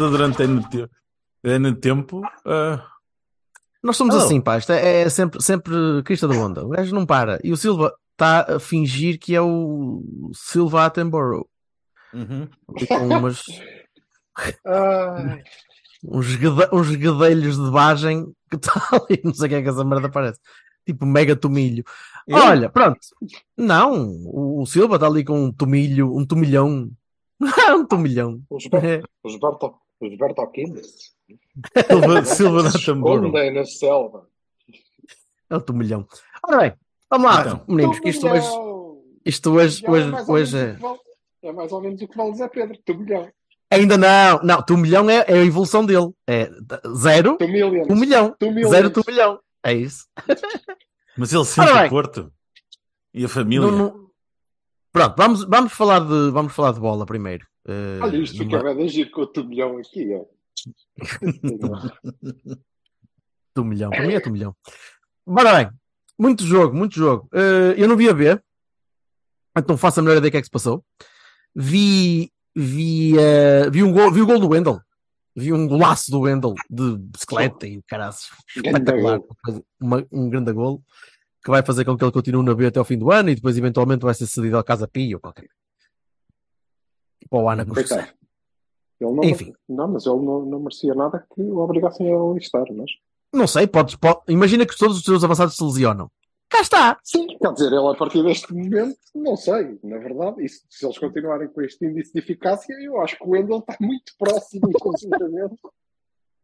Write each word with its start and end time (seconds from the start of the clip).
Nada 0.00 0.10
durante 0.10 0.42
N 0.42 0.62
te- 0.68 0.88
N 1.44 1.74
tempo. 1.76 2.22
ah, 2.46 2.86
Nós 3.82 3.96
somos 3.96 4.14
Oh. 4.14 4.18
assim, 4.18 4.40
pá. 4.40 4.58
Isto 4.58 4.72
é, 4.72 5.02
é 5.02 5.08
sempre, 5.08 5.42
sempre 5.42 5.74
crista 6.04 6.26
da 6.28 6.34
onda. 6.34 6.64
O 6.64 6.68
gajo 6.70 6.94
não 6.94 7.06
para. 7.06 7.38
E 7.44 7.52
o 7.52 7.56
Silva 7.56 7.94
está 8.12 8.56
a 8.56 8.60
fingir 8.60 9.18
que 9.18 9.34
é 9.34 9.40
o 9.40 10.02
Silva 10.34 10.84
Attenborough. 10.86 11.46
uhum. 12.12 12.48
E 12.76 12.86
com 12.86 13.06
umas, 13.08 13.42
uns, 16.04 16.36
gade- 16.36 16.68
uns 16.72 16.94
gadelhos 16.96 17.56
de 17.56 17.70
bagem 17.70 18.26
que 18.50 18.56
está 18.56 18.72
ali. 18.92 19.20
Não 19.24 19.34
sei 19.34 19.46
o 19.46 19.48
que 19.48 19.54
é 19.56 19.62
que 19.62 19.68
essa 19.68 19.84
merda 19.84 20.10
parece. 20.10 20.38
Tipo 20.86 21.06
mega 21.06 21.36
tomilho. 21.36 21.84
Eu? 22.26 22.36
Olha, 22.38 22.68
pronto. 22.70 22.98
Não, 23.56 24.10
o, 24.24 24.62
o 24.62 24.66
Silva 24.66 24.96
está 24.96 25.06
ali 25.06 25.24
com 25.24 25.44
um 25.44 25.52
tomilho, 25.52 26.14
um 26.16 26.26
tomilhão. 26.26 26.90
um 27.70 27.86
tomilhão. 27.86 28.40
o 28.50 28.58
Gilberto, 28.60 28.86
É. 28.86 29.02
o 29.22 29.28
Gilberto, 29.30 29.74
o 30.00 30.08
Gilberto 30.08 30.40
Aquino. 30.42 30.80
Silva, 31.88 32.24
Silva 32.24 32.62
da 32.64 32.72
Tamboro. 32.72 33.28
Onde 33.28 33.38
é 33.38 33.50
na 33.50 33.64
selva? 33.64 34.26
É 35.48 35.56
um 35.56 35.60
tomilhão. 35.60 36.06
Ora 36.46 36.58
bem, 36.58 36.72
vamos 37.10 37.26
lá, 37.30 37.40
Então. 37.42 37.64
meninos, 37.68 37.98
que 38.00 38.08
isto 38.08 38.26
hoje, 38.28 38.46
Tomilhão! 38.48 39.02
isto 39.24 39.50
hoje, 39.52 39.80
Já 39.80 39.86
é 39.86 39.90
hoje, 39.90 40.06
mais 40.10 40.28
ou 40.28 40.34
hoje 40.34 40.56
menos 40.56 40.68
é. 40.68 40.72
o 40.72 40.76
que 40.76 40.82
vale- 40.82 41.00
É 41.42 41.52
mais 41.52 41.72
ou 41.72 41.80
menos 41.80 42.02
o 42.02 42.08
que 42.08 42.16
vale 42.16 42.32
dizer 42.32 42.48
Pedro. 42.50 42.78
Tomilhão. 42.84 43.32
Ainda 43.72 43.96
não, 43.96 44.40
não, 44.42 44.62
tu 44.62 44.76
milhão 44.76 45.08
é, 45.08 45.24
é 45.28 45.34
a 45.34 45.44
evolução 45.44 45.84
dele. 45.86 46.10
É 46.26 46.50
zero, 46.96 47.36
Tomillions. 47.36 47.86
um 47.88 47.94
milhão. 47.96 48.34
Tomillions. 48.38 48.70
Zero, 48.70 48.90
tu 48.90 49.02
milhão. 49.06 49.40
É 49.62 49.72
isso. 49.72 50.06
Mas 51.16 51.32
ele 51.32 51.44
sente 51.44 51.70
o 51.70 51.88
Porto. 51.88 52.32
E 53.14 53.24
a 53.24 53.28
família. 53.28 53.66
Não- 53.70 53.76
não- 53.76 54.10
Pronto, 54.92 55.14
vamos, 55.16 55.44
vamos, 55.44 55.72
falar 55.72 56.00
de, 56.00 56.30
vamos 56.32 56.52
falar 56.52 56.72
de 56.72 56.80
bola 56.80 57.06
primeiro. 57.06 57.46
Eh, 57.66 57.98
Olha, 58.02 58.16
isto 58.18 58.38
fica 58.38 58.62
bem 58.74 58.84
agir 58.84 59.10
com 59.10 59.20
o 59.22 59.26
tomilhão 59.26 59.78
aqui. 59.78 60.08
ó. 60.14 60.24
Tu 63.54 63.64
milhão, 63.64 63.90
para 63.90 64.06
mim 64.06 64.14
é 64.14 64.20
tu 64.20 64.30
milhão. 64.30 64.54
Bora 65.26 65.52
bem, 65.56 65.70
muito 66.18 66.44
jogo, 66.44 66.74
muito 66.76 66.94
jogo. 66.94 67.28
Eh, 67.34 67.74
eu 67.76 67.88
não 67.88 67.96
vi 67.96 68.08
a 68.08 68.12
ver, 68.12 68.42
então 69.56 69.76
faço 69.76 69.98
a 69.98 70.02
melhor 70.02 70.18
ideia 70.18 70.30
do 70.30 70.32
que 70.32 70.36
é 70.36 70.40
que 70.40 70.46
se 70.46 70.50
passou. 70.50 70.84
Vi, 71.54 72.30
vi, 72.54 73.18
eh, 73.18 73.68
vi, 73.70 73.82
um 73.82 73.92
gol, 73.92 74.12
vi 74.12 74.22
o 74.22 74.26
gol 74.26 74.38
do 74.38 74.48
Wendel. 74.50 74.80
Vi 75.34 75.52
um 75.52 75.66
golaço 75.66 76.10
do 76.12 76.20
Wendel 76.20 76.54
de 76.68 76.96
bicicleta 76.98 77.66
e 77.66 77.82
caralho, 77.88 78.14
espetacular. 78.56 79.20
Uma- 79.80 80.06
um 80.12 80.28
grande 80.30 80.52
gol 80.52 80.80
que 81.44 81.50
vai 81.50 81.64
fazer 81.64 81.84
com 81.84 81.96
que 81.96 82.04
ele 82.04 82.12
continue 82.12 82.44
na 82.44 82.54
B 82.54 82.66
até 82.66 82.78
ao 82.78 82.84
fim 82.84 82.98
do 82.98 83.10
ano 83.10 83.30
e 83.30 83.34
depois 83.34 83.56
eventualmente 83.58 84.02
vai 84.04 84.14
ser 84.14 84.26
cedido 84.26 84.56
ao 84.56 84.64
Casa 84.64 84.86
Pia 84.86 85.16
ou 85.16 85.20
qualquer 85.20 85.48
para 85.48 85.59
o 87.38 87.48
ano 87.48 87.62
a 87.62 87.66
Coitado. 87.66 87.88
construção. 88.00 88.20
Ele 89.00 89.12
não, 89.12 89.24
Enfim. 89.24 89.52
não, 89.68 89.88
mas 89.88 90.04
ele 90.06 90.16
não, 90.20 90.44
não 90.44 90.60
merecia 90.60 90.94
nada 90.94 91.26
que 91.34 91.40
o 91.42 91.58
obrigassem 91.58 92.06
a 92.12 92.36
estar, 92.36 92.64
mas... 92.72 92.90
Não 93.32 93.46
sei, 93.46 93.66
podes, 93.66 93.94
po- 93.96 94.22
imagina 94.28 94.66
que 94.66 94.76
todos 94.76 94.98
os 94.98 95.02
teus 95.02 95.24
avançados 95.24 95.56
se 95.56 95.64
lesionam. 95.64 96.10
Cá 96.50 96.60
está. 96.60 96.98
Sim, 97.04 97.26
quer 97.38 97.52
dizer, 97.52 97.68
ele 97.72 97.86
a 97.88 97.94
partir 97.94 98.22
deste 98.24 98.52
momento, 98.52 98.98
não 99.14 99.36
sei, 99.36 99.78
na 99.84 99.98
verdade, 99.98 100.44
isso, 100.44 100.64
se 100.68 100.84
eles 100.84 100.98
continuarem 100.98 101.48
com 101.48 101.62
este 101.62 101.86
índice 101.86 102.12
de 102.12 102.18
eficácia, 102.18 102.74
eu 102.82 103.00
acho 103.00 103.16
que 103.16 103.24
o 103.24 103.30
Wendel 103.30 103.58
está 103.60 103.76
muito 103.80 104.12
próximo 104.18 104.62
do 104.68 104.78
consentimento. 104.80 105.56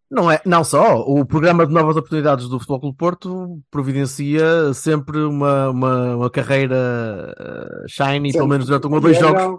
Não, 0.09 0.31
é, 0.31 0.41
não 0.47 0.62
só, 0.62 1.00
o 1.00 1.27
programa 1.27 1.67
de 1.67 1.72
novas 1.75 1.97
oportunidades 1.97 2.49
do 2.49 2.59
Futebol 2.61 2.81
Clube 2.81 2.97
Porto 2.97 3.61
providencia 3.71 4.72
sempre 4.72 5.19
uma, 5.19 5.71
uma, 5.71 6.17
uma 6.17 6.31
carreira 6.31 7.34
eh, 7.39 7.84
shiny, 7.89 8.33
pelo 8.33 8.47
menos 8.47 8.67
durante 8.67 8.87
um 8.87 8.94
ou 8.94 9.00
dois 9.00 9.17
Eu 9.17 9.22
jogos. 9.28 9.43
não- 9.43 9.59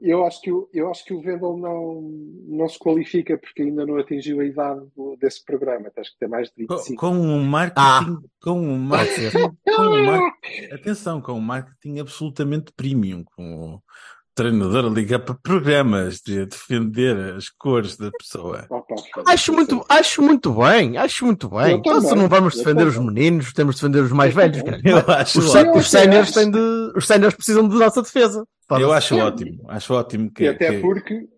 eu, 0.00 0.24
acho 0.26 0.40
que 0.40 0.50
o, 0.52 0.68
eu 0.72 0.90
acho 0.90 1.04
que 1.04 1.14
o 1.14 1.18
Wendel 1.18 1.56
não, 1.56 2.02
não 2.48 2.68
se 2.68 2.78
qualifica 2.78 3.38
porque 3.38 3.62
ainda 3.62 3.86
não 3.86 3.96
atingiu 3.96 4.40
a 4.40 4.44
idade 4.44 4.80
do- 4.96 5.16
desse 5.20 5.44
programa, 5.44 5.90
tens 5.94 6.10
que 6.10 6.18
ter 6.18 6.28
mais 6.28 6.50
de 6.56 6.66
Com, 6.66 6.76
25. 6.76 7.00
com 7.00 7.10
um 7.16 7.44
marketing. 7.44 8.18
Com 8.42 8.60
um 8.60 8.78
marketing. 8.78 9.56
Com 9.76 9.82
um 9.82 10.06
mar... 10.06 10.20
Atenção, 10.72 11.20
com 11.20 11.32
um 11.34 11.40
marketing 11.40 12.00
absolutamente 12.00 12.72
premium. 12.76 13.22
Com 13.36 13.74
o 13.76 13.82
treinador 14.34 14.84
a 14.86 14.88
ligar 14.88 15.20
para 15.20 15.34
programas 15.34 16.20
de 16.20 16.44
defender 16.46 17.16
as 17.36 17.48
cores 17.48 17.96
da 17.96 18.10
pessoa. 18.10 18.66
Acho 19.26 19.52
muito, 19.52 19.84
acho 19.88 20.20
muito 20.22 20.52
bem, 20.52 20.96
acho 20.96 21.24
muito 21.24 21.48
bem. 21.48 21.76
Então, 21.76 22.00
se 22.00 22.14
não 22.14 22.28
vamos 22.28 22.56
defender 22.56 22.86
os 22.86 22.98
meninos, 22.98 23.52
temos 23.52 23.76
de 23.76 23.80
defender 23.82 24.02
os 24.04 24.12
mais 24.12 24.34
velhos. 24.34 24.58
Eu 24.84 24.98
acho 25.14 25.38
Os, 25.38 25.54
os 25.54 25.90
séniores 25.90 26.32
têm 26.32 26.50
de, 26.50 26.58
os 26.96 27.06
séniores 27.06 27.36
precisam 27.36 27.68
de 27.68 27.76
nossa 27.76 28.02
defesa. 28.02 28.44
Eu 28.70 28.92
acho 28.92 29.16
ótimo. 29.16 29.64
Acho 29.68 29.94
ótimo 29.94 30.30
que. 30.32 30.44
E 30.44 30.48
até 30.48 30.70
que- 30.74 30.80
porque, 30.80 31.28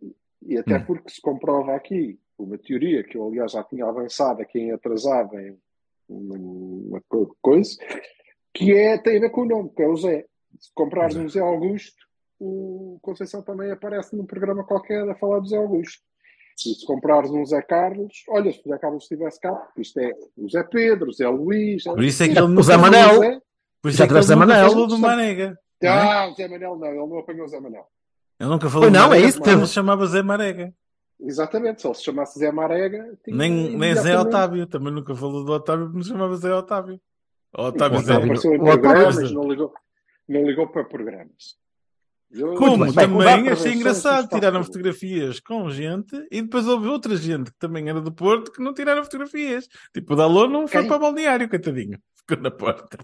e 0.47 0.57
até 0.59 0.79
Hum. 0.79 0.85
porque 0.87 1.11
se 1.11 1.21
comprova 1.21 1.75
aqui 1.75 2.19
uma 2.39 2.57
teoria 2.57 3.03
que 3.03 3.17
eu, 3.19 3.27
aliás, 3.29 3.53
já 3.53 3.63
tinha 3.65 3.85
avançado 3.85 4.41
aqui 4.43 4.59
em 4.59 4.71
atrasado 4.73 5.39
em 5.39 5.57
uma 6.09 7.01
co- 7.09 7.37
coisa, 7.43 7.71
que 8.55 8.73
é, 8.73 8.97
tem 8.99 9.17
a 9.19 9.21
ver 9.21 9.31
com 9.31 9.43
o 9.43 9.47
nome, 9.47 9.71
que 9.75 9.83
é 9.83 9.89
o 9.89 9.97
Zé. 9.97 10.25
Se 10.59 10.71
comprares 10.75 11.17
um 11.17 11.29
Zé 11.29 11.41
Augusto, 11.41 12.06
o 12.39 12.99
Conceição 13.03 13.43
também 13.43 13.71
aparece 13.71 14.15
num 14.17 14.27
programa 14.27 14.65
qualquer 14.65 15.09
a 15.09 15.15
falar 15.15 15.41
do 15.41 15.49
Zé 15.49 15.57
Augusto. 15.57 16.03
E 16.59 16.75
se 16.75 16.87
comprares 16.87 17.31
um 17.31 17.45
Zé 17.45 17.61
Carlos, 17.61 18.25
olha, 18.29 18.51
se 18.51 18.61
o 18.65 18.69
Zé 18.71 18.79
Carlos 18.79 19.03
estivesse 19.03 19.39
cá, 19.41 19.53
porque 19.53 19.83
isto 19.83 19.99
é 20.01 20.13
o 20.37 20.49
Zé 20.49 20.63
Pedro, 20.63 21.11
o 21.11 21.13
Zé 21.13 21.29
Luís, 21.29 21.85
Por 21.85 22.03
isso 22.03 22.23
é 22.23 22.29
que 22.29 22.39
ele 22.39 22.59
O 22.59 22.63
Zé 22.63 22.77
Manel. 22.77 23.43
Por 23.83 23.91
isso 23.91 24.03
é 24.03 24.07
que 24.07 24.13
ele 24.15 24.23
Zé 24.23 24.35
nunca 24.35 24.47
Manel. 24.47 24.71
falou 24.71 24.87
do 24.87 24.99
Marega. 24.99 25.59
não 25.83 25.91
é? 25.91 25.93
Ah, 25.93 26.29
o 26.31 26.35
Zé 26.35 26.49
Manel 26.49 26.77
não, 26.77 26.87
ele 26.87 26.97
não 26.97 27.19
apanhou 27.19 27.45
o 27.45 27.49
Zé 27.49 27.61
Manel. 27.61 27.87
Ele 28.41 28.49
nunca 28.51 28.69
falou 28.71 28.91
não, 28.91 29.13
é 29.13 29.21
isso, 29.21 29.39
porque 29.39 29.51
ele 29.51 29.67
chamava 29.67 30.07
Zé 30.07 30.23
Marega. 30.23 30.73
Exatamente, 31.21 31.81
se 31.81 31.89
ele 31.89 31.95
se 31.95 32.05
chamasse 32.05 32.39
Zé 32.39 32.51
Marega, 32.53 33.19
Nem, 33.29 33.77
nem 33.77 33.95
Zé 33.95 34.19
Otávio. 34.19 34.67
Também 34.67 34.93
nunca 34.93 35.15
falou 35.15 35.45
do 35.45 35.53
Otávio 35.53 35.85
porque 35.87 35.97
não 35.99 36.03
se 36.05 36.11
chamava 36.11 36.37
Zé 36.37 36.55
Otávio. 36.55 37.01
Otávio 37.57 37.99
O 37.99 38.03
Zé. 38.03 38.15
Apareceu 38.15 38.55
em 38.55 38.59
programas, 38.59 39.31
não 39.33 39.49
ligou, 39.49 39.73
não 40.29 40.47
ligou 40.47 40.69
para 40.69 40.85
programas. 40.85 41.57
Como 42.57 42.85
bem. 42.85 42.93
Bem, 42.95 43.09
também 43.09 43.45
dá 43.45 43.53
achei 43.53 43.73
engraçado, 43.73 44.29
tiraram 44.29 44.63
fotografias 44.65 45.41
com 45.41 45.71
gente 45.71 46.17
e 46.31 46.43
depois 46.43 46.67
houve 46.67 46.89
outra 46.89 47.17
gente 47.17 47.51
que 47.51 47.59
também 47.59 47.89
era 47.89 48.01
do 48.01 48.13
Porto 48.13 48.51
que 48.53 48.63
não 48.63 48.75
tiraram 48.75 49.03
fotografias. 49.05 49.67
Tipo, 49.95 50.13
o 50.15 50.17
Dalô 50.17 50.47
não 50.49 50.67
foi 50.69 50.81
Quem? 50.83 50.89
para 50.89 50.97
o 50.97 51.01
balneário, 51.01 51.49
coitadinho. 51.49 51.99
Ficou 52.17 52.43
na 52.43 52.51
porta. 52.51 52.99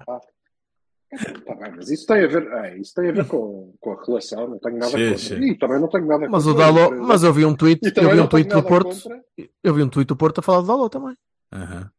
Tá 1.45 1.55
bem, 1.55 1.73
mas 1.77 1.91
isso 1.91 2.07
tem 2.07 2.25
a 2.25 2.27
ver, 2.27 2.47
é, 2.53 2.79
isso 2.79 2.95
tem 2.95 3.11
a 3.11 3.13
ver 3.13 3.27
com, 3.27 3.75
com 3.79 3.93
a 3.93 4.03
relação, 4.03 4.49
não 4.49 4.59
tenho 4.59 4.79
nada 4.79 4.91
Sim, 4.93 5.11
contra. 5.11 5.19
sim. 5.19 5.43
E 5.45 5.59
também 5.59 5.79
não 5.79 5.89
tenho 5.89 6.07
nada 6.07 6.27
Mas 6.29 6.47
o 6.47 6.51
contra. 6.55 6.65
Dalô, 6.73 6.89
por 6.89 6.97
mas 7.03 7.23
eu 7.23 7.33
vi 7.35 7.45
um 7.45 7.55
tweet, 7.55 7.93
eu 7.95 8.11
vi 8.11 8.21
um 8.21 8.27
tweet 8.27 8.49
do 8.49 8.63
Porto, 8.63 8.89
contra- 9.03 9.21
eu 9.63 9.75
vi 9.75 9.83
um 9.83 9.89
tweet 9.91 10.09
do 10.09 10.17
Porto 10.17 10.39
a 10.39 10.43
falar 10.43 10.63
do 10.63 10.67
Dalô 10.69 10.89
também. 10.89 11.15
Aham. 11.53 11.91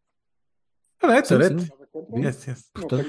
Correto, 0.99 1.29
correto. 1.29 1.55
Bem, 2.09 2.23
contra- 2.73 3.03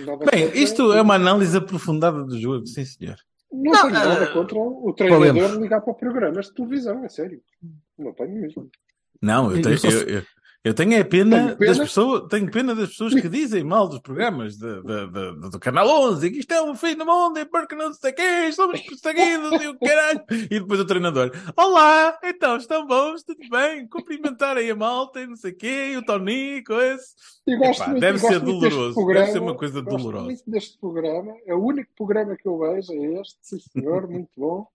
isto 0.58 0.92
é 0.92 1.00
uma 1.00 1.14
análise 1.14 1.56
aprofundada 1.56 2.22
do 2.22 2.38
jogo, 2.38 2.66
sim 2.66 2.84
senhor. 2.84 3.16
Não, 3.54 3.72
Não, 3.72 3.80
tenho 3.82 3.92
nada 3.92 4.24
eh, 4.24 4.32
contra 4.32 4.58
o 4.58 4.92
treinador 4.94 5.26
podemos. 5.28 5.56
ligar 5.58 5.80
para 5.80 5.94
programas 5.94 6.46
de 6.46 6.54
televisão, 6.54 7.04
é 7.04 7.08
sério. 7.08 7.40
Não 7.98 8.12
tenho 8.12 8.40
mesmo. 8.40 8.68
Não, 9.22 9.52
eu 9.52 9.62
tenho, 9.62 9.78
eu, 9.92 10.08
eu- 10.08 10.22
eu 10.64 10.72
tenho 10.74 10.94
é 10.94 11.04
pena, 11.04 11.36
Tenho 11.46 11.56
pena? 11.58 11.70
das 11.72 11.78
pessoas, 11.78 12.28
tenho 12.28 12.50
pena 12.50 12.74
das 12.74 12.88
pessoas 12.88 13.14
que 13.14 13.28
dizem 13.28 13.62
mal 13.62 13.86
dos 13.86 14.00
programas 14.00 14.56
de, 14.56 14.82
de- 14.82 15.06
de- 15.08 15.50
do 15.50 15.60
Canal 15.60 15.86
11, 16.08 16.30
que 16.30 16.38
isto 16.38 16.52
é 16.52 16.62
o 16.62 16.74
fim 16.74 16.96
do 16.96 17.04
mundo 17.04 17.38
e 17.38 17.44
porque 17.44 17.74
não 17.74 17.92
sei 17.92 18.10
o 18.10 18.14
quê, 18.14 18.52
somos 18.52 18.80
perseguidos 18.80 19.62
e 19.62 19.68
o 19.68 19.78
caralho. 19.78 20.24
E 20.30 20.58
depois 20.60 20.80
o 20.80 20.84
treinador, 20.86 21.30
olá, 21.56 22.18
então 22.24 22.56
estão 22.56 22.86
bons, 22.86 23.22
tudo 23.22 23.40
bem, 23.50 23.86
cumprimentarem 23.86 24.70
a 24.70 24.74
malta 24.74 25.20
e 25.20 25.26
não 25.26 25.36
sei 25.36 25.52
o 25.52 25.56
quê, 25.56 25.90
e 25.92 25.96
o 25.98 26.04
Tony, 26.04 26.64
coisa. 26.64 27.02
Gosto 27.46 27.82
Epá, 27.82 27.86
muito, 27.90 28.00
deve 28.00 28.18
ser 28.18 28.40
doloroso, 28.40 28.94
programa, 28.94 29.20
deve 29.20 29.32
ser 29.32 29.38
uma 29.42 29.54
coisa 29.54 29.82
dolorosa. 29.82 30.24
muito 30.24 30.42
deste 30.50 30.78
programa, 30.78 31.34
é 31.46 31.54
o 31.54 31.58
único 31.62 31.90
programa 31.94 32.34
que 32.36 32.48
eu 32.48 32.58
vejo, 32.58 32.90
é 32.92 33.20
este, 33.20 33.36
sim 33.42 33.58
senhor, 33.58 34.08
muito 34.08 34.30
bom. 34.36 34.66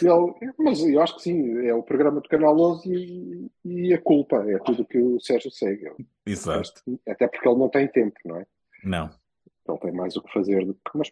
Ele, 0.00 0.52
mas 0.58 0.80
eu 0.80 1.02
acho 1.02 1.16
que 1.16 1.22
sim, 1.22 1.66
é 1.66 1.74
o 1.74 1.82
programa 1.82 2.20
do 2.20 2.28
Canal 2.28 2.58
11 2.58 2.88
e, 2.94 3.50
e 3.64 3.92
a 3.92 4.00
culpa, 4.00 4.36
é 4.48 4.58
tudo 4.60 4.84
que 4.86 4.98
o 4.98 5.20
Sérgio 5.20 5.50
segue. 5.50 5.90
Exato. 6.24 6.80
Até 7.06 7.26
porque 7.28 7.46
ele 7.46 7.58
não 7.58 7.68
tem 7.68 7.86
tempo, 7.88 8.16
não 8.24 8.36
é? 8.36 8.46
Não. 8.84 9.10
Ele 9.68 9.78
tem 9.78 9.92
mais 9.92 10.16
o 10.16 10.22
que 10.22 10.32
fazer 10.32 10.64
do 10.64 10.74
que. 10.74 10.80
Mas 10.94 11.10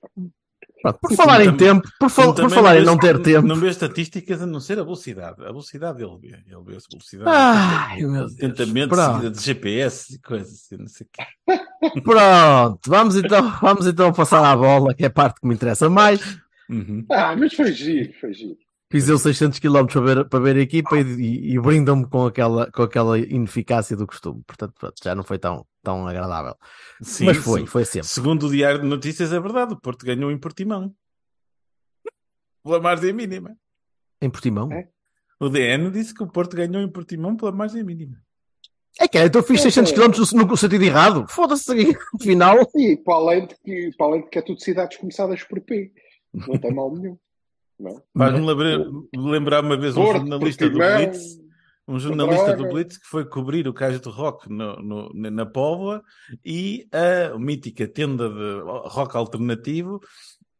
Pronto, 0.82 0.98
por 0.98 1.12
falar 1.14 1.44
em 1.44 1.54
tempo, 1.56 1.86
por, 1.98 2.08
fal- 2.08 2.34
por 2.34 2.48
falar 2.50 2.78
em 2.78 2.84
não 2.84 2.98
ter 2.98 3.20
tempo. 3.20 3.46
Não 3.46 3.56
vê 3.56 3.68
estatísticas 3.68 4.40
a 4.40 4.46
não 4.46 4.60
ser 4.60 4.78
a 4.78 4.82
velocidade. 4.82 5.42
A 5.42 5.48
velocidade 5.48 6.02
ele 6.02 6.16
vê. 6.18 6.28
Ele 6.28 6.62
vê 6.64 6.76
a 6.76 6.78
velocidade. 6.90 7.30
Ai, 7.30 8.00
meu 8.00 8.12
Deus. 8.12 8.34
Tentamento 8.36 8.94
seguida 8.96 9.30
de 9.30 9.40
GPS 9.42 10.14
e 10.14 10.18
coisas 10.20 10.52
assim, 10.54 10.76
não 10.78 10.86
sei 10.88 11.06
o 11.06 11.10
quê. 11.12 12.00
Pronto, 12.02 12.80
vamos 12.88 13.16
então, 13.16 13.50
vamos 13.60 13.86
então 13.86 14.12
passar 14.12 14.42
à 14.44 14.56
bola, 14.56 14.94
que 14.94 15.04
é 15.04 15.08
a 15.08 15.10
parte 15.10 15.40
que 15.40 15.46
me 15.46 15.54
interessa 15.54 15.88
mais. 15.90 16.20
Uhum. 16.68 17.04
Ah, 17.10 17.36
mas 17.36 17.52
foi 17.54 17.72
giro, 17.72 18.12
foi 18.20 18.32
giro. 18.32 18.56
Fiz 18.90 19.08
eu 19.08 19.18
600 19.18 19.60
km 19.60 19.86
para 19.86 20.00
ver, 20.00 20.28
para 20.28 20.40
ver 20.40 20.56
a 20.56 20.60
equipa 20.60 20.98
e, 20.98 21.02
e, 21.02 21.54
e 21.54 21.60
brindam-me 21.60 22.08
com 22.08 22.26
aquela, 22.26 22.68
com 22.72 22.82
aquela 22.82 23.16
ineficácia 23.16 23.96
do 23.96 24.04
costume. 24.04 24.42
Portanto, 24.44 24.74
já 25.00 25.14
não 25.14 25.22
foi 25.22 25.38
tão, 25.38 25.64
tão 25.80 26.08
agradável. 26.08 26.56
Sim, 27.00 27.26
Mas 27.26 27.36
foi, 27.36 27.60
sim. 27.60 27.66
foi 27.66 27.84
sempre. 27.84 28.08
Segundo 28.08 28.46
o 28.46 28.50
Diário 28.50 28.80
de 28.80 28.86
Notícias, 28.86 29.32
é 29.32 29.38
verdade. 29.38 29.74
O 29.74 29.80
Porto 29.80 30.04
ganhou 30.04 30.32
em 30.32 30.38
Portimão. 30.38 30.92
Pela 32.64 32.80
margem 32.80 33.12
mínima. 33.12 33.56
Em 34.20 34.28
Portimão. 34.28 34.72
É? 34.72 34.88
O 35.38 35.48
DN 35.48 35.88
disse 35.92 36.12
que 36.12 36.24
o 36.24 36.26
Porto 36.26 36.56
ganhou 36.56 36.82
em 36.82 36.90
Portimão 36.90 37.36
pela 37.36 37.52
margem 37.52 37.84
mínima. 37.84 38.20
É 38.98 39.06
que 39.06 39.18
é, 39.18 39.24
então 39.24 39.40
eu 39.40 39.46
fiz 39.46 39.62
600 39.62 39.92
km 39.92 40.08
no, 40.34 40.46
no 40.46 40.56
sentido 40.56 40.82
errado. 40.82 41.26
Foda-se, 41.28 41.96
afinal. 42.20 42.56
E 42.74 42.96
para 42.96 43.14
além, 43.14 43.46
de 43.46 43.54
que, 43.64 43.92
para 43.96 44.06
além 44.06 44.22
de 44.22 44.28
que 44.28 44.38
é 44.40 44.42
tudo 44.42 44.60
cidades 44.60 44.98
começadas 44.98 45.44
por 45.44 45.60
P. 45.60 45.92
Não 46.34 46.58
tem 46.58 46.74
mal 46.74 46.92
nenhum. 46.92 47.16
Faz-me 48.16 48.46
lembrar, 48.46 48.78
lembrar 49.16 49.64
uma 49.64 49.76
vez 49.76 49.96
um 49.96 50.02
Porto, 50.04 50.18
jornalista 50.18 50.68
do 50.68 50.78
Blitz, 50.78 51.38
um 51.88 51.98
jornalista 51.98 52.52
do. 52.56 52.68
Blitz 52.68 52.98
que 52.98 53.06
foi 53.06 53.24
cobrir 53.24 53.66
o 53.66 53.72
Cais 53.74 54.00
do 54.00 54.10
Rock 54.10 54.48
no, 54.48 54.76
no- 54.76 55.12
na 55.30 55.46
Póvoa 55.46 56.02
e 56.44 56.86
a 56.92 57.36
mítica 57.38 57.88
tenda 57.88 58.28
de 58.28 58.60
rock 58.88 59.16
alternativo 59.16 60.00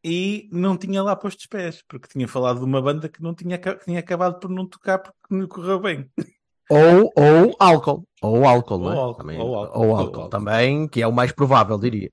e 0.02 0.48
não 0.50 0.76
tinha 0.76 1.02
lá 1.02 1.14
posto 1.14 1.40
os 1.40 1.46
pés, 1.46 1.82
porque 1.86 2.08
tinha 2.08 2.26
falado 2.26 2.58
de 2.60 2.64
uma 2.64 2.80
banda 2.80 3.08
que 3.08 3.22
não 3.22 3.34
tinha, 3.34 3.58
que 3.58 3.74
tinha 3.84 4.00
acabado 4.00 4.40
por 4.40 4.50
não 4.50 4.66
tocar 4.66 4.98
porque 4.98 5.18
não 5.34 5.46
correu 5.46 5.78
bem. 5.78 6.10
Ou, 6.70 7.10
ou 7.16 7.56
álcool. 7.58 8.04
Ou 8.22 8.46
álcool, 8.46 8.90
é? 8.90 8.94
Ou 8.94 8.98
álcool, 9.00 9.18
Também, 9.18 9.40
ou 9.40 9.54
álcool, 9.56 9.78
ou 9.86 9.96
álcool. 9.96 10.28
também, 10.28 10.88
que 10.88 11.02
é 11.02 11.06
o 11.06 11.12
mais 11.12 11.32
provável, 11.32 11.76
diria. 11.78 12.10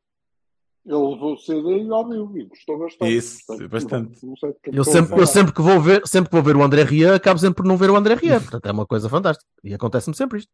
Ele 0.88 0.96
levou 0.96 1.34
o 1.34 1.38
CD 1.38 1.84
e 1.84 1.92
ouviu 1.92 2.32
e 2.38 2.46
gostou 2.46 2.80
bastante. 2.80 3.14
Isso, 3.18 3.40
Portanto, 3.46 3.70
bastante. 3.70 4.26
Não 4.26 4.38
sei 4.38 4.54
porque 4.54 4.70
Eu 4.80 4.84
sempre, 4.86 5.20
eu 5.20 5.28
sempre 5.28 5.54
que 5.54 5.62
vou 5.62 5.82
ver, 5.82 6.08
sempre 6.08 6.30
que 6.30 6.36
vou 6.36 6.44
ver 6.44 6.56
o 6.56 6.64
André 6.64 6.84
Ria, 6.84 7.16
acabo 7.16 7.38
sempre 7.40 7.58
por 7.58 7.66
não 7.68 7.76
ver 7.76 7.90
o 7.90 7.98
André 7.98 8.14
Ria. 8.16 8.40
Portanto, 8.40 8.66
é 8.68 8.72
uma 8.72 8.86
coisa 8.86 9.10
fantástica. 9.10 9.46
E 9.64 9.74
acontece-me 9.74 10.16
sempre 10.16 10.40
isto. 10.40 10.50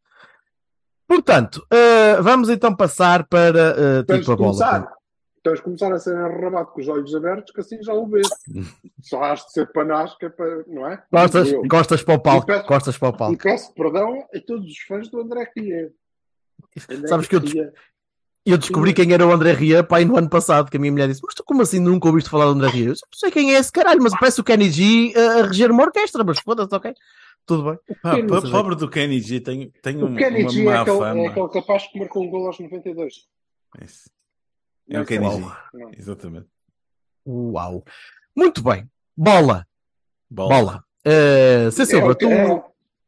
Portanto, 1.07 1.63
eh, 1.71 2.19
vamos 2.21 2.50
então 2.50 2.75
passar 2.75 3.27
para 3.27 4.03
Tens 4.06 4.19
tipo 4.21 4.31
a 4.31 4.35
de 4.35 4.41
bola. 4.41 4.51
começar. 4.57 4.94
Tens 5.44 5.56
de 5.57 5.62
começar 5.62 5.91
a 5.94 6.00
ser 6.00 6.15
arrabado 6.15 6.68
com 6.71 6.81
os 6.81 6.88
olhos 6.88 7.13
abertos, 7.13 7.53
que 7.53 7.59
assim 7.62 7.83
já 7.83 7.94
o 7.94 8.07
vês. 8.07 8.27
Só 9.03 9.21
has 9.24 9.45
de 9.45 9.51
ser 9.51 9.71
panasca, 9.71 10.30
para, 10.31 10.63
não 10.65 10.88
é? 10.89 11.03
Costas, 11.12 11.51
costas 11.69 12.01
para 12.03 12.15
o 12.15 12.19
palco. 12.19 12.44
E 12.51 12.56
peço- 12.56 12.65
Costas 12.65 12.97
para 12.97 13.09
o 13.09 13.13
E 13.13 13.18
palco. 13.18 13.38
peço 13.44 13.74
perdão 13.75 14.25
a 14.33 14.39
todos 14.47 14.65
os 14.65 14.80
fãs 14.88 15.09
do 15.09 15.21
André 15.21 15.51
Ria. 15.56 15.91
Sabes 17.07 17.27
que 17.27 17.35
eu. 17.35 17.41
Eu 18.45 18.57
descobri 18.57 18.94
quem 18.94 19.12
era 19.13 19.25
o 19.25 19.31
André 19.31 19.54
Ria 19.54 19.84
pai 19.84 20.04
no 20.06 20.18
ano 20.18 20.30
passado, 20.30 20.69
que 20.69 20.78
a 20.78 20.80
minha 20.80 20.92
mulher 20.92 21.07
disse: 21.07 21.22
Mas 21.24 21.34
tu 21.36 21.44
como 21.44 21.62
assim 21.62 21.80
nunca 21.80 22.07
ouviste 22.07 22.30
falar 22.30 22.45
do 22.45 22.51
André 22.51 22.69
Ria? 22.69 22.86
Eu 22.88 22.94
disse, 22.94 23.06
não 23.12 23.18
sei 23.19 23.31
quem 23.31 23.54
é 23.56 23.60
esse 23.60 23.72
caralho, 23.72 24.01
mas 24.01 24.13
parece 24.18 24.42
o 24.42 24.44
Kenny 24.44 24.69
G 24.69 25.13
eh, 25.16 25.40
a 25.42 25.45
reger 25.45 25.72
uma 25.72 25.84
orquestra, 25.84 26.24
mas 26.24 26.40
foda-se, 26.40 26.74
ok? 26.75 26.94
Tudo 27.45 27.63
bem. 27.72 27.80
Kenny 28.16 28.42
G. 28.42 28.51
pobre 28.51 28.75
do 28.75 28.90
Kenny 28.90 29.19
G 29.19 29.40
tem, 29.40 29.69
tem 29.81 29.98
um- 29.98 30.13
O 30.13 30.18
Kenny 30.18 30.42
uma 30.44 30.50
G 30.50 30.62
é 30.62 30.66
má 30.66 30.81
aquele, 30.81 30.98
fama. 30.98 31.19
é 31.22 31.28
aquele 31.28 31.50
capaz 31.50 31.88
que 31.88 32.00
marcou 32.00 32.24
um 32.24 32.30
gol 32.30 32.48
aos 32.48 32.60
92. 32.60 33.13
Isso. 33.81 34.10
É 34.90 35.00
o 35.01 35.06
Kenny. 35.06 35.30
G. 35.30 35.45
Exatamente. 35.98 36.48
Uau. 37.25 37.84
Muito 38.36 38.62
bem. 38.63 38.90
Bola. 39.16 39.66
Bola. 40.30 40.50
Bola. 40.56 40.84
Eh, 41.06 41.69
Cê 41.72 41.81
É 41.84 41.86
Silva, 41.86 42.12
o, 42.12 42.16
que, 42.16 42.25
tu. 42.25 42.31
é, 42.31 42.63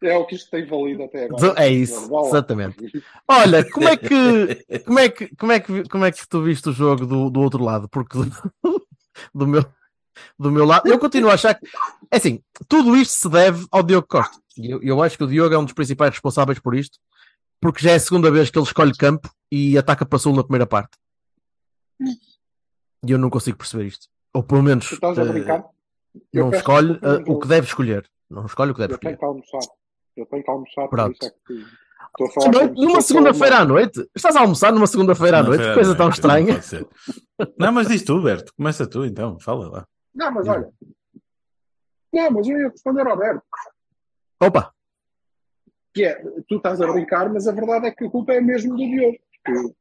é 0.07 0.18
o 0.18 0.25
que 0.25 0.36
isto 0.36 0.50
tem 0.50 0.66
valido 0.66 1.04
até 1.04 1.25
agora. 1.25 1.54
É 1.62 1.69
isso, 1.69 2.10
exatamente. 2.28 3.04
Olha, 3.28 3.69
como 3.69 3.88
é 3.88 3.98
que 3.98 4.81
como 4.86 5.00
é 5.00 5.10
que 5.10 5.36
como 5.36 5.52
é 5.52 5.60
que 5.60 5.84
como 5.90 6.06
é 6.06 6.12
que 6.12 6.28
tu 6.28 6.42
viste 6.44 6.69
o 6.69 6.74
jogo 6.74 7.06
do, 7.06 7.30
do 7.30 7.42
outro 7.42 7.63
lado? 7.63 7.90
Porque 7.90 8.18
do, 8.18 8.88
do 9.34 9.48
meu 9.48 9.66
do 10.38 10.52
meu 10.52 10.66
lado, 10.66 10.88
eu 10.88 10.98
continuo 11.00 11.30
a 11.30 11.34
achar 11.34 11.56
que 11.56 11.68
é 12.12 12.18
assim, 12.18 12.42
tudo 12.68 12.96
isto 12.96 13.12
se 13.12 13.30
deve 13.30 13.66
ao 13.72 13.84
Diogo 13.84 14.07
Costa. 14.07 14.38
E 14.57 14.72
Eu, 14.72 14.81
eu 14.81 15.04
acho 15.04 15.18
que 15.18 15.24
o 15.24 15.28
Diogo 15.28 15.54
é 15.54 15.57
um 15.57 15.63
dos 15.66 15.74
principais 15.74 16.12
responsáveis 16.12 16.60
por 16.60 16.75
isto, 16.75 16.98
porque 17.60 17.84
já 17.84 17.92
é 17.92 17.96
a 17.96 18.00
segunda 18.00 18.31
vez 18.31 18.50
que 18.50 18.58
ele 18.58 18.66
escolhe 18.66 18.94
campo 18.94 19.30
e 19.51 19.78
ataca 19.78 20.06
para 20.06 20.19
sul 20.19 20.34
na 20.36 20.44
primeira 20.44 20.66
parte. 20.66 20.98
E 22.00 23.12
eu 23.12 23.18
não 23.18 23.30
consigo 23.30 23.58
perceber 23.58 23.86
isto. 23.86 24.08
Ou 24.34 24.44
pelo 24.44 24.63
menos 24.63 24.88
Tu 24.88 24.96
estás 24.96 25.18
a 25.18 25.25
brincar? 25.25 25.66
Eu 26.31 26.46
não 26.46 26.51
escolhe 26.51 27.00
mas 27.01 27.28
o 27.28 27.40
que 27.40 27.48
deve 27.48 27.68
escolher. 27.68 28.10
Não 28.30 28.46
escolhe 28.46 28.72
o 28.72 28.74
que 28.74 28.81
deve 28.81 28.94
Eu 28.94 28.96
escolher. 28.96 29.18
Eu 30.16 30.26
tenho 30.26 30.44
que 30.44 30.50
almoçar. 30.50 30.88
por 30.88 30.90
Pronto. 30.90 31.16
isso 31.16 31.26
é 31.26 31.32
que 31.46 32.24
estou 32.24 32.74
numa 32.76 33.02
segunda-feira 33.02 33.58
à 33.58 33.66
noite? 33.66 34.10
Estás 34.16 34.36
a 34.36 34.42
almoçar 34.42 34.72
numa 34.72 34.88
segunda-feira 34.88 35.40
à 35.40 35.44
noite? 35.44 35.64
Que 35.64 35.74
coisa 35.74 35.96
tão 35.96 36.10
estranha. 36.10 36.60
Não. 37.38 37.48
Não, 37.58 37.72
mas 37.74 37.88
diz 37.88 38.04
tu, 38.04 38.22
Berto. 38.22 38.54
Começa 38.56 38.88
tu 38.88 39.04
então. 39.06 39.38
Fala 39.40 39.70
lá. 39.70 39.88
Não, 40.14 40.32
mas 40.32 40.48
olha. 40.48 40.70
Não, 42.14 42.32
mas 42.32 42.48
eu 42.48 42.58
ia 42.58 42.70
responder 42.70 43.02
ao 43.02 43.12
Alberto. 43.12 43.44
Opa, 44.42 44.74
Que 45.94 46.06
é, 46.06 46.16
tu 46.48 46.58
estás 46.58 46.82
a 46.82 46.92
brincar, 46.92 47.32
mas 47.32 47.48
a 47.48 47.52
verdade 47.52 47.88
é 47.88 47.92
que 47.92 48.06
a 48.06 48.10
culpa 48.10 48.34
é 48.34 48.40
mesmo 48.42 48.72
do 48.72 48.78
Diogo. 48.78 49.18
Porque 49.44 49.76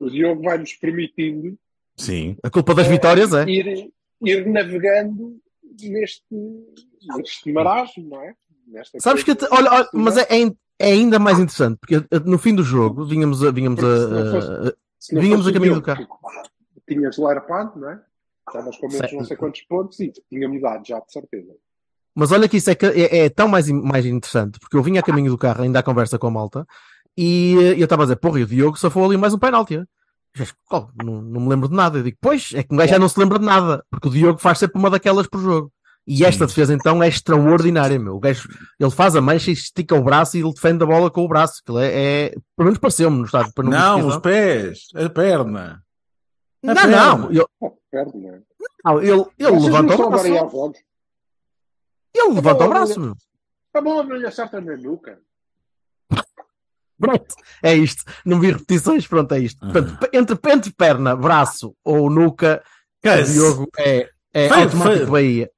o 0.00 0.10
Diogo 0.10 0.42
vai-nos 0.42 0.74
permitindo 0.74 1.58
Sim. 1.96 2.36
a 2.42 2.50
culpa 2.50 2.74
das 2.74 2.86
vitórias 2.86 3.32
é. 3.32 3.44
ir, 3.48 3.90
ir 4.22 4.46
navegando 4.46 5.38
neste, 5.82 6.24
neste 7.16 7.52
marasmo, 7.52 8.08
não 8.10 8.22
é? 8.22 8.34
Nesta 8.66 8.98
Sabes 9.00 9.22
que, 9.22 9.34
te- 9.34 9.46
olha, 9.50 9.70
olha, 9.72 9.88
mas 9.92 10.16
é, 10.16 10.22
é, 10.30 10.52
é 10.78 10.92
ainda 10.92 11.18
mais 11.18 11.38
interessante, 11.38 11.78
porque 11.78 12.04
no 12.24 12.38
fim 12.38 12.54
do 12.54 12.62
jogo 12.64 13.04
vínhamos 13.06 13.42
a, 13.44 13.50
vínhamos 13.50 13.80
a, 13.82 14.30
fosse- 14.30 14.76
vínhamos 15.20 15.46
a 15.46 15.52
caminho 15.52 15.80
do 15.80 15.82
Diogo, 15.82 16.08
que 16.86 16.94
Tinhas 16.94 17.16
larpado, 17.18 17.78
não 17.80 17.90
é? 17.90 18.00
Estavas 18.48 18.76
com 18.78 18.88
menos 18.88 19.12
não 19.12 19.24
sei 19.24 19.36
quantos 19.36 19.62
pontos 19.62 19.98
e 20.00 20.12
tinha-me 20.28 20.60
dado 20.60 20.86
já, 20.86 20.98
de 21.00 21.12
certeza. 21.12 21.52
mas 22.14 22.30
olha 22.32 22.48
que 22.48 22.56
isso 22.58 22.70
é, 22.70 22.76
é, 22.82 23.18
é 23.26 23.28
tão 23.28 23.48
mais, 23.48 23.68
mais 23.70 24.06
interessante, 24.06 24.58
porque 24.60 24.76
eu 24.76 24.82
vinha 24.82 25.00
a 25.00 25.02
caminho 25.02 25.30
do 25.30 25.38
carro 25.38 25.62
ainda 25.62 25.78
à 25.80 25.82
conversa 25.82 26.18
com 26.18 26.26
a 26.28 26.30
malta 26.30 26.66
e 27.16 27.54
eu 27.76 27.84
estava 27.84 28.02
a 28.02 28.06
dizer, 28.06 28.16
porra, 28.16 28.40
e 28.40 28.42
o 28.42 28.46
Diogo 28.46 28.76
só 28.78 28.90
foi 28.90 29.02
ali 29.04 29.16
mais 29.16 29.32
um 29.34 29.38
penalti. 29.38 29.74
Eu 29.74 29.86
disse, 30.34 30.52
"Oh, 30.70 30.86
não, 31.02 31.22
não 31.22 31.40
me 31.40 31.48
lembro 31.48 31.66
de 31.68 31.74
nada. 31.74 31.98
Eu 31.98 32.02
digo, 32.02 32.18
pois, 32.20 32.52
é 32.54 32.62
que 32.62 32.72
um 32.74 32.76
gajo 32.76 32.90
já 32.90 32.98
não 32.98 33.08
se 33.08 33.18
lembra 33.18 33.38
de 33.38 33.44
nada, 33.46 33.82
porque 33.90 34.08
o 34.08 34.10
Diogo 34.10 34.38
faz 34.38 34.58
sempre 34.58 34.78
uma 34.78 34.90
daquelas 34.90 35.26
por 35.26 35.40
jogo. 35.40 35.72
E 36.08 36.24
esta 36.24 36.46
Sim. 36.46 36.54
defesa 36.54 36.72
então 36.72 37.02
é 37.02 37.08
extraordinária, 37.08 37.98
meu. 37.98 38.14
O 38.14 38.20
gajo, 38.20 38.48
ele 38.78 38.90
faz 38.92 39.16
a 39.16 39.20
mancha 39.20 39.50
e 39.50 39.54
estica 39.54 39.94
o 39.96 40.02
braço 40.04 40.36
e 40.36 40.40
ele 40.40 40.52
defende 40.54 40.84
a 40.84 40.86
bola 40.86 41.10
com 41.10 41.24
o 41.24 41.28
braço. 41.28 41.60
Aquilo 41.62 41.80
é, 41.80 41.86
é 42.26 42.30
pelo 42.56 42.66
menos 42.66 42.78
pareceu-me 42.78 43.18
no 43.18 43.24
estádio. 43.24 43.52
Para 43.52 43.64
não, 43.64 43.98
Não, 43.98 44.08
os 44.08 44.16
pés. 44.18 44.86
A 44.94 45.10
perna. 45.10 45.82
a 46.62 46.66
Não, 46.66 46.74
perna. 46.74 46.96
não, 47.16 47.30
ele, 47.30 47.44
não 47.60 48.34
é? 48.34 48.40
não, 48.84 49.00
ele, 49.02 49.10
ele 49.36 49.50
Vocês 49.50 49.64
levanta 49.64 49.96
não 49.96 50.06
o 50.06 50.10
braço. 50.10 50.26
Ele 52.14 52.34
levanta 52.34 52.64
o 52.64 52.68
braço, 52.68 53.00
meu. 53.00 53.14
A 53.74 53.80
bola 53.80 54.02
não 54.04 54.16
lhe 54.16 54.26
acerta 54.26 54.60
na 54.60 54.76
nuca. 54.76 55.18
Pronto, 56.98 57.34
é 57.62 57.74
isto. 57.74 58.04
Não 58.24 58.40
vi 58.40 58.52
repetições, 58.52 59.06
pronto, 59.06 59.34
é 59.34 59.40
isto. 59.40 59.58
Portanto, 59.60 59.98
pe- 59.98 60.16
entre, 60.16 60.38
entre 60.50 60.72
perna, 60.72 61.14
braço 61.14 61.74
ou 61.84 62.08
nuca. 62.08 62.62
Diogo 63.02 63.68
é, 63.78 64.08
é 64.32 64.48
automático 64.48 65.10
Bahia. 65.10 65.50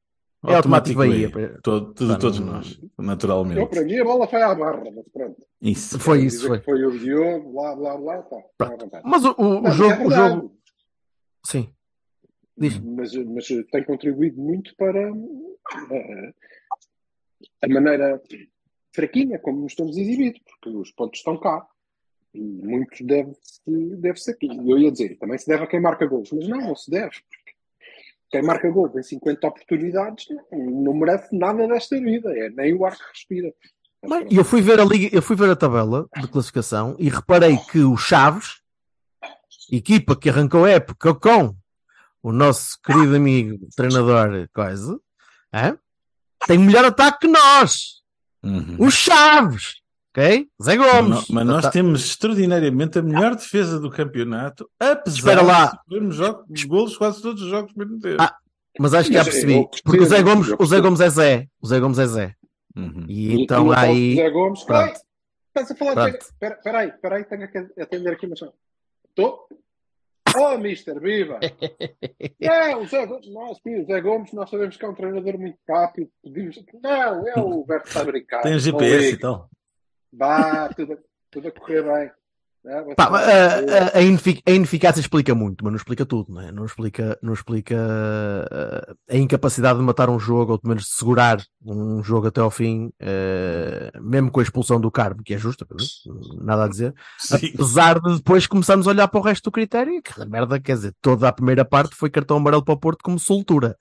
É 0.47 0.55
automático 0.55 0.99
Bahia. 0.99 1.31
Todo, 1.63 1.93
tudo, 1.95 2.13
Pá, 2.15 2.19
todos 2.19 2.39
não- 2.39 2.53
nós, 2.55 2.79
Eu, 2.81 3.05
naturalmente. 3.05 3.67
para 3.71 3.83
mim, 3.85 3.99
a 3.99 4.05
bola 4.05 4.29
foi 4.29 4.41
à 4.43 4.55
barra, 4.55 4.85
mas 4.95 5.09
pronto. 5.13 5.47
Isso. 5.61 5.99
Foi 5.99 6.21
isso, 6.25 6.47
foi. 6.47 6.61
Foi 6.61 6.85
o 6.85 6.97
Diogo, 6.99 7.53
blá, 7.53 7.75
blá, 7.75 7.97
blá, 7.97 8.23
tá. 8.23 8.37
tá. 8.57 9.03
Mas 9.05 9.25
o, 9.25 9.31
o- 9.31 9.43
o 9.43 9.55
Não, 9.55 9.63
mas 9.63 9.75
jogo, 9.75 9.93
é 9.93 10.07
o 10.07 10.11
jogo. 10.11 10.59
Sim. 11.45 11.73
Diz. 12.57 12.79
mas, 12.81 13.13
mas 13.15 13.47
tem 13.71 13.85
contribuído 13.85 14.41
muito 14.41 14.75
para 14.77 15.01
eh, 15.01 16.35
a 17.63 17.69
maneira 17.69 18.21
fraquinha 18.95 19.39
como 19.39 19.61
nos 19.63 19.73
estamos 19.73 19.97
exibidos, 19.97 20.41
porque 20.45 20.77
os 20.77 20.91
pontos 20.93 21.19
estão 21.21 21.39
cá. 21.39 21.67
E 22.35 22.41
muito 22.41 23.05
deve-se 23.05 23.61
deve 23.67 24.21
aqui. 24.31 24.47
E 24.47 24.71
eu 24.71 24.79
ia 24.79 24.93
dizer, 24.93 25.17
também 25.19 25.39
se 25.39 25.47
deve 25.49 25.65
a 25.65 25.67
quem 25.67 25.81
marca 25.81 26.07
gols, 26.07 26.31
mas 26.33 26.47
não, 26.49 26.59
não 26.59 26.77
se 26.77 26.91
deve. 26.91 27.17
Quem 28.31 28.43
marca 28.43 28.71
gol 28.71 28.89
tem 28.89 29.03
50 29.03 29.47
oportunidades, 29.47 30.27
não, 30.31 30.83
não 30.83 30.95
merece 30.95 31.37
nada 31.37 31.67
desta 31.67 31.99
vida, 31.99 32.31
é 32.37 32.51
nem 32.51 32.75
o 32.75 32.85
ar 32.85 32.97
que 32.97 33.03
respira. 33.13 33.53
Pronto. 34.01 34.33
eu 34.33 34.45
fui 34.45 34.61
ver 34.61 34.79
a 34.79 34.85
liga, 34.85 35.15
eu 35.15 35.23
fui 35.23 35.35
ver 35.35 35.51
a 35.51 35.57
tabela 35.57 36.07
de 36.21 36.29
classificação 36.29 36.95
e 36.99 37.09
reparei 37.09 37.57
que 37.57 37.81
o 37.81 37.97
Chaves, 37.97 38.61
equipa 39.73 40.15
que 40.15 40.29
arrancou 40.29 40.65
a 40.65 40.71
época 40.71 41.15
com 41.15 41.57
o 42.23 42.33
nosso 42.33 42.81
querido 42.83 43.17
amigo 43.17 43.59
treinador 43.75 44.49
coisa, 44.53 45.01
é? 45.53 45.77
tem 46.47 46.59
melhor 46.59 46.85
ataque 46.85 47.21
que 47.21 47.29
nós. 47.29 48.03
Uhum. 48.43 48.77
O 48.79 48.91
Chaves. 48.91 49.81
Ok? 50.19 50.49
Zé 50.63 50.77
Mas, 50.77 50.93
Gomes. 50.93 51.11
nó- 51.11 51.25
mas 51.35 51.47
nós 51.47 51.63
Tá- 51.63 51.71
temos 51.71 52.05
extraordinariamente 52.05 52.99
a 52.99 53.03
melhor 53.03 53.35
defesa 53.37 53.79
do 53.79 53.91
campeonato, 53.91 54.69
apesar 54.79 55.17
Espera 55.19 55.43
lá. 55.43 55.81
de 55.89 56.11
jogos, 56.11 56.65
golos 56.65 56.97
quase 56.97 57.23
todos 57.23 57.43
os 57.43 57.49
jogos 57.49 57.73
mesmo 57.75 57.99
tempo. 58.01 58.17
Ah, 58.21 58.35
Mas 58.81 58.95
acho 58.95 59.09
que 59.09 59.15
já 59.15 59.25
Mas, 59.25 59.29
percebi. 59.35 59.69
Porque 59.85 60.01
o 60.01 60.07
Zé 60.07 60.23
Gomes, 60.23 60.49
o 60.57 60.65
Zé. 60.67 60.81
Gomes 60.81 61.01
é 61.01 61.11
Zé. 61.11 61.47
O 61.61 61.67
Zé 61.67 61.81
Gomes 61.81 61.99
é 61.99 62.07
Zé. 62.07 62.35
Uhum. 62.77 63.05
E 63.09 63.29
E 63.35 63.43
então 63.43 63.73
há 63.73 63.81
aí. 63.81 64.15
Zé 64.15 64.31
Gomes, 64.31 64.63
Pronto. 64.63 64.81
Ai, 64.83 64.95
estás 65.49 65.71
a 65.73 65.75
falar 65.75 66.11
de. 66.11 66.17
Espera 66.19 66.55
espera 66.55 66.79
aí, 66.79 66.89
espera 66.91 67.17
aí, 67.17 67.25
tenho 67.25 67.51
que 67.51 67.81
atender 67.83 68.13
aqui 68.13 68.27
uma 68.27 68.37
chama. 68.37 68.53
Estou? 69.09 69.49
Oh, 70.37 70.59
Mister, 70.59 71.01
viva! 71.01 71.41
É, 72.41 72.77
o 72.77 72.87
Zé 72.87 73.05
Gomes, 73.07 73.29
nós, 73.33 73.59
o 73.59 73.85
Zé 73.87 74.01
Gomes, 74.01 74.33
nós 74.33 74.49
sabemos 74.51 74.77
que 74.77 74.85
é 74.85 74.89
um 74.89 74.95
treinador 74.95 75.39
muito 75.39 75.59
rápido. 75.69 76.09
Pedimos... 76.23 76.63
Não, 76.83 77.27
é 77.29 77.35
o 77.41 77.65
Berto 77.65 77.89
está 77.89 78.03
a 78.03 78.05
brincar. 78.05 78.43
Tem 78.43 78.53
Não 78.53 78.59
GPS 78.61 79.11
ligue. 79.11 79.19
Vá, 80.13 80.69
tudo, 80.71 80.93
a- 80.95 80.99
tudo 81.31 81.49
a 81.49 81.51
correr 81.53 81.83
bem. 81.83 82.11
É, 82.67 82.83
vai 82.83 82.95
Pá, 82.97 83.05
ser- 83.07 83.11
mas, 83.13 83.29
a, 83.29 83.85
a- 83.97 83.99
a 83.99 84.03
inefic- 84.03 84.43
a 84.47 84.51
ineficácia 84.51 85.01
explica 85.01 85.35
muito, 85.35 85.63
mas 85.65 85.71
não 85.73 85.77
explica 85.77 86.05
tudo, 86.05 86.33
não 86.33 86.41
é? 86.41 86.51
Não 86.53 86.65
explica, 86.67 87.17
não 87.23 87.33
explica 87.33 87.77
uh, 87.77 88.97
a 89.09 89.17
incapacidade 89.17 89.79
de 89.79 89.85
matar 89.85 90.11
um 90.11 90.19
jogo, 90.19 90.53
ou 90.53 90.59
pelo 90.59 90.71
menos 90.71 90.85
de 90.85 90.91
segurar 90.91 91.41
um 91.65 92.03
jogo 92.03 92.27
até 92.27 92.41
ao 92.41 92.51
fim, 92.51 92.87
uh, 93.01 94.03
mesmo 94.03 94.31
com 94.31 94.41
a 94.41 94.43
expulsão 94.43 94.81
do 94.81 94.91
Carmo, 94.91 95.23
que 95.23 95.35
é 95.35 95.39
justa, 95.39 95.67
nada 96.41 96.65
a 96.65 96.69
dizer. 96.69 96.95
Sim. 97.19 97.53
Apesar 97.55 98.01
de 98.01 98.17
depois 98.17 98.47
começarmos 98.47 98.87
a 98.87 98.91
olhar 98.91 99.09
para 99.09 99.21
o 99.21 99.23
resto 99.23 99.45
do 99.45 99.53
critério, 99.53 100.03
que 100.03 100.25
merda, 100.29 100.59
quer 100.61 100.75
dizer, 100.75 100.95
toda 101.01 101.29
a 101.29 101.33
primeira 101.33 101.65
parte 101.65 101.95
foi 101.95 102.11
cartão 102.11 102.37
amarelo 102.39 102.65
para 102.65 102.75
o 102.75 102.79
Porto 102.81 103.03
como 103.03 103.19
soltura. 103.19 103.77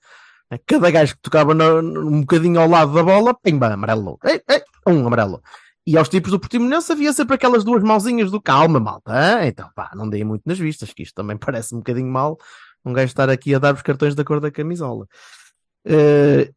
Cada 0.66 0.90
gajo 0.90 1.14
que 1.16 1.20
tocava 1.22 1.52
no- 1.52 2.08
um 2.08 2.20
bocadinho 2.20 2.58
ao 2.60 2.68
lado 2.68 2.94
da 2.94 3.02
bola, 3.02 3.34
pimba, 3.34 3.66
amarelo. 3.74 4.18
Ei, 4.24 4.40
ei, 4.48 4.62
um 4.86 5.06
amarelo. 5.06 5.42
E 5.88 5.96
aos 5.96 6.10
tipos 6.10 6.30
do 6.30 6.38
Portimonense 6.38 6.92
havia 6.92 7.10
sempre 7.14 7.34
aquelas 7.34 7.64
duas 7.64 7.82
mãozinhas 7.82 8.30
do 8.30 8.42
calma, 8.42 8.78
malta. 8.78 9.10
hã? 9.10 9.46
Então, 9.46 9.70
pá, 9.74 9.90
não 9.94 10.06
dei 10.06 10.22
muito 10.22 10.42
nas 10.44 10.58
vistas, 10.58 10.92
que 10.92 11.02
isto 11.02 11.14
também 11.14 11.34
parece 11.40 11.74
um 11.74 11.78
bocadinho 11.78 12.12
mal 12.12 12.36
um 12.84 12.92
gajo 12.92 13.06
estar 13.06 13.30
aqui 13.30 13.54
a 13.54 13.58
dar 13.58 13.74
os 13.74 13.80
cartões 13.80 14.14
da 14.14 14.22
cor 14.22 14.38
da 14.38 14.50
camisola. 14.50 15.06
Eh, 15.86 16.52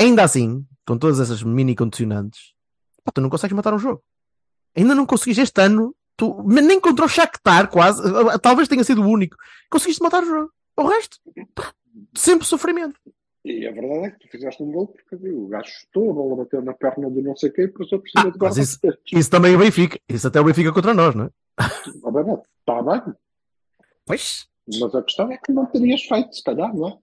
ainda 0.00 0.22
assim, 0.22 0.64
com 0.86 0.96
todas 0.96 1.18
essas 1.18 1.42
mini 1.42 1.74
condicionantes, 1.74 2.52
pá, 3.02 3.10
tu 3.12 3.20
não 3.20 3.28
consegues 3.28 3.56
matar 3.56 3.74
um 3.74 3.78
jogo. 3.78 4.04
Ainda 4.76 4.94
não 4.94 5.04
conseguiste 5.04 5.42
este 5.42 5.60
ano, 5.60 5.92
tu 6.16 6.44
nem 6.46 6.80
contra 6.80 7.06
o 7.06 7.08
Shakhtar 7.08 7.68
quase, 7.68 8.00
eh, 8.06 8.38
talvez 8.38 8.68
tenha 8.68 8.84
sido 8.84 9.02
o 9.02 9.08
único, 9.08 9.36
conseguiste 9.68 10.00
matar 10.00 10.22
o 10.22 10.26
jogo. 10.26 10.52
O 10.76 10.86
resto, 10.86 11.18
pá, 11.56 11.72
sempre 12.14 12.46
sofrimento. 12.46 13.00
E 13.48 13.64
a 13.64 13.70
verdade 13.70 14.06
é 14.06 14.10
que 14.10 14.18
tu 14.18 14.28
fizeste 14.28 14.60
um 14.60 14.72
gol 14.72 14.88
porque 14.88 15.14
o 15.30 15.46
gajo 15.46 15.68
chutou, 15.70 16.10
a 16.10 16.14
bola 16.14 16.36
bateu 16.44 16.60
na 16.62 16.74
perna 16.74 17.08
do 17.08 17.22
não 17.22 17.36
sei 17.36 17.48
quem 17.50 17.66
e 17.66 17.68
passou 17.68 18.00
por 18.00 18.08
cima 18.08 18.26
Ah, 18.26 18.30
de 18.30 18.38
mas 18.40 18.56
isso- 18.56 18.78
Isso 19.12 19.30
também 19.30 19.54
o 19.54 19.58
Benfica, 19.60 20.00
isso 20.08 20.26
até 20.26 20.40
o 20.40 20.44
Benfica 20.44 20.72
contra 20.72 20.92
nós, 20.92 21.14
não 21.14 21.26
é? 21.26 21.30
Obviamente, 22.02 22.42
está 22.58 22.82
bem, 22.82 23.14
Pois, 24.04 24.48
mas 24.80 24.94
a 24.96 25.02
questão 25.02 25.30
é 25.30 25.36
que 25.38 25.52
não 25.52 25.64
terias 25.66 26.02
feito, 26.02 26.34
se 26.34 26.42
calhar, 26.42 26.74
não 26.74 26.88
é? 26.88 26.98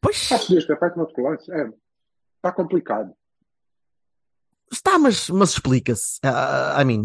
pois. 0.00 0.30
Ah, 0.30 0.38
podias 0.38 0.64
ter 0.64 0.78
feito 0.78 0.94
no 0.96 1.02
outro 1.02 1.22
lance. 1.24 1.50
É, 1.52 1.68
está 2.36 2.52
complicado. 2.52 3.12
Está, 4.70 4.96
mas, 4.98 5.28
mas 5.30 5.50
explica-se. 5.50 6.20
Ah, 6.22 6.76
I 6.80 6.84
mean, 6.84 7.02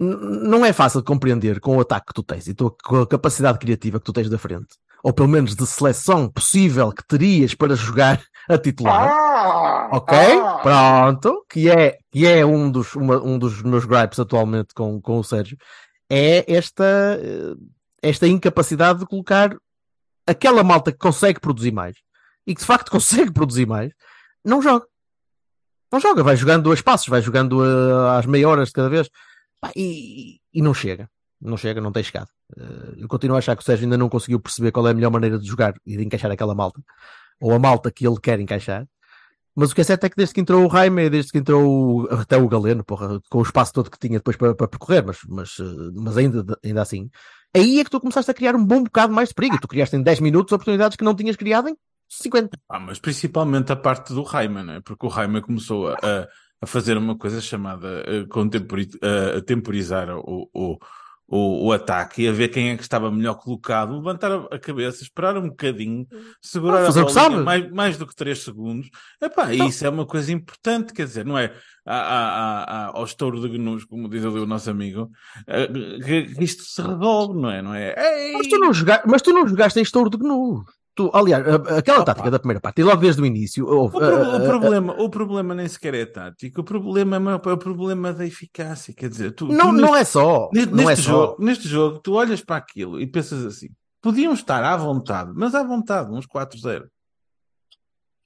n- 0.00 0.48
não 0.48 0.64
é 0.64 0.72
fácil 0.72 1.00
de 1.00 1.06
compreender 1.06 1.58
com 1.60 1.76
o 1.76 1.80
ataque 1.80 2.06
que 2.08 2.14
tu 2.14 2.22
tens 2.22 2.46
e 2.46 2.54
tu- 2.54 2.76
com 2.84 3.00
a 3.02 3.06
capacidade 3.06 3.58
criativa 3.58 3.98
que 3.98 4.04
tu 4.04 4.12
tens 4.12 4.28
da 4.30 4.38
frente, 4.38 4.76
ou 5.02 5.12
pelo 5.12 5.28
menos 5.28 5.54
de 5.54 5.66
seleção 5.66 6.28
possível 6.28 6.92
que 6.92 7.06
terias 7.06 7.54
para 7.54 7.74
jogar 7.74 8.22
a 8.48 8.58
titular. 8.58 9.10
Ah! 9.10 9.88
Ok, 9.92 10.16
ah! 10.16 10.58
pronto, 10.62 11.44
que 11.48 11.70
é, 11.70 11.98
que 12.10 12.26
é 12.26 12.44
um, 12.44 12.70
dos, 12.70 12.94
uma- 12.94 13.22
um 13.22 13.38
dos 13.38 13.62
meus 13.62 13.84
gripes 13.84 14.18
atualmente 14.18 14.74
com, 14.74 15.00
com 15.00 15.18
o 15.18 15.24
Sérgio, 15.24 15.56
é 16.10 16.44
esta, 16.52 16.84
eh, 17.22 17.54
esta 18.02 18.26
incapacidade 18.26 19.00
de 19.00 19.06
colocar 19.06 19.54
aquela 20.26 20.62
malta 20.64 20.90
que 20.92 20.98
consegue 20.98 21.40
produzir 21.40 21.72
mais 21.72 21.96
e 22.46 22.54
que 22.54 22.60
de 22.60 22.66
facto 22.66 22.90
consegue 22.92 23.30
produzir 23.32 23.66
mais, 23.66 23.92
não 24.44 24.62
joga. 24.62 24.86
Não 25.90 26.00
joga, 26.00 26.22
vai 26.22 26.36
jogando 26.36 26.70
a 26.70 26.74
espaços, 26.74 27.08
vai 27.08 27.22
jogando 27.22 27.64
eh, 27.64 28.18
às 28.18 28.26
meia 28.26 28.48
horas 28.48 28.68
de 28.68 28.74
cada 28.74 28.88
vez 28.90 29.08
e, 29.76 30.38
e 30.52 30.62
não 30.62 30.74
chega. 30.74 31.08
Não 31.40 31.56
chega, 31.56 31.80
não 31.80 31.92
tem 31.92 32.02
chegado. 32.02 32.28
Eh, 32.56 32.94
eu 32.98 33.08
continuo 33.08 33.36
a 33.36 33.38
achar 33.38 33.54
que 33.56 33.62
o 33.62 33.64
Sérgio 33.64 33.84
ainda 33.84 33.96
não 33.96 34.08
conseguiu 34.08 34.40
perceber 34.40 34.72
qual 34.72 34.86
é 34.88 34.90
a 34.90 34.94
melhor 34.94 35.10
maneira 35.10 35.38
de 35.38 35.46
jogar 35.46 35.74
e 35.86 35.96
de 35.96 36.04
encaixar 36.04 36.30
aquela 36.30 36.54
malta, 36.54 36.80
ou 37.40 37.52
a 37.52 37.58
malta 37.58 37.90
que 37.90 38.06
ele 38.06 38.18
quer 38.20 38.40
encaixar. 38.40 38.86
Mas 39.54 39.72
o 39.72 39.74
que 39.74 39.80
é 39.80 39.84
certo 39.84 40.04
é 40.04 40.08
que 40.10 40.16
desde 40.16 40.34
que 40.34 40.40
entrou 40.40 40.66
o 40.66 40.70
Jaime, 40.70 41.10
desde 41.10 41.32
que 41.32 41.38
entrou 41.38 42.04
o- 42.04 42.14
até 42.14 42.36
o 42.36 42.48
Galeno, 42.48 42.84
porra, 42.84 43.20
com 43.28 43.38
o 43.38 43.42
espaço 43.42 43.72
todo 43.72 43.90
que 43.90 43.98
tinha 43.98 44.18
depois 44.18 44.36
para, 44.36 44.54
para 44.54 44.68
percorrer, 44.68 45.04
mas, 45.04 45.18
mas, 45.28 45.56
eh, 45.60 45.90
mas 45.94 46.16
ainda, 46.16 46.44
ainda 46.64 46.82
assim, 46.82 47.10
aí 47.54 47.80
é 47.80 47.84
que 47.84 47.90
tu 47.90 48.00
começaste 48.00 48.30
a 48.30 48.34
criar 48.34 48.54
um 48.54 48.64
bom 48.64 48.84
bocado 48.84 49.12
mais 49.12 49.30
de 49.30 49.34
perigo. 49.34 49.58
Tu 49.60 49.66
criaste 49.68 49.96
em 49.96 50.02
10 50.02 50.20
minutos 50.20 50.52
oportunidades 50.52 50.96
que 50.96 51.04
não 51.04 51.14
tinhas 51.14 51.34
criado 51.36 51.68
em 51.68 51.76
50. 52.08 52.56
Ah, 52.68 52.78
mas 52.78 52.98
principalmente 53.00 53.72
a 53.72 53.76
parte 53.76 54.12
do 54.14 54.22
Raiman, 54.22 54.62
né? 54.64 54.80
porque 54.84 55.04
o 55.06 55.08
Raiman 55.08 55.40
começou 55.42 55.88
a, 55.88 55.94
a- 55.94 56.28
a 56.60 56.66
fazer 56.66 56.96
uma 56.96 57.16
coisa 57.16 57.40
chamada 57.40 58.02
eh, 58.06 58.26
eh, 59.02 59.36
a 59.38 59.42
temporizar 59.42 60.08
o, 60.10 60.48
o, 60.52 60.78
o, 61.30 61.66
o 61.66 61.72
ataque 61.72 62.22
e 62.22 62.28
a 62.28 62.32
ver 62.32 62.48
quem 62.48 62.70
é 62.70 62.76
que 62.76 62.82
estava 62.82 63.10
melhor 63.10 63.34
colocado, 63.34 63.94
levantar 63.94 64.32
a, 64.50 64.58
cabeça, 64.58 65.02
esperar 65.02 65.36
um 65.36 65.50
bocadinho, 65.50 66.06
segurar 66.40 66.86
Ah, 66.86 66.88
a 66.88 67.04
bola 67.04 67.42
mais, 67.42 67.70
mais 67.70 67.98
do 67.98 68.06
que 68.06 68.16
3 68.16 68.38
segundos. 68.42 68.88
Epá, 69.20 69.54
Então- 69.54 69.68
isso 69.68 69.84
é 69.84 69.90
uma 69.90 70.06
coisa 70.06 70.32
importante, 70.32 70.94
quer 70.94 71.04
dizer, 71.04 71.26
não 71.26 71.36
é 71.36 71.52
a, 71.84 71.96
a, 71.96 72.62
a, 72.62 72.86
ao 72.96 73.04
estouro 73.04 73.40
de 73.40 73.48
gnus, 73.48 73.84
como 73.84 74.08
diz 74.08 74.24
ali 74.24 74.40
o 74.40 74.46
nosso 74.46 74.70
amigo, 74.70 75.10
eh, 75.46 75.68
que, 76.02 76.42
isto 76.42 76.62
se 76.62 76.80
resolve, 76.80 77.38
não 77.38 77.50
é? 77.50 77.60
Não 77.60 77.74
é? 77.74 78.32
Mas 78.32 78.46
tu 78.46 78.58
não, 78.58 78.72
joga... 78.72 79.02
mas 79.06 79.20
tu 79.20 79.32
não 79.32 79.46
jogaste 79.46 79.78
em 79.78 79.82
estouro 79.82 80.08
de 80.08 80.16
gnu. 80.16 80.64
Tu, 80.98 81.08
aliás, 81.14 81.46
aquela 81.78 81.98
Opa. 82.00 82.06
tática 82.06 82.28
da 82.28 82.40
primeira 82.40 82.60
parte, 82.60 82.80
e 82.80 82.82
logo 82.84 83.00
desde 83.00 83.22
o 83.22 83.24
início, 83.24 83.64
houve, 83.68 83.96
O, 83.96 84.00
pro- 84.00 84.16
a- 84.16 84.36
o 84.36 84.40
problema, 84.48 84.92
o 85.00 85.08
problema 85.08 85.54
nem 85.54 85.68
sequer 85.68 85.94
é 85.94 86.04
tático, 86.04 86.60
o 86.60 86.64
problema 86.64 87.16
é, 87.30 87.34
o 87.36 87.56
problema 87.56 88.12
da 88.12 88.26
eficácia. 88.26 88.92
Quer 88.92 89.08
dizer, 89.08 89.30
tu, 89.30 89.46
não, 89.46 89.66
tu 89.66 89.72
não 89.80 89.92
neste, 89.92 89.98
é 90.00 90.04
só. 90.04 90.50
neste, 90.52 90.74
não 90.74 90.82
é 90.82 90.86
neste 90.86 91.04
só. 91.04 91.10
jogo, 91.12 91.36
neste 91.44 91.68
jogo, 91.68 91.98
tu 92.00 92.14
olhas 92.14 92.40
para 92.42 92.56
aquilo 92.56 93.00
e 93.00 93.06
pensas 93.06 93.46
assim: 93.46 93.68
podiam 94.02 94.32
estar 94.32 94.64
à 94.64 94.76
vontade, 94.76 95.30
mas 95.36 95.54
à 95.54 95.62
vontade, 95.62 96.10
uns 96.10 96.26
4-0. 96.26 96.84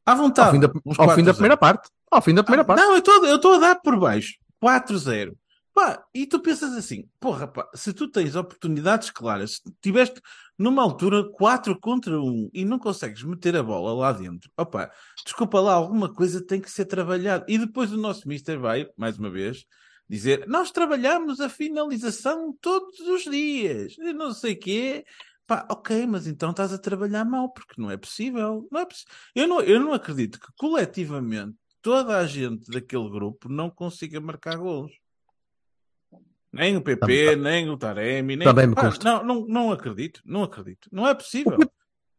À 0.06 0.14
vontade, 0.14 0.48
Ao 0.48 0.52
fim 0.54 0.60
da, 0.60 0.66
ao 1.04 1.14
fim 1.14 1.22
da 1.24 1.32
4-0. 1.32 1.34
primeira 1.34 1.56
parte. 1.58 1.90
Ao 2.10 2.22
fim 2.22 2.34
da 2.34 2.42
primeira 2.42 2.62
Ah, 2.62 2.64
parte. 2.64 2.80
Não, 2.80 2.94
eu 3.26 3.36
estou 3.36 3.54
a 3.54 3.58
dar 3.58 3.74
por 3.82 3.98
baixo. 4.00 4.32
4-0. 4.64 5.32
Pá, 5.74 6.04
e 6.14 6.26
tu 6.26 6.38
pensas 6.40 6.72
assim, 6.74 7.08
porra, 7.18 7.48
pá, 7.48 7.66
se 7.74 7.94
tu 7.94 8.06
tens 8.10 8.36
oportunidades 8.36 9.10
claras, 9.10 9.60
tiveste 9.80 10.20
numa 10.58 10.82
altura 10.82 11.30
4 11.32 11.78
contra 11.80 12.20
1 12.20 12.50
e 12.52 12.62
não 12.64 12.78
consegues 12.78 13.22
meter 13.22 13.56
a 13.56 13.62
bola 13.62 13.94
lá 13.94 14.12
dentro, 14.12 14.50
opá, 14.56 14.90
desculpa 15.24 15.60
lá, 15.60 15.72
alguma 15.72 16.12
coisa 16.12 16.44
tem 16.44 16.60
que 16.60 16.70
ser 16.70 16.84
trabalhada. 16.84 17.46
E 17.48 17.56
depois 17.58 17.90
o 17.92 17.96
nosso 17.96 18.28
Mister 18.28 18.58
vai, 18.60 18.86
mais 18.98 19.18
uma 19.18 19.30
vez, 19.30 19.64
dizer: 20.08 20.46
Nós 20.46 20.70
trabalhamos 20.70 21.40
a 21.40 21.48
finalização 21.48 22.54
todos 22.60 23.00
os 23.00 23.22
dias, 23.24 23.96
e 23.98 24.12
não 24.12 24.32
sei 24.32 24.52
o 24.54 24.58
quê. 24.60 25.04
Pá, 25.46 25.66
ok, 25.70 26.06
mas 26.06 26.26
então 26.26 26.50
estás 26.50 26.72
a 26.72 26.78
trabalhar 26.78 27.24
mal, 27.24 27.50
porque 27.52 27.80
não 27.80 27.90
é 27.90 27.96
possível. 27.96 28.68
Não 28.70 28.80
é 28.80 28.86
possi- 28.86 29.04
eu, 29.34 29.48
não, 29.48 29.60
eu 29.60 29.80
não 29.80 29.92
acredito 29.92 30.38
que 30.38 30.48
coletivamente 30.56 31.56
toda 31.80 32.18
a 32.18 32.26
gente 32.26 32.70
daquele 32.70 33.08
grupo 33.10 33.48
não 33.48 33.68
consiga 33.70 34.20
marcar 34.20 34.56
gols. 34.56 34.92
Nem 36.52 36.76
o 36.76 36.82
PP, 36.82 37.00
Também- 37.00 37.37
nem 37.37 37.71
o 37.71 37.76
Taremi, 37.78 38.37
nem 38.37 38.47
Também 38.47 38.66
me 38.66 38.75
Pá, 38.75 38.82
consta. 38.82 39.04
não, 39.04 39.25
não, 39.25 39.47
não 39.47 39.73
acredito, 39.73 40.21
não 40.25 40.42
acredito. 40.42 40.88
Não 40.92 41.09
é 41.09 41.14
possível. 41.14 41.56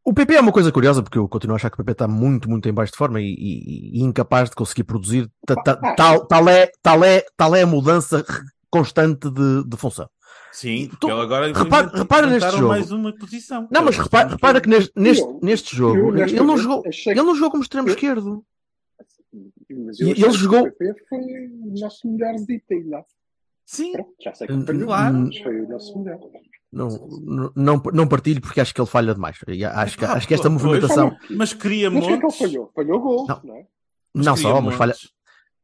O 0.04 0.14
PP 0.14 0.34
é 0.36 0.42
uma 0.42 0.52
coisa 0.52 0.72
curiosa, 0.72 1.02
porque 1.04 1.18
eu 1.18 1.30
continuo 1.30 1.54
a 1.54 1.58
achar 1.58 1.70
que 1.70 1.76
o 1.76 1.78
PP 1.78 1.92
está 1.94 2.08
muito, 2.08 2.50
muito 2.50 2.68
em 2.68 2.74
baixo 2.74 2.92
de 2.92 2.98
forma 2.98 3.22
e, 3.22 3.26
e- 3.26 4.00
e 4.00 4.02
incapaz 4.02 4.50
de 4.50 4.56
conseguir 4.56 4.84
produzir. 4.84 5.30
Ta- 5.46 5.56
ta- 5.56 5.94
Tal, 5.96 6.26
tal, 6.26 6.50
é, 6.50 6.70
tal, 6.82 7.04
é, 7.04 7.24
tal 7.38 7.56
é 7.56 7.62
a 7.62 7.68
mudança 7.68 8.26
constante 8.70 9.30
de, 9.30 9.64
de 9.66 9.78
função. 9.78 10.10
Sim, 10.52 10.88
porque 10.90 11.08
Tu- 11.08 11.12
ele 11.12 11.22
agora 11.22 11.48
repara- 11.48 11.84
inventa- 11.86 11.98
repara 11.98 12.28
neste 12.28 12.52
jogo. 12.52 12.68
mais 12.68 12.92
uma 12.92 13.16
posição. 13.16 13.68
Não, 13.72 13.84
mas 13.84 13.98
repara, 13.98 14.30
repara 14.30 14.60
que 14.62 14.68
neste, 14.70 14.92
neste, 14.96 15.24
Eu- 15.24 15.40
neste 15.42 15.74
eu, 15.74 15.78
jogo, 15.78 16.18
ele 16.18 16.40
não, 16.42 16.58
jogou, 16.58 16.84
achei 16.88 17.14
ele 17.14 17.22
não 17.24 17.36
jogou 17.36 17.52
como 17.52 17.64
extremo 17.64 17.88
eu- 17.88 17.94
esquerdo. 17.94 18.44
Mas 19.70 20.00
E 20.00 20.04
eu 20.04 20.10
ele 20.10 20.32
jogou- 20.32 20.68
O 20.68 20.72
PP 20.72 20.94
foi 21.10 21.20
o 21.20 21.80
nosso 21.80 22.08
melhor 22.08 22.36
item 22.50 22.90
lá. 22.90 23.04
Sim, 23.74 23.92
já 24.22 24.32
sei 24.36 24.46
que 24.46 24.54
mas 24.54 25.38
foi 25.40 25.62
o 25.62 25.68
nosso 25.68 25.98
melhor. 25.98 26.20
Não, 26.72 27.52
não, 27.56 27.82
não, 27.92 28.08
partilho 28.08 28.40
porque 28.40 28.62
acho 28.62 28.72
que 28.74 28.80
ele 28.80 28.88
falha 28.88 29.16
demais. 29.16 29.36
Acho, 29.74 29.98
que, 29.98 30.06
acho 30.06 30.28
que 30.28 30.34
esta 30.36 30.48
movimentação. 30.48 31.16
mas 31.32 31.54
queria 31.54 31.90
Mas 31.90 32.04
o 32.04 32.08
que 32.08 32.14
é 32.14 32.18
que 32.20 32.26
ele 32.26 32.34
falhou? 32.34 32.72
Falhou 32.76 33.00
gols, 33.00 33.28
Não. 33.28 33.42
não, 33.44 33.56
é? 33.56 33.66
mas 34.14 34.26
Não 34.28 34.38
só, 34.38 34.62
mas 34.62 34.76
falha, 34.76 34.94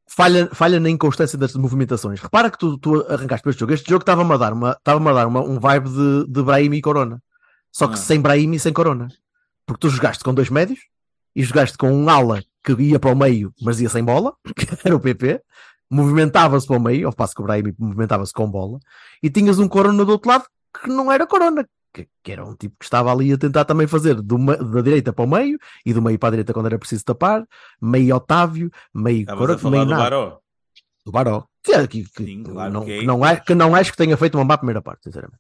falha, 0.08 0.50
falha 0.54 0.80
na 0.80 0.90
inconstância 0.90 1.38
das 1.38 1.54
movimentações. 1.54 2.20
Repara 2.20 2.50
que 2.50 2.58
tu, 2.58 2.80
tu 2.80 2.96
arrancaste 3.08 3.44
para 3.44 3.52
este 3.52 3.60
jogo. 3.60 3.74
Este 3.74 3.88
jogo 3.90 4.02
estava-me 4.02 4.34
a 4.34 4.38
dar, 4.38 4.54
uma, 4.54 4.72
estava 4.72 5.08
a 5.10 5.14
dar 5.14 5.28
uma, 5.28 5.42
um 5.42 5.60
vibe 5.60 5.90
de, 5.90 6.28
de 6.32 6.42
Brahim 6.44 6.74
e 6.74 6.82
Corona. 6.82 7.22
Só 7.72 7.88
que 7.88 7.94
Ah. 7.94 7.98
sem 7.98 8.20
Brahim 8.20 8.54
e 8.54 8.60
sem 8.60 8.74
Corona. 8.74 9.08
Porque 9.68 9.82
tu 9.82 9.90
jogaste 9.90 10.24
com 10.24 10.34
dois 10.34 10.50
médios 10.50 10.80
e 11.36 11.44
jogaste 11.44 11.78
com 11.78 11.92
um 11.92 12.10
ala 12.10 12.44
que 12.64 12.74
ia 12.74 13.00
para 13.00 13.12
o 13.12 13.16
meio, 13.16 13.54
mas 13.62 13.80
ia 13.80 13.90
sem 13.90 14.04
bola, 14.04 14.34
que 14.56 14.68
era 14.84 14.96
o 14.96 15.00
PP, 15.00 15.42
movimentava-se 15.90 16.68
para 16.68 16.78
o 16.78 16.82
meio, 16.82 17.08
ao 17.08 17.14
passo 17.14 17.34
que 17.34 17.42
o 17.42 17.46
Brahim 17.46 17.74
movimentava-se 17.78 18.34
com 18.34 18.50
bola, 18.50 18.80
e 19.24 19.30
tinhas 19.30 19.60
um 19.60 19.68
Corona 19.68 20.06
do 20.06 20.12
outro 20.12 20.30
lado 20.30 20.46
que 20.82 20.88
não 20.90 21.12
era 21.12 21.26
Corona, 21.26 21.68
que, 21.94 22.08
que 22.24 22.32
era 22.32 22.46
um 22.46 22.56
tipo 22.56 22.76
que 22.80 22.86
estava 22.86 23.12
ali 23.12 23.34
a 23.34 23.38
tentar 23.38 23.66
também 23.66 23.88
fazer 23.88 24.22
do 24.22 24.38
me- 24.38 24.56
da 24.58 24.82
direita 24.82 25.12
para 25.12 25.26
o 25.26 25.28
meio 25.28 25.58
e 25.86 25.92
do 25.94 26.02
meio 26.02 26.20
para 26.20 26.30
a 26.30 26.32
direita 26.32 26.54
quando 26.54 26.68
era 26.68 26.78
preciso 26.78 27.04
tapar, 27.04 27.44
meio 27.82 28.16
Otávio, 28.16 28.70
meio 28.94 29.22
Estavas 29.22 29.40
Corona, 29.40 29.56
a 29.56 29.60
falar 29.60 29.72
meio 29.72 29.86
do 29.86 29.90
nada. 29.90 30.04
Baró. 30.04 30.40
Do 31.06 31.12
Baró. 31.12 31.44
Que, 31.64 31.72
é 31.74 31.88
que, 31.88 32.04
que- 32.04 32.24
Sim, 32.24 32.44
claro 32.44 32.72
não, 32.72 32.86
que 32.86 32.92
é 32.92 33.00
que 33.00 33.06
não, 33.06 33.16
isso. 33.18 33.26
é, 33.26 33.36
que 33.38 33.56
não 33.56 33.76
acho 33.76 33.92
que 33.92 33.98
tenha 33.98 34.16
feito 34.16 34.36
uma 34.38 34.46
má 34.46 34.58
primeira 34.58 34.82
parte, 34.82 35.04
sinceramente. 35.06 35.40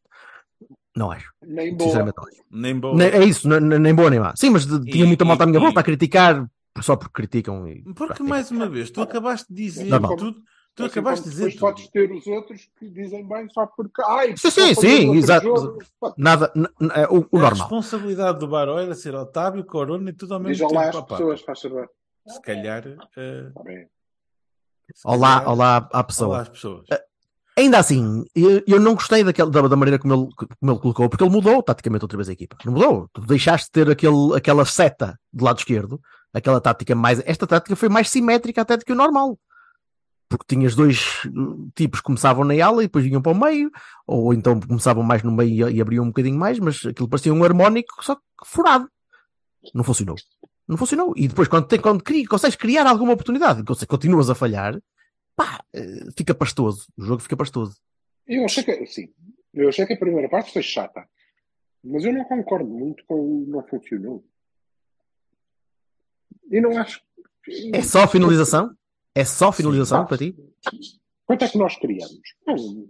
Não 0.95 1.11
acho. 1.11 1.31
Nem 1.45 1.75
boa. 1.75 1.87
Sinceramente, 1.89 2.17
não 2.17 2.23
acho. 2.27 2.41
Nem 2.51 2.79
boa. 2.79 2.95
Nem- 2.95 3.07
é 3.09 3.23
isso, 3.23 3.47
nem, 3.47 3.79
nem 3.79 3.93
boa 3.95 4.09
nem 4.09 4.19
má. 4.19 4.33
Sim, 4.35 4.49
mas 4.49 4.65
tinha 4.65 5.03
E- 5.05 5.07
muita 5.07 5.23
malta 5.23 5.43
à 5.43 5.47
minha 5.47 5.59
e- 5.59 5.61
volta 5.63 5.79
a 5.79 5.83
criticar 5.83 6.45
só 6.81 6.95
porque 6.95 7.13
criticam. 7.13 7.67
E, 7.67 7.81
Porque, 7.93 8.23
mais 8.23 8.49
uma 8.51 8.67
vez, 8.67 8.89
tu 8.91 9.01
acabaste 9.01 9.47
de 9.53 9.63
dizer. 9.63 9.85
Normal. 9.85 10.15
Tu, 10.17 10.31
tu 10.75 10.83
Assim 10.83 10.85
acabaste 10.91 11.23
de 11.25 11.29
dizer. 11.31 11.43
Depois 11.51 11.55
tudo. 11.55 11.69
podes 11.69 11.89
ter 11.89 12.11
os 12.11 12.27
outros 12.27 12.69
que 12.79 12.89
dizem 12.89 13.27
bem 13.27 13.47
só 13.49 13.65
porque. 13.67 14.01
Ai, 14.05 14.35
Sim, 14.37 14.49
sim, 14.51 14.73
sim, 14.75 15.15
exato. 15.15 15.45
jogo. 15.47 15.79
Nada, 16.17 16.51
é 16.95 17.05
o, 17.07 17.19
o 17.31 17.37
A 17.37 17.41
normal. 17.41 17.51
responsabilidade 17.51 18.39
do 18.39 18.47
Baró 18.47 18.79
era 18.79 18.95
ser 18.95 19.13
Otávio, 19.15 19.63
Corona 19.65 20.09
e 20.09 20.13
tudo 20.13 20.33
ao 20.33 20.39
mesmo 20.39 20.53
Diz 20.53 20.59
tempo. 20.67 20.73
lá 20.73 20.89
às 20.89 20.95
Opá, 20.95 21.17
pessoas, 21.17 21.41
faz 21.41 21.59
saber. 21.59 21.89
Se 22.27 22.41
calhar. 22.41 22.83
Tá 22.83 23.63
bem. 23.63 23.87
se 24.93 25.01
Olá, 25.07 25.35
calhar- 25.39 25.49
olá 25.51 25.77
à 25.77 25.89
Olá 25.93 26.03
pessoa. 26.03 26.41
às 26.41 26.49
pessoas. 26.49 26.85
Ainda 27.57 27.77
assim, 27.77 28.23
eu, 28.33 28.63
eu 28.65 28.79
não 28.79 28.93
gostei 28.93 29.21
daquela, 29.21 29.51
da, 29.51 29.61
da 29.67 29.75
maneira 29.75 29.99
como 29.99 30.13
ele, 30.13 30.29
como 30.61 30.71
ele 30.71 30.79
colocou, 30.79 31.09
porque 31.09 31.21
ele 31.23 31.31
mudou 31.33 31.61
taticamente 31.61 32.05
outra 32.05 32.15
vez 32.17 32.29
a 32.29 32.31
equipa. 32.31 32.55
Não 32.63 32.71
mudou. 32.71 33.09
Tu 33.11 33.19
deixaste 33.21 33.65
de 33.67 33.71
ter 33.71 33.89
aquele, 33.91 34.33
aquela 34.37 34.63
seta 34.63 35.19
do 35.33 35.43
lado 35.43 35.57
esquerdo, 35.59 35.99
aquela 36.33 36.61
tática 36.61 36.95
mais. 36.95 37.21
Esta 37.25 37.47
tática 37.47 37.75
foi 37.75 37.89
mais 37.89 38.09
simétrica 38.09 38.61
até 38.61 38.77
do 38.77 38.85
que 38.85 38.91
o 38.91 38.95
normal. 38.95 39.37
Porque 40.27 40.45
tinhas 40.47 40.75
dois 40.75 41.23
uh, 41.25 41.71
tipos 41.75 41.99
que 41.99 42.05
começavam 42.05 42.43
na 42.43 42.53
ala 42.63 42.83
e 42.83 42.85
depois 42.85 43.03
vinham 43.03 43.21
para 43.21 43.31
o 43.31 43.39
meio, 43.39 43.71
ou 44.05 44.33
então 44.33 44.59
começavam 44.59 45.01
mais 45.01 45.23
no 45.23 45.31
meio 45.31 45.69
e, 45.69 45.81
abriam 45.81 46.03
um 46.03 46.09
bocadinho 46.09 46.37
mais, 46.37 46.59
mas 46.59 46.85
aquilo 46.85 47.09
parecia 47.09 47.33
um 47.33 47.43
harmónico 47.43 48.03
só 48.03 48.15
que 48.15 48.21
furado. 48.45 48.89
Não 49.73 49.83
funcionou. 49.83 50.15
Não 50.67 50.77
funcionou. 50.77 51.13
E 51.17 51.27
depois, 51.27 51.47
quando, 51.47 51.65
tem, 51.67 51.81
quando 51.81 52.03
cri- 52.03 52.27
consegues 52.27 52.55
criar 52.55 52.85
alguma 52.85 53.13
oportunidade 53.13 53.63
continuas 53.87 54.29
a 54.29 54.35
falhar, 54.35 54.79
pá, 55.35 55.63
eh, 55.73 56.09
fica 56.15 56.35
pastoso. 56.35 56.85
O 56.95 57.03
jogo 57.03 57.21
fica 57.21 57.35
pastoso. 57.35 57.75
Eu 58.27 58.45
achei 58.45 58.63
que, 58.63 58.85
sim, 58.85 59.11
eu 59.51 59.67
achei 59.67 59.85
que 59.87 59.93
a 59.93 59.97
primeira 59.97 60.29
parte 60.29 60.53
foi 60.53 60.61
chata, 60.61 61.07
mas 61.83 62.05
eu 62.05 62.13
não 62.13 62.23
concordo 62.25 62.69
muito 62.69 63.03
com 63.07 63.15
o 63.15 63.45
não 63.47 63.63
funcionou. 63.63 64.23
E 66.49 66.61
não 66.61 66.77
acho. 66.77 67.01
É 67.73 67.81
só 67.81 68.07
finalização? 68.07 68.75
É 69.15 69.25
só 69.25 69.51
finalização 69.51 70.01
Sim, 70.01 70.07
para 70.07 70.17
ti? 70.17 70.35
Quanto 71.25 71.45
é 71.45 71.47
que 71.47 71.57
nós 71.57 71.75
criamos? 71.77 72.21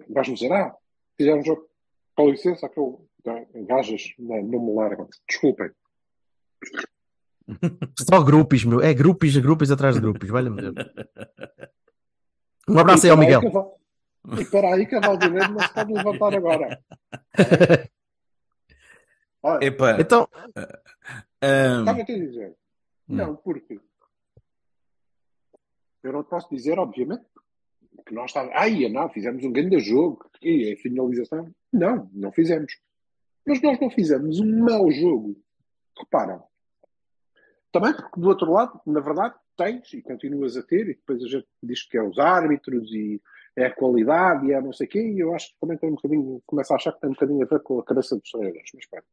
Vais-me 0.10 0.36
dizer, 0.36 0.52
ah, 0.52 0.76
fizemos. 1.18 1.48
Com 2.16 2.30
licença, 2.30 2.68
que 2.68 2.80
eu. 2.80 3.08
tá, 3.24 3.34
Gajas, 3.56 4.14
não, 4.20 4.42
não 4.44 4.66
me 4.66 4.74
largam. 4.76 5.08
Desculpem. 5.28 5.70
Só 7.98 8.22
grupos, 8.22 8.64
meu. 8.66 8.82
É 8.82 8.94
grupos, 8.94 9.36
grupos 9.38 9.72
atrás 9.72 9.96
de 9.96 10.02
grupos. 10.02 10.30
Valha-me 10.30 10.62
Deus. 10.62 10.76
Um 12.68 12.78
abraço 12.78 13.06
aí 13.06 13.12
ao 13.12 13.18
Miguel. 13.18 13.42
E 14.38 14.42
espera 14.42 14.76
aí 14.76 14.86
que 14.86 14.96
a 14.96 15.00
Valdineiro 15.00 15.54
não 15.54 15.60
se 15.62 15.74
pode 15.74 15.94
levantar 15.94 16.36
agora. 16.36 16.84
Olha, 19.42 19.66
Epá, 19.66 19.98
Então, 20.00 20.28
ahm, 21.42 21.80
estava 21.80 22.02
a 22.02 22.06
te 22.06 22.20
dizer. 22.20 22.54
Não, 23.10 23.36
porque 23.36 23.80
eu 26.04 26.14
não 26.14 26.24
posso 26.24 26.50
dizer, 26.50 26.78
obviamente, 26.80 27.26
que 28.06 28.14
nós 28.14 28.30
estávamos. 28.30 28.56
Ai, 28.56 28.88
não, 28.90 29.10
fizemos 29.10 29.44
um 29.44 29.52
grande 29.52 29.80
jogo, 29.80 30.30
e 30.42 30.74
a 30.74 30.78
finalização. 30.78 31.54
Não, 31.72 32.10
não 32.14 32.32
fizemos. 32.32 32.74
Mas 33.46 33.62
nós 33.62 33.80
não 33.80 33.90
fizemos 33.90 34.40
um 34.40 34.60
mau 34.64 34.90
jogo. 34.92 35.36
Reparam. 35.98 36.44
Também 37.72 37.94
porque 37.94 38.20
do 38.20 38.28
outro 38.28 38.52
lado, 38.52 38.80
na 38.86 39.00
verdade, 39.00 39.36
tens 39.58 39.94
e 39.94 40.02
continuas 40.02 40.56
a 40.56 40.64
ter, 40.64 40.90
e 40.90 40.96
depois 40.96 41.24
a 41.24 41.28
gente 41.28 41.48
diz 41.62 41.84
que 41.88 41.98
é 41.98 42.04
os 42.04 42.18
árbitros 42.18 42.92
e 42.94 43.22
é 43.56 43.66
a 43.66 43.76
qualidade 43.76 44.48
e 44.48 44.54
é 44.54 44.62
não 44.62 44.72
sei 44.72 44.88
o 44.88 44.90
quê, 44.90 45.02
e 45.02 45.20
eu 45.20 45.36
acho 45.36 45.50
que 45.50 45.60
também 45.60 45.78
tem 45.78 45.90
um 45.90 45.96
bocadinho, 45.96 46.42
começa 46.46 46.74
a 46.74 46.78
achar 46.78 46.94
que 46.94 47.02
tem 47.02 47.10
um 47.10 47.14
bocadinho 47.14 47.44
a 47.44 47.48
ver 47.48 47.60
com 47.62 47.80
a 47.80 47.84
cabeça 47.84 48.16
dos 48.16 48.32
treinadores, 48.32 48.72
mas 48.74 48.84
espera. 48.84 49.04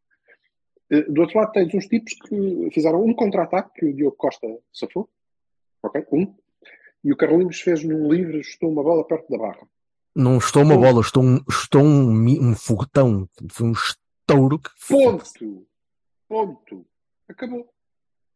Eh, 0.90 1.02
Do 1.10 1.22
outro 1.22 1.38
lado 1.38 1.52
tens 1.52 1.74
uns 1.74 1.86
tipos 1.86 2.14
que 2.14 2.70
fizeram 2.72 3.04
um 3.04 3.12
contra-ataque 3.14 3.70
que 3.80 3.86
o 3.86 3.94
Diogo 3.94 4.16
Costa 4.16 4.46
safou, 4.72 5.08
ok? 5.82 6.04
Um. 6.12 6.34
E 7.04 7.12
o 7.12 7.16
Carlinhos 7.16 7.60
fez 7.60 7.84
num 7.84 8.10
livre, 8.12 8.42
chutou 8.42 8.70
uma 8.70 8.82
bola 8.82 9.06
perto 9.06 9.28
da 9.30 9.38
barra. 9.38 9.66
não 10.14 10.38
estou 10.38 10.62
uma 10.62 10.76
bola, 10.76 11.00
estou 11.00 11.22
um, 11.22 11.40
estou 11.48 11.82
um, 11.82 12.10
um 12.50 12.54
foguetão. 12.54 13.28
Foi 13.50 13.66
um 13.68 13.72
estouro 13.72 14.58
que. 14.58 14.70
Ponto. 14.88 15.66
Ponto. 16.28 16.86
Acabou. 17.28 17.68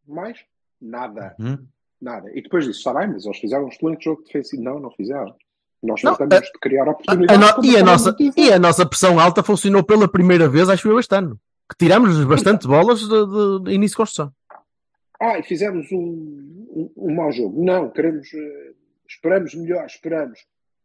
Mais 0.07 0.39
nada. 0.81 1.35
hum, 1.39 1.67
Nada. 2.01 2.31
E 2.35 2.41
depois 2.43 2.65
disso, 2.65 2.79
está 2.79 2.95
bem, 2.95 3.09
mas 3.09 3.25
eles 3.27 3.39
fizeram 3.39 3.65
um 3.67 3.69
excelente 3.69 4.05
jogo 4.05 4.23
defensivo. 4.23 4.63
Não, 4.63 4.79
não 4.81 4.91
fizeram. 4.93 5.35
Nós 5.83 6.03
Não, 6.03 6.15
tratamos 6.15 6.47
de 6.51 6.59
criar 6.59 6.87
A- 6.89 6.91
oportunidades. 6.93 7.35
a 7.43 7.47
no- 7.49 7.55
como 7.57 7.67
e, 7.67 7.77
a 7.77 7.83
nossa, 7.83 8.17
e 8.37 8.53
a 8.53 8.59
nossa 8.59 8.87
pressão 8.87 9.19
alta 9.21 9.43
funcionou 9.43 9.83
pela 9.85 10.11
primeira 10.11 10.49
vez, 10.49 10.69
acho 10.69 10.89
eu, 10.89 10.99
este 10.99 11.15
ano. 11.15 11.39
Que 11.71 11.77
tiramos 11.77 12.23
bastante 12.25 12.67
bolas 12.67 13.01
de, 13.01 13.09
de- 13.09 13.73
início 13.73 13.95
de 13.95 13.97
construção. 13.97 14.35
Ah, 15.21 15.41
fizemos 15.43 15.91
um, 15.93 16.67
um, 16.71 16.93
um 16.97 17.15
mau 17.15 17.31
jogo. 17.31 17.63
Não, 17.65 17.91
queremos. 17.91 18.33
eh, 18.35 18.73
esperamos 19.09 19.55
melhor, 19.55 19.87
esperamos. 19.87 20.41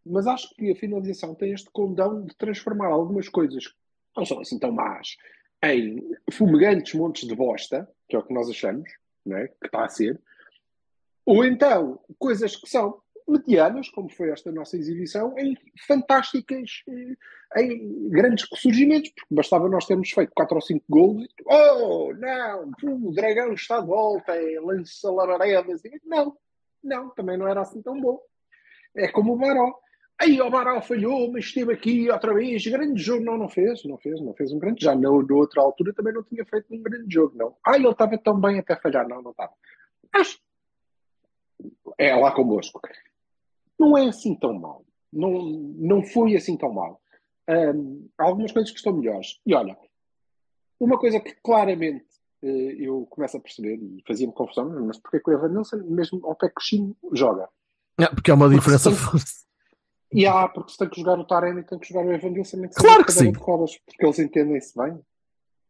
Mas 0.06 0.28
acho 0.28 0.54
que 0.56 0.72
a 0.72 0.76
finalização 0.76 1.34
tem 1.34 1.52
este 1.54 1.70
condão 1.72 2.24
de 2.26 2.36
transformar 2.36 2.88
algumas 2.88 3.28
coisas 3.28 3.68
que 3.68 3.74
não 4.16 4.26
são 4.26 4.40
assim 4.40 4.60
tão 4.60 4.72
más 4.72 5.16
em 5.64 6.00
fumegantes 6.32 6.94
montes 6.94 7.28
de 7.28 7.36
bosta, 7.36 7.90
que 8.08 8.16
é 8.16 8.20
o 8.20 8.24
que 8.24 8.34
nós 8.34 8.48
achamos, 8.50 8.88
não 9.26 9.38
é? 9.38 9.48
que 9.48 9.66
está 9.66 9.84
a 9.86 9.90
ser, 9.90 10.22
ou 11.26 11.44
então 11.44 12.00
coisas 12.20 12.56
que 12.56 12.70
são 12.70 13.02
medianas, 13.28 13.90
como 13.90 14.10
foi 14.10 14.30
esta 14.30 14.52
nossa 14.52 14.78
exibição, 14.78 15.38
em 15.38 15.58
fantásticas, 15.88 16.84
eh, 16.88 17.64
em 17.64 18.10
grandes 18.10 18.48
ressurgimentos, 18.52 19.10
porque 19.10 19.36
bastava 19.36 19.68
nós 19.68 19.86
termos 19.86 20.10
feito 20.10 20.32
4 20.36 20.56
ou 20.56 20.62
5 20.62 20.86
gols 20.90 21.24
e, 21.24 21.30
oh, 21.46 22.14
não, 22.14 22.72
o 22.84 23.14
dragão 23.14 23.54
está 23.54 23.80
de 23.80 23.88
volta, 23.88 24.36
é 24.36 24.60
lança 24.60 25.12
labaredas. 25.12 25.82
Não, 26.04 26.38
não, 26.84 27.10
também 27.10 27.38
não 27.38 27.48
era 27.48 27.62
assim 27.62 27.82
tão 27.82 28.00
bom. 28.00 28.20
É 28.96 29.08
como 29.08 29.34
o 29.34 29.38
Baró. 29.38 29.74
Aí 30.18 30.40
o 30.40 30.50
Baró 30.50 30.82
falhou, 30.82 31.30
mas 31.32 31.46
esteve 31.46 31.74
aqui 31.74 32.10
outra 32.10 32.34
vez, 32.34 32.66
grande 32.66 33.02
jogo. 33.02 33.26
Não, 33.26 33.38
não 33.38 33.50
fez, 33.50 33.84
não 33.84 33.98
fez, 33.98 34.22
não 34.22 34.34
fez 34.34 34.52
um 34.54 34.60
grande. 34.60 34.84
Já 34.84 34.96
na, 34.96 35.10
na 35.10 35.36
outra 35.36 35.62
altura 35.62 35.94
também 35.94 36.14
não 36.14 36.24
tinha 36.24 36.46
feito 36.46 36.74
um 36.74 36.82
grande 36.82 37.14
jogo, 37.14 37.36
não. 37.36 37.58
Ah, 37.66 37.76
ele 37.76 37.90
estava 37.90 38.18
tão 38.18 38.40
bem 38.40 38.60
até 38.60 38.76
falhar. 38.78 39.08
Não, 39.08 39.22
não 39.22 39.32
estava. 39.32 39.52
Acho. 40.14 40.40
É 41.98 42.16
lá 42.16 42.32
convosco. 42.32 42.80
Não 43.80 43.98
é 43.98 44.08
assim 44.08 44.36
tão 44.36 44.54
mal. 44.54 44.86
Não, 45.12 45.32
não 45.78 46.04
foi 46.04 46.36
assim 46.36 46.58
tão 46.58 46.74
mal. 46.74 47.02
Hum, 47.50 48.08
há 48.18 48.24
algumas 48.24 48.52
coisas 48.52 48.72
que 48.72 48.78
estão 48.78 48.94
melhores. 48.94 49.40
E 49.46 49.54
olha, 49.54 49.78
uma 50.80 50.98
coisa 50.98 51.20
que 51.20 51.34
claramente 51.36 52.06
eh, 52.42 52.76
eu 52.80 53.06
começo 53.10 53.38
a 53.38 53.40
perceber, 53.40 53.76
e 53.76 54.04
fazia-me 54.08 54.34
confusão, 54.34 54.70
mas 54.86 54.98
porque 55.00 55.18
é 55.18 55.20
que 55.20 55.30
o 55.30 55.34
Evan 55.34 55.50
Nilsson, 55.50 55.78
mesmo 55.86 56.26
ao 56.26 56.36
pé 56.36 56.48
que 56.50 56.60
o 56.60 56.64
Chino, 56.64 56.96
joga? 57.14 57.50
É, 58.00 58.08
Porque 58.08 58.30
é 58.30 58.34
uma 58.34 58.46
Porque 58.46 58.60
diferença. 58.60 58.90
E 60.14 60.26
há, 60.26 60.48
porque 60.48 60.72
se 60.72 60.78
tem 60.78 60.90
que 60.90 61.00
jogar 61.00 61.20
o 61.20 61.26
Taremi, 61.26 61.64
tem 61.64 61.80
que 61.80 61.88
jogar 61.88 62.06
o 62.06 62.12
Evan 62.12 62.30
Nilsson, 62.30 62.58
nem 62.58 62.70
que 62.70 62.76
Claro 62.76 63.06
que 63.06 63.12
sim. 63.12 63.32
de 63.32 63.38
rodas, 63.40 63.78
porque 63.86 64.06
eles 64.06 64.20
entendem-se 64.20 64.78
bem. 64.78 65.00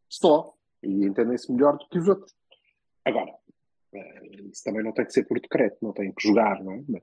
Só. 0.08 0.54
E 0.82 1.04
entendem-se 1.06 1.50
melhor 1.50 1.78
do 1.78 1.88
que 1.88 1.98
os 1.98 2.06
outros. 2.08 2.34
Agora, 3.04 3.34
eh, 3.94 4.26
isso 4.52 4.62
também 4.62 4.84
não 4.84 4.92
tem 4.92 5.04
que 5.04 5.12
ser 5.12 5.24
por 5.24 5.40
decreto, 5.40 5.78
não 5.80 5.92
tem 5.92 6.12
que 6.12 6.28
jogar, 6.28 6.62
não 6.62 6.72
é? 6.72 6.84
Mas, 6.88 7.02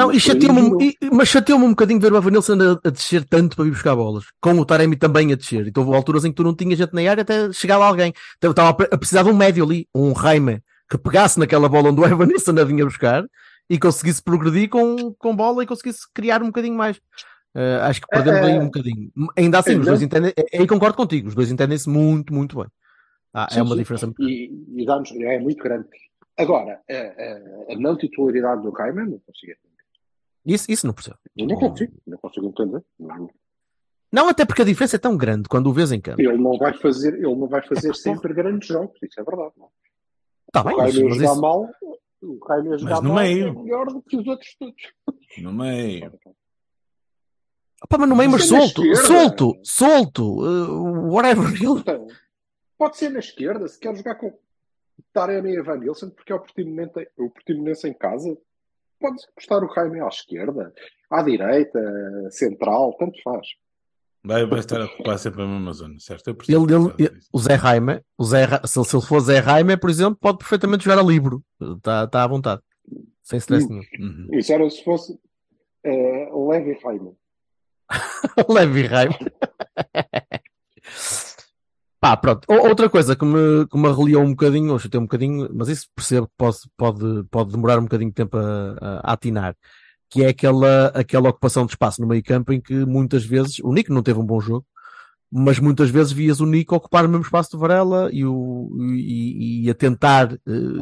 Não, 0.00 0.08
mas 0.08 0.16
e 0.16 0.20
chateou-me, 0.20 0.96
mas 1.12 1.28
chateou-me 1.28 1.64
um 1.64 1.70
bocadinho 1.70 2.00
ver 2.00 2.12
o 2.12 2.16
Evanilson 2.16 2.54
a, 2.54 2.88
a 2.88 2.90
descer 2.90 3.24
tanto 3.24 3.56
para 3.56 3.64
vir 3.64 3.72
buscar 3.72 3.94
bolas, 3.94 4.24
com 4.40 4.52
o 4.52 4.64
Taremi 4.64 4.96
também 4.96 5.32
a 5.32 5.36
descer. 5.36 5.66
Então 5.66 5.84
houve 5.84 5.96
alturas 5.96 6.24
em 6.24 6.30
que 6.30 6.36
tu 6.36 6.42
não 6.44 6.54
tinhas 6.54 6.78
gente 6.78 6.92
na 6.94 7.08
área 7.08 7.22
até 7.22 7.52
chegar 7.52 7.78
lá 7.78 7.86
alguém. 7.86 8.12
Então, 8.38 8.50
estava 8.50 8.70
a 8.70 8.74
pre- 8.74 8.88
a 8.90 8.98
precisar 8.98 9.22
de 9.22 9.28
um 9.30 9.36
médio 9.36 9.64
ali, 9.64 9.86
um 9.94 10.12
Raime, 10.12 10.62
que 10.90 10.98
pegasse 10.98 11.38
naquela 11.38 11.68
bola 11.68 11.90
onde 11.90 12.00
o 12.00 12.04
Evanilson 12.06 12.58
a 12.58 12.64
vinha 12.64 12.84
buscar 12.84 13.24
e 13.68 13.78
conseguisse 13.78 14.22
progredir 14.22 14.68
com, 14.68 15.14
com 15.14 15.36
bola 15.36 15.62
e 15.62 15.66
conseguisse 15.66 16.00
criar 16.12 16.42
um 16.42 16.46
bocadinho 16.46 16.74
mais. 16.74 17.00
Eh, 17.54 17.78
acho 17.82 18.00
que 18.00 18.06
perdemos 18.08 18.40
aí 18.40 18.58
um 18.58 18.64
bocadinho. 18.64 19.10
Ainda 19.36 19.58
assim, 19.58 19.78
os 19.78 19.86
dois 19.86 20.02
entendem, 20.02 20.32
aí 20.52 20.66
concordo 20.66 20.96
contigo, 20.96 21.28
os 21.28 21.34
dois 21.34 21.50
entendem-se 21.50 21.88
muito, 21.88 22.32
muito 22.32 22.56
bem. 22.56 22.66
Ah, 23.32 23.46
é 23.50 23.54
Sim, 23.54 23.60
uma 23.60 23.70
sim. 23.70 23.76
diferença 23.76 24.06
muito 24.06 24.18
grande. 24.18 24.32
E, 24.34 24.82
e 24.82 24.86
dá-nos, 24.86 25.12
é 25.12 25.38
muito 25.38 25.62
grande. 25.62 25.86
Agora, 26.36 26.80
a, 26.90 26.94
a, 26.94 27.74
a 27.74 27.78
não 27.78 27.96
titularidade 27.96 28.62
do 28.62 28.72
Cayman, 28.72 29.06
não 29.06 29.20
consigo. 29.20 29.52
Isso, 30.46 30.70
isso 30.70 30.86
não 30.86 30.94
percebo. 30.94 31.18
Eu 31.36 31.46
não 31.46 31.56
consigo, 31.56 31.92
não 32.06 32.18
consigo 32.18 32.46
entender. 32.46 32.82
Não. 32.98 33.30
Não, 34.12 34.28
até 34.28 34.44
porque 34.44 34.62
a 34.62 34.64
diferença 34.64 34.96
é 34.96 34.98
tão 34.98 35.16
grande 35.16 35.48
quando 35.48 35.68
o 35.68 35.72
vês 35.72 35.92
em 35.92 36.00
campo. 36.00 36.20
Ele 36.20 36.36
não 36.36 36.56
vai 36.58 36.72
fazer, 36.76 37.14
ele 37.14 37.34
não 37.36 37.46
vai 37.46 37.62
fazer 37.66 37.94
sempre 37.94 38.32
grandes 38.34 38.66
jogos, 38.68 38.98
isso 39.02 39.20
é 39.20 39.22
verdade. 39.24 39.52
Não. 39.56 39.68
Tá 40.52 40.62
O 40.62 40.64
bem, 40.64 40.76
Cayman 40.76 40.90
a 40.90 41.04
mas 41.08 41.14
jogar 41.16 41.32
isso- 41.32 41.40
mal, 41.40 41.70
o 42.22 42.38
a 42.52 42.76
jogar 42.78 43.02
no 43.02 43.08
mal 43.14 43.22
meio. 43.22 43.48
é 43.48 43.52
melhor 43.52 43.86
do 43.86 44.02
que 44.02 44.16
os 44.16 44.26
outros 44.26 44.56
todos. 44.58 44.82
No 45.38 45.52
meio. 45.52 46.12
Pá, 47.88 47.96
mas 47.98 48.08
no 48.08 48.16
meio, 48.16 48.30
mas 48.30 48.42
é 48.42 48.46
solto, 48.46 48.82
solto, 48.96 49.58
solto, 49.62 50.22
uh, 50.42 51.12
whatever. 51.12 51.46
Ele- 51.54 51.80
Então, 51.80 52.06
pode 52.76 52.96
ser 52.98 53.10
na 53.10 53.20
esquerda, 53.20 53.66
se 53.68 53.78
quer 53.78 53.94
jogar 53.96 54.16
com 54.16 54.36
Taremi 55.12 55.50
e 55.52 55.56
Evan 55.56 55.78
Nilsson, 55.78 56.10
porque 56.10 56.32
é 56.32 56.34
o 56.34 56.40
Portimonense, 56.40 57.08
o 57.16 57.30
Portimonense 57.30 57.88
em 57.88 57.94
casa. 57.94 58.36
Pode 59.00 59.16
postar 59.34 59.64
o 59.64 59.72
Jaime 59.74 60.00
à 60.00 60.08
esquerda, 60.08 60.72
à 61.10 61.22
direita, 61.22 61.80
central, 62.30 62.94
tanto 62.98 63.20
faz. 63.22 63.46
Vai, 64.22 64.44
vai 64.46 64.58
estar 64.58 64.78
a 64.80 64.84
ocupar 64.84 65.18
sempre 65.18 65.40
a 65.42 65.46
mesma 65.46 65.72
zona, 65.72 65.94
certo? 65.98 66.28
Ele, 66.28 66.36
ele- 66.56 66.92
dizer. 67.08 67.18
o 67.32 67.38
Zé 67.38 67.54
Raime, 67.54 68.02
o 68.18 68.24
Zé, 68.24 68.46
se, 68.66 68.78
ele- 68.78 68.86
se 68.86 68.96
ele 68.96 69.06
for 69.06 69.20
Zé 69.20 69.38
Raime, 69.38 69.76
por 69.78 69.88
exemplo, 69.88 70.16
pode 70.20 70.36
perfeitamente 70.38 70.84
jogar 70.84 70.98
a 71.00 71.02
livro. 71.02 71.42
Está 71.78 72.06
tá 72.06 72.22
à 72.24 72.26
vontade. 72.28 72.60
Sem 73.22 73.38
stress 73.38 73.66
nenhum. 73.66 73.82
Uhum. 73.98 74.28
Isso 74.32 74.52
era 74.52 74.68
se 74.68 74.84
fosse 74.84 75.18
eh, 75.84 76.28
Levi 76.34 76.78
Jaime. 76.82 77.16
Levi 78.48 78.82
Raime. 78.82 79.14
Pá, 82.00 82.16
pronto. 82.16 82.46
Outra 82.48 82.88
coisa 82.88 83.14
que 83.14 83.24
me, 83.24 83.66
que 83.66 83.78
me 83.78 83.86
arreliou 83.86 84.22
um 84.22 84.30
bocadinho, 84.30 84.72
ou 84.72 84.78
chutei 84.78 84.98
um 84.98 85.04
bocadinho, 85.04 85.50
mas 85.52 85.68
isso 85.68 85.86
percebo 85.94 86.26
que 86.26 86.32
pode, 86.36 86.58
pode, 86.76 87.24
pode 87.30 87.52
demorar 87.52 87.78
um 87.78 87.82
bocadinho 87.82 88.10
de 88.10 88.14
tempo 88.14 88.38
a, 88.38 88.76
a- 88.80 89.12
atinar, 89.12 89.54
que 90.08 90.22
é 90.24 90.28
aquela, 90.28 90.86
aquela 90.88 91.28
ocupação 91.28 91.66
de 91.66 91.72
espaço 91.72 92.00
no 92.00 92.06
meio 92.08 92.22
campo 92.22 92.52
em 92.54 92.60
que 92.60 92.74
muitas 92.86 93.24
vezes, 93.24 93.58
o 93.62 93.70
Nico 93.72 93.92
não 93.92 94.02
teve 94.02 94.18
um 94.18 94.24
bom 94.24 94.40
jogo, 94.40 94.64
mas 95.30 95.58
muitas 95.60 95.90
vezes 95.90 96.10
vias 96.10 96.40
o 96.40 96.46
Nico 96.46 96.74
ocupar 96.74 97.04
o 97.04 97.08
mesmo 97.08 97.22
espaço 97.24 97.52
do 97.52 97.58
Varela 97.58 98.08
e, 98.12 98.24
o, 98.24 98.70
e, 98.80 99.66
e 99.66 99.70
a 99.70 99.74
tentar 99.74 100.32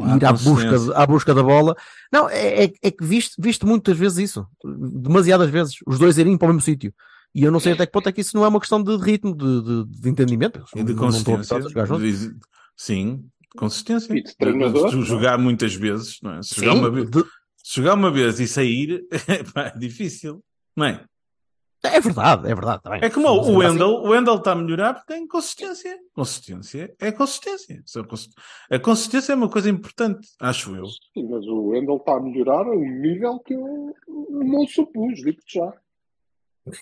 Há 0.05 0.17
ir 0.17 0.25
à 0.25 0.33
busca, 0.33 0.77
à 0.95 1.07
busca 1.07 1.35
da 1.35 1.43
bola. 1.43 1.75
Não, 2.13 2.31
é, 2.31 2.65
é, 2.65 2.73
é 2.81 2.91
que 2.93 3.05
viste, 3.05 3.35
viste 3.39 3.67
muitas 3.67 3.99
vezes 3.99 4.31
isso, 4.31 4.47
demasiadas 4.65 5.51
vezes, 5.51 5.75
os 5.87 5.99
dois 5.99 6.17
irem 6.17 6.39
para 6.39 6.47
o 6.47 6.49
mesmo 6.49 6.63
sítio. 6.63 6.95
E 7.39 7.45
eu 7.45 7.53
não 7.53 7.61
sei 7.61 7.73
até 7.73 7.87
que 7.87 7.93
ponto 7.93 8.09
é 8.09 8.13
que 8.13 8.21
isso 8.21 8.37
não 8.37 8.45
é 8.45 8.49
uma 8.49 8.59
questão 8.61 8.83
de 8.83 8.97
ritmo, 8.97 9.35
de, 9.35 9.63
de, 9.63 10.01
de 10.01 10.09
entendimento. 10.09 10.65
E 10.75 10.83
de 10.83 10.93
Não- 10.93 11.03
não 11.03 11.11
consistência. 11.11 11.61
jogar 11.63 11.87
juntos. 11.87 12.21
de 12.21 12.35
Sim, 12.77 13.25
consistência. 13.57 14.13
E 14.13 14.23
de 14.23 14.37
treinador, 14.37 14.91
Se 14.91 14.97
não 14.97 15.03
é? 15.03 15.07
jogar 15.07 15.39
muitas 15.39 15.75
vezes, 15.75 16.19
não 16.23 16.33
é? 16.35 16.43
Se 16.43 16.57
jogar, 16.57 16.73
Sim, 16.73 16.79
uma 16.81 16.91
vez, 16.91 17.11
de- 17.11 17.23
se 17.63 17.77
jogar 17.77 17.95
uma 17.95 18.11
vez 18.11 18.41
e 18.41 18.49
sair, 18.49 19.05
é 19.57 19.79
difícil, 19.79 20.43
não 20.77 20.87
é? 20.87 21.05
é 21.85 22.01
verdade, 22.01 22.51
é 22.51 22.55
verdade. 22.57 22.83
tá 22.83 22.91
bem. 22.91 23.01
É 23.03 23.09
como 23.09 23.29
o 23.29 23.41
assim- 23.41 23.57
Wendel, 23.57 23.89
o 23.89 24.09
Wendel 24.11 24.35
está 24.37 24.51
a 24.53 24.57
melhorar 24.57 24.95
porque 24.95 25.13
tem 25.13 25.27
consistência. 25.29 25.97
Consistência 26.13 26.93
é 27.01 27.13
consistência. 27.13 27.83
A 28.71 28.79
consistência 28.81 29.33
é 29.33 29.37
uma 29.37 29.49
coisa 29.49 29.71
importante, 29.71 30.27
acho 30.41 30.75
eu. 30.75 30.87
Sim, 30.87 31.29
mas 31.31 31.47
o 31.47 31.69
Wendel 31.69 31.97
está 31.99 32.17
a 32.17 32.21
melhorar 32.21 32.67
a 32.67 32.71
um 32.77 33.01
nível 33.01 33.39
que 33.41 33.55
eu 33.55 33.95
não 34.29 34.67
supus, 34.67 35.17
digo-te 35.23 35.55
já. 35.59 35.73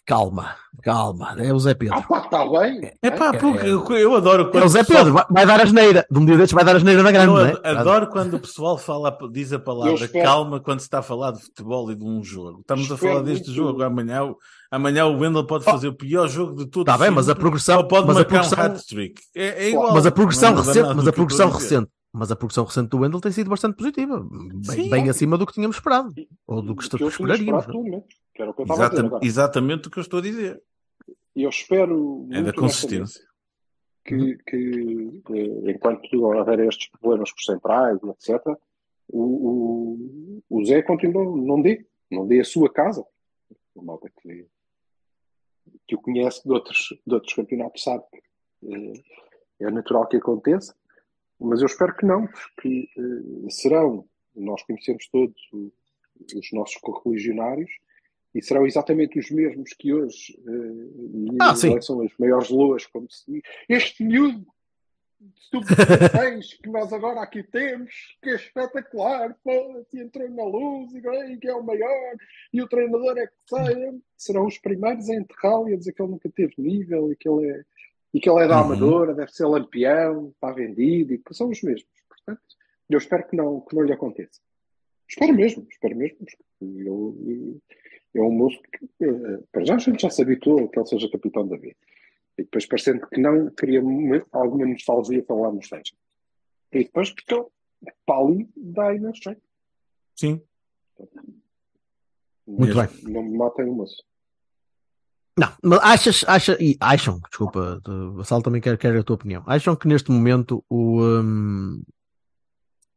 Calma, 0.05 0.55
calma, 0.83 1.35
é 1.39 1.53
o 1.53 1.59
Zé 1.59 1.75
Pedro. 1.75 1.97
Ah, 1.99 2.03
pá, 2.03 2.19
está 2.25 2.45
bem. 2.49 2.93
É 3.03 3.11
pá, 3.11 3.29
É, 3.35 3.39
porque 3.39 3.67
é. 3.67 3.71
eu, 3.71 3.85
eu 3.97 4.15
adoro 4.15 4.45
É 4.49 4.51
quando 4.51 4.65
o 4.65 4.69
Zé 4.69 4.81
pessoal- 4.85 4.99
Pedro, 5.05 5.13
vai, 5.15 5.25
vai 5.31 5.47
dar 5.47 5.61
a 5.61 5.63
asneira. 5.65 6.07
De 6.11 6.19
um 6.19 6.25
dia 6.25 6.37
destes 6.37 6.55
vai 6.55 6.65
dar 6.65 6.73
a 6.73 6.77
asneira 6.77 7.03
na 7.03 7.11
grande, 7.11 7.31
Eu 7.33 7.39
é? 7.39 7.51
ad- 7.51 7.61
adoro 7.79 8.07
quando 8.09 8.35
o 8.35 8.41
pessoal 8.41 8.77
fala, 8.79 9.17
diz 9.33 9.53
a 9.53 9.59
palavra 9.59 9.95
espero- 10.05 10.25
calma 10.25 10.61
quando 10.61 10.81
se 10.81 10.87
está 10.87 10.99
a 10.99 11.03
falar 11.03 11.33
de 11.33 11.43
futebol 11.43 11.91
e 11.91 11.95
de 11.95 12.05
um 12.05 12.23
jogo. 12.23 12.61
Estamos 12.61 12.91
a 12.91 12.97
falar 12.97 13.23
deste 13.23 13.47
muito- 13.49 13.53
jogo. 13.57 13.83
Amanhã, 13.83 14.25
o- 14.25 14.37
amanhã 14.71 15.07
o 15.07 15.19
Wendel 15.19 15.47
pode 15.47 15.65
fazer 15.65 15.89
o 15.89 15.95
pior 15.95 16.29
jogo 16.29 16.55
de 16.57 16.67
todos. 16.67 16.83
Está 16.83 16.95
Oh. 16.95 16.99
Tá 16.99 17.05
bem, 17.05 17.11
mas 17.15 17.29
a 17.29 17.35
progressão, 17.35 17.79
ou 17.79 17.89
pode 17.89 18.07
mas 18.07 18.17
a 18.19 18.25
progressão, 18.25 18.59
um 18.59 18.63
hat-trick. 18.67 19.21
É, 19.35 19.65
é 19.67 19.71
igual. 19.71 19.93
mas 19.93 20.07
a 20.07 20.11
progressão 20.11 20.51
Não 20.55 20.63
recente, 20.63 20.89
mas 20.95 21.07
a 21.07 21.11
que 21.11 21.17
progressão 21.17 21.51
recente, 21.51 21.89
mas 22.13 22.31
a 22.33 22.37
progressão 22.37 22.65
recente 22.65 22.89
do 22.89 22.99
Wendel 22.99 23.21
tem 23.21 23.33
sido 23.33 23.51
bastante 23.51 23.77
positiva, 23.77 24.25
bem, 24.31 24.63
Sim. 24.85 24.91
bem 24.91 25.11
acima 25.11 25.37
do 25.37 25.47
que 25.47 25.53
tínhamos 25.53 25.77
esperado, 25.77 26.13
ou 26.47 26.63
do 26.63 26.75
que 26.75 26.89
tinha 26.89 27.09
esperaríamos. 27.09 27.65
esperado, 27.67 28.05
que 28.37 28.43
era 28.43 28.51
o 28.51 28.55
que 28.55 28.61
eu 28.61 28.65
estava 28.65 28.85
a 28.85 28.89
dizer 28.89 28.99
Exata- 29.01 29.07
agora. 29.09 29.27
exatamente 29.27 29.89
o 29.89 29.91
que 29.91 29.99
eu 29.99 30.03
estou 30.03 30.19
a 30.19 30.23
dizer. 30.23 30.63
E 31.35 31.43
eu 31.43 31.51
espero 31.51 32.29
É 32.31 32.43
da 32.43 32.53
consistência. 32.53 33.25
honestamente, 33.25 33.37
que, 34.05 34.37
que 34.45 35.71
enquanto 35.71 36.23
houver 36.23 36.61
estes 36.61 36.89
problemas 36.91 37.33
com 37.33 37.39
os 37.39 37.45
centrais, 37.45 37.99
etc., 38.03 38.41
o, 39.09 39.23
o, 39.23 40.43
o 40.51 40.65
Zé 40.65 40.83
continua, 40.83 41.25
não 41.25 41.61
dê, 41.63 41.87
não 42.11 42.27
dê 42.27 42.41
a 42.41 42.45
sua 42.45 42.73
casa. 42.73 43.05
A 43.77 43.83
malta 43.83 44.11
que, 44.23 44.47
que 45.87 45.95
o 45.97 46.01
conhece 46.01 46.43
de 46.45 46.53
outros, 46.53 46.89
de 47.07 47.15
outros 47.15 47.35
campeonatos 47.35 47.83
sabe 47.83 48.05
que 48.11 48.23
eh, 48.69 49.03
é 49.61 49.71
natural 49.71 50.07
que 50.09 50.17
aconteça, 50.17 50.75
mas 51.39 51.61
eu 51.61 51.67
espero 51.67 51.95
que 51.97 52.07
não, 52.07 52.27
porque 52.27 52.89
eh, 52.97 53.51
serão, 53.51 54.09
nós 54.35 54.63
conhecemos 54.65 55.07
todos 55.09 55.37
o- 55.53 55.73
os 56.35 56.53
nossos 56.53 56.77
correligionários, 56.79 57.71
e 58.37 58.43
serão 58.43 58.67
exatamente 58.67 59.19
os 59.19 59.31
mesmos 59.31 59.73
que 59.73 59.95
hoje 59.95 60.39
eh, 60.47 61.37
Ah, 61.41 61.55
lançam 61.65 62.03
as 62.03 62.13
maiores 62.19 62.51
loas, 62.51 62.85
como 62.85 63.11
se 63.11 63.25
diz. 63.33 63.43
Este 63.67 64.05
miúdo 64.05 64.47
sub-16 65.51 66.61
que 66.63 66.69
nós 66.69 66.93
agora 66.93 67.23
aqui 67.23 67.43
temos, 67.43 67.91
que 68.23 68.29
é 68.29 68.35
espetacular, 68.35 69.35
pô, 69.43 69.87
entrou 69.95 70.29
na 70.29 70.45
luz 70.45 70.95
e 70.95 71.01
bem, 71.01 71.39
que 71.39 71.49
é 71.49 71.55
o 71.55 71.63
maior, 71.63 72.15
e 72.53 72.61
o 72.61 72.69
treinador 72.69 73.17
é 73.17 73.27
que 73.27 73.33
sai, 73.49 73.75
serão 74.19 74.47
os 74.47 74.59
primeiros 74.59 75.09
a 75.09 75.15
enterrá-lo 75.15 75.71
e 75.71 75.75
a 75.75 75.79
dizer 75.79 75.93
que 75.93 76.03
ele 76.03 76.11
nunca 76.11 76.29
teve 76.29 76.53
nível 76.59 77.11
e 77.11 77.17
que 77.17 77.27
ele 77.27 77.49
é, 77.51 77.65
e 78.13 78.21
que 78.21 78.29
ele 78.29 78.45
é 78.45 78.49
da 78.49 78.59
Uhum. 78.61 78.65
Amadora, 78.67 79.15
deve 79.15 79.33
ser 79.33 79.47
lampião, 79.47 80.29
está 80.29 80.53
vendido, 80.53 81.15
e 81.15 81.23
são 81.33 81.49
os 81.49 81.63
mesmos. 81.63 81.89
Portanto, 82.07 82.43
eu 82.91 82.99
espero 82.99 83.27
que 83.27 83.35
não, 83.35 83.61
que 83.63 83.75
não 83.75 83.83
lhe 83.83 83.93
aconteça. 83.95 84.41
Espero 85.09 85.33
mesmo, 85.33 85.67
espero 85.71 85.97
mesmo, 85.97 86.19
porque 86.19 86.37
ele 86.61 87.61
é 88.19 88.23
um 88.23 88.31
moço 88.31 88.59
que, 88.63 88.89
para 89.53 89.65
já 89.65 89.75
a 89.77 89.79
gente 89.79 90.03
já 90.03 90.11
se 90.11 90.23
habituou 90.23 90.65
a 90.65 90.69
que 90.69 90.79
ele 90.79 90.87
seja 90.87 91.11
capitão 91.11 91.47
da 91.47 91.57
vida. 91.57 91.77
E 92.39 92.43
depois, 92.43 92.67
parecendo 92.67 93.07
que 93.07 93.21
não, 93.21 93.51
cria 93.51 93.81
alguma 94.33 94.67
nostalgia 94.67 95.23
para 95.23 95.37
lá 95.37 95.51
no 95.51 95.59
esteja. 95.59 95.95
E 96.73 96.85
depois, 96.85 97.11
porque 97.11 97.35
ele, 97.35 97.45
para 98.05 98.21
ali, 98.21 98.49
dá 98.57 98.93
jeito. 98.95 99.43
Sim. 100.15 100.43
Muito 102.47 102.75
bem. 102.75 102.89
Não 103.03 103.23
me 103.23 103.37
matem 103.37 103.65
o 103.67 103.73
moço. 103.73 104.05
Não, 105.39 105.53
mas 105.63 105.81
achas, 105.83 106.25
acha, 106.27 106.57
e 106.63 106.77
acham, 106.81 107.21
desculpa, 107.29 107.83
o 107.87 108.25
Sal 108.25 108.41
também 108.41 108.61
quer, 108.61 108.79
quer 108.79 108.97
a 108.97 109.05
tua 109.05 109.17
opinião. 109.17 109.43
Acham 109.47 109.77
que 109.77 109.87
neste 109.87 110.11
momento 110.11 110.65
o, 110.69 111.03
hum, 111.03 111.83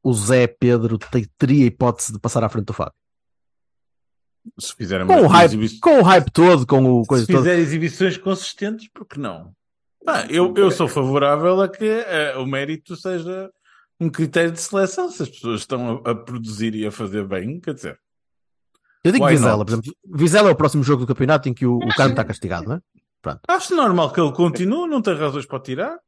o 0.02 0.14
Zé 0.14 0.48
Pedro 0.48 0.98
te- 0.98 1.30
teria 1.38 1.66
hipótese 1.66 2.14
de 2.14 2.20
passar 2.20 2.44
à 2.44 2.50
frente 2.50 2.66
do 2.66 2.74
Fábio? 2.74 2.94
Se 4.60 4.74
fizer 4.76 5.06
Com 5.06 5.22
o 5.22 5.28
hype, 5.28 5.54
exibi- 5.56 5.80
com 5.80 6.00
o 6.00 6.04
hype 6.04 6.32
todo, 6.32 6.66
com 6.66 6.84
o 7.02 7.06
coisa 7.06 7.26
se 7.26 7.32
toda. 7.32 7.44
fizer 7.44 7.60
exibições 7.60 8.18
consistentes, 8.18 8.88
por 8.90 9.06
que 9.06 9.20
não? 9.20 9.54
Pá, 10.04 10.26
eu, 10.30 10.54
eu 10.56 10.72
sou 10.72 10.88
favorável 10.88 11.62
a 11.62 11.68
que 11.70 11.86
eh, 11.86 12.36
o 12.38 12.46
mérito 12.46 12.96
seja 12.96 13.52
um 14.00 14.10
critério 14.10 14.52
de 14.52 14.60
seleção. 14.62 15.10
Se 15.12 15.24
as 15.24 15.30
pessoas 15.30 15.60
estão 15.62 16.02
a, 16.06 16.12
a 16.12 16.16
produzir 16.16 16.74
e 16.74 16.86
a 16.88 16.92
fazer 16.92 17.28
bem, 17.28 17.60
quer 17.60 17.74
dizer, 17.74 18.00
Eu 19.04 19.12
digo 19.12 19.28
Vizela, 19.28 19.58
not? 19.58 19.66
por 19.66 19.72
exemplo. 19.74 19.94
Vizela 20.18 20.50
é 20.50 20.52
o 20.54 20.56
próximo 20.56 20.84
jogo 20.84 21.02
do 21.04 21.08
campeonato 21.08 21.50
em 21.50 21.54
que 21.54 21.66
o, 21.66 21.78
o 21.78 21.84
Ah, 21.84 21.96
Carmo 21.96 22.14
está 22.14 22.24
castigado, 22.24 22.68
não 22.70 22.76
é? 22.76 22.82
acho 23.50 23.76
normal 23.76 24.12
que 24.14 24.22
ele 24.22 24.32
continue, 24.32 24.88
não 24.90 25.02
tem 25.02 25.14
razões 25.16 25.46
para 25.46 25.60
tirar. 25.60 26.00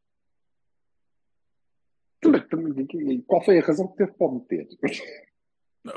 Qual 3.28 3.44
foi 3.44 3.60
a 3.60 3.66
razão 3.66 3.88
que 3.88 3.98
teve 3.98 4.12
para 4.14 4.32
meter? 4.32 4.68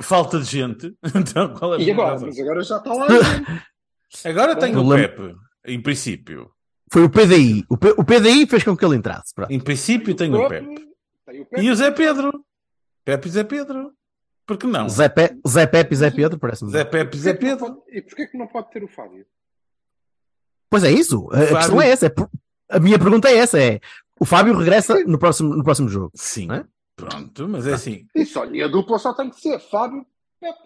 Falta 0.01 0.39
de 0.41 0.45
gente. 0.47 0.95
Então, 1.15 1.53
qual 1.55 1.75
é 1.75 1.79
E 1.83 1.91
agora? 1.91 2.19
Mas 2.21 2.39
agora 2.39 2.63
já 2.63 2.77
está 2.79 2.93
lá. 2.95 3.07
Agora 4.25 4.57
tem 4.57 4.77
o 4.77 4.89
Pepe, 4.89 5.35
em 5.67 5.81
princípio. 5.83 6.51
Foi 6.93 7.03
o 7.05 7.11
PDI. 7.11 7.65
O, 7.69 7.77
P- 7.77 7.95
o 7.99 8.05
PDI 8.05 8.47
fez 8.47 8.63
com 8.63 8.77
que 8.77 8.85
ele 8.85 8.97
entrasse. 8.97 9.35
Pronto. 9.35 9.51
Em 9.51 9.59
princípio 9.61 10.15
tem 10.15 10.33
o 10.35 10.49
Pepe. 10.49 10.67
Tem 11.27 11.41
o 11.41 11.47
Pepe. 11.47 11.63
E 11.63 11.71
o 11.71 11.75
Zé 11.75 11.91
Pedro. 11.91 12.45
Pepe 13.05 13.29
e 13.29 13.31
Zé 13.31 13.45
Pedro. 13.45 13.93
Por 14.47 14.57
que 14.59 14.67
não? 14.67 14.89
Zé, 14.89 15.09
Pe 15.09 15.37
Zé 15.49 15.67
Pepe 15.67 15.95
e 15.95 15.97
Zé 15.97 16.11
Pedro, 16.11 16.39
parece-me. 16.39 16.71
Zé 16.71 16.85
Pepe 16.85 17.17
e 17.17 17.21
Zé 17.21 17.33
Porquê 17.33 17.47
que 17.47 17.51
não 17.51 17.59
Pedro. 17.59 17.75
pode- 17.83 17.97
E 17.99 18.03
porquê 18.03 18.27
que 18.27 18.39
não 18.39 18.47
pode 18.47 18.71
ter 18.71 18.85
o 18.85 18.89
Fábio? 18.89 19.27
Pois 20.71 20.85
é 20.85 20.91
isso. 20.93 21.29
A, 21.33 21.37
a 21.37 21.41
Fábio- 21.41 21.57
questão 21.59 21.83
é 21.83 21.91
essa. 21.91 22.07
é 22.07 22.11
A 22.71 22.79
minha 22.79 22.99
pergunta 22.99 23.29
é 23.29 23.37
essa: 23.37 23.59
é 23.61 23.81
o 24.21 24.25
Fábio 24.25 24.57
regressa 24.57 25.03
no 25.05 25.19
próximo, 25.19 25.55
no 25.57 25.65
próximo 25.65 25.89
jogo. 25.89 26.11
Sim. 26.15 26.53
É? 26.53 26.65
Pronto, 26.97 27.49
mas 27.49 27.67
é 27.67 27.75
assim. 27.75 28.07
Isso, 28.15 28.39
olha, 28.39 28.57
e 28.57 28.63
a 28.63 28.69
dupla 28.69 28.99
só 28.99 29.13
tem 29.13 29.29
que 29.31 29.41
ser 29.41 29.59
Fábio 29.59 30.07
Pepe. 30.41 30.59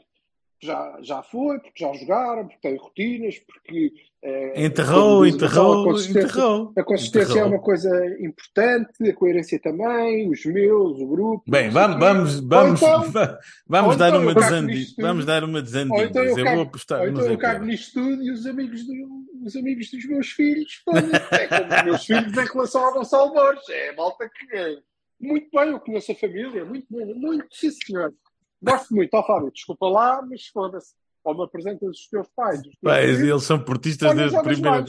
Já, 0.61 0.99
já 1.03 1.23
foi, 1.23 1.61
porque 1.61 1.85
já 1.85 1.93
jogaram, 1.95 2.43
porque 2.49 2.59
tem 2.61 2.77
rotinas, 2.77 3.37
porque. 3.39 3.93
eh, 4.21 4.65
Enterrou, 4.65 5.25
diz 5.25 5.37
pessoal, 5.37 5.67
a 5.67 5.75
enterrou, 5.77 5.85
consistência- 5.85 6.21
enterrou. 6.29 6.73
A 6.77 6.83
consistência 6.83 7.31
Enterrou. 7.31 7.43
é 7.49 7.55
uma 7.55 7.63
coisa 7.63 8.17
importante, 8.21 9.09
a 9.09 9.15
coerência 9.15 9.61
também, 9.61 10.29
os 10.29 10.45
meus, 10.47 10.99
o 11.01 11.07
grupo. 11.07 11.45
Bem, 11.49 11.71
vamos, 11.71 11.99
vamos, 12.01 12.41
vamos, 12.41 12.83
então- 12.83 13.11
va- 13.13 13.39
vamos 13.69 13.97
dar 13.97 14.09
então 14.09 14.21
uma 14.23 14.35
desandi-. 14.35 14.95
Vamos 14.99 15.25
dar 15.25 15.45
uma 15.45 15.59
Ou 15.59 15.63
desandinhas. 15.63 16.11
então 16.11 16.25
eu 16.25 16.37
eu 16.37 16.45
cago, 16.45 16.57
vou 16.57 16.65
apostar 16.67 17.01
ou 17.03 17.09
então 17.09 17.23
Zé 17.23 17.33
eu 17.35 17.39
cago 17.39 17.65
nisto 17.65 17.93
tudo 17.95 18.23
e 18.25 18.31
os 18.33 18.45
amigos, 18.45 18.85
do- 18.85 19.27
os 19.47 19.55
amigos 19.55 19.91
dos 19.93 20.05
meus 20.07 20.27
filhos, 20.33 20.83
é 21.31 21.47
como 21.47 21.73
os 21.79 21.85
meus 21.85 22.05
filhos 22.05 22.37
em 22.37 22.53
relação 22.53 22.85
ao 22.85 22.95
Gonçalo 22.95 23.33
Borges. 23.33 23.69
É 23.69 23.95
malta 23.95 24.29
que 24.29 24.57
é. 24.57 24.77
Muito 25.21 25.49
bem, 25.53 25.71
eu 25.71 25.81
conheço 25.81 26.13
a 26.13 26.15
família, 26.15 26.65
muito 26.65 26.87
bem, 26.91 27.15
muito, 27.15 27.47
sim 27.51 27.71
senhor. 27.71 28.15
Gosto 28.63 28.95
muito, 28.95 29.15
ó 29.15 29.23
Fábio, 29.25 29.51
desculpa 29.53 29.87
lá, 29.89 30.23
mas 30.23 30.47
foda-se. 30.47 30.95
ou 31.25 31.35
me 31.35 31.45
apresentas 31.45 31.89
os 31.89 32.09
teus 32.09 32.29
pais. 32.35 32.59
Os 32.59 32.65
teus 32.65 32.77
Pais, 32.81 33.17
filhos, 33.17 33.29
eles 33.29 33.43
são 33.43 33.63
portistas 33.63 34.11
Olha, 34.11 34.19
desde 34.21 34.37
o 34.37 34.43
primeiro. 34.43 34.87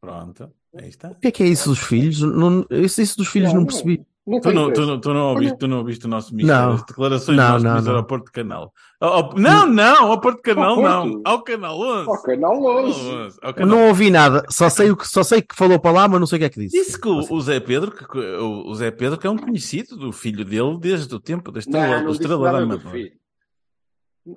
Pronto, 0.00 0.52
aí 0.74 0.88
está. 0.88 1.10
O 1.10 1.14
que 1.16 1.28
é 1.28 1.30
que 1.30 1.42
é 1.42 1.46
isso 1.46 1.68
dos 1.68 1.78
filhos? 1.80 2.20
Não, 2.20 2.64
isso, 2.70 3.02
isso 3.02 3.16
dos 3.16 3.28
filhos 3.28 3.52
não 3.52 3.66
percebi. 3.66 4.04
Não 4.26 4.38
Tu 4.38 4.52
não, 4.52 4.72
tu, 4.72 4.82
não, 4.86 5.00
tu, 5.00 5.14
não 5.14 5.30
ouviste, 5.30 5.58
tu 5.58 5.66
não 5.66 5.78
ouviste 5.78 6.04
o 6.04 6.08
nosso 6.08 6.34
mister, 6.34 6.54
Não. 6.54 6.72
as 6.74 6.84
declarações 6.84 7.36
Não, 7.38 7.46
do 7.46 7.52
nosso 7.52 7.64
não, 7.64 7.74
mister 7.74 7.92
não. 7.92 7.98
ao 8.00 8.06
Porto 8.06 8.30
Canal. 8.30 8.72
Ao- 9.00 9.12
ao- 9.12 9.34
não, 9.34 9.66
não, 9.66 10.12
ao 10.12 10.20
Porto 10.20 10.42
Canal, 10.42 10.74
Ao 10.74 10.82
não. 10.82 11.10
Porto? 11.12 11.26
Ao 11.26 11.42
Canal 11.42 11.80
11. 11.80 12.08
Ao 12.10 12.22
canal 12.22 12.52
Ao 12.68 12.84
11. 12.84 13.00
11, 13.00 13.38
ao 13.42 13.50
Eu 13.50 13.54
Canal 13.54 13.68
não 13.78 13.88
ouvi 13.88 14.10
nada, 14.10 14.44
só 14.50 14.68
sei, 14.68 14.90
o 14.90 14.96
que, 14.96 15.08
só 15.08 15.22
sei 15.22 15.40
que 15.42 15.56
falou 15.56 15.80
para 15.80 15.90
lá, 15.92 16.06
mas 16.06 16.20
não 16.20 16.26
sei 16.26 16.36
o 16.36 16.38
que 16.40 16.44
é 16.44 16.50
que 16.50 16.60
disse. 16.60 16.76
Disse 16.78 17.00
que 17.00 17.08
o, 17.08 17.18
o 17.18 17.40
Zé 17.40 17.58
Pedro, 17.60 17.90
que, 17.90 18.18
o, 18.18 18.68
o 18.68 18.74
Zé 18.74 18.90
Pedro, 18.90 19.18
que 19.18 19.26
é 19.26 19.30
um 19.30 19.38
conhecido 19.38 19.96
do 19.96 20.12
filho 20.12 20.44
dele 20.44 20.78
desde 20.78 21.12
o 21.14 21.18
tempo 21.20 21.50
da 21.50 21.58
estrela, 21.58 22.02
Não, 22.02 22.10
estrela 22.12 22.52
da 22.52 22.58
Amadora. 22.58 22.90
filho. 22.90 23.12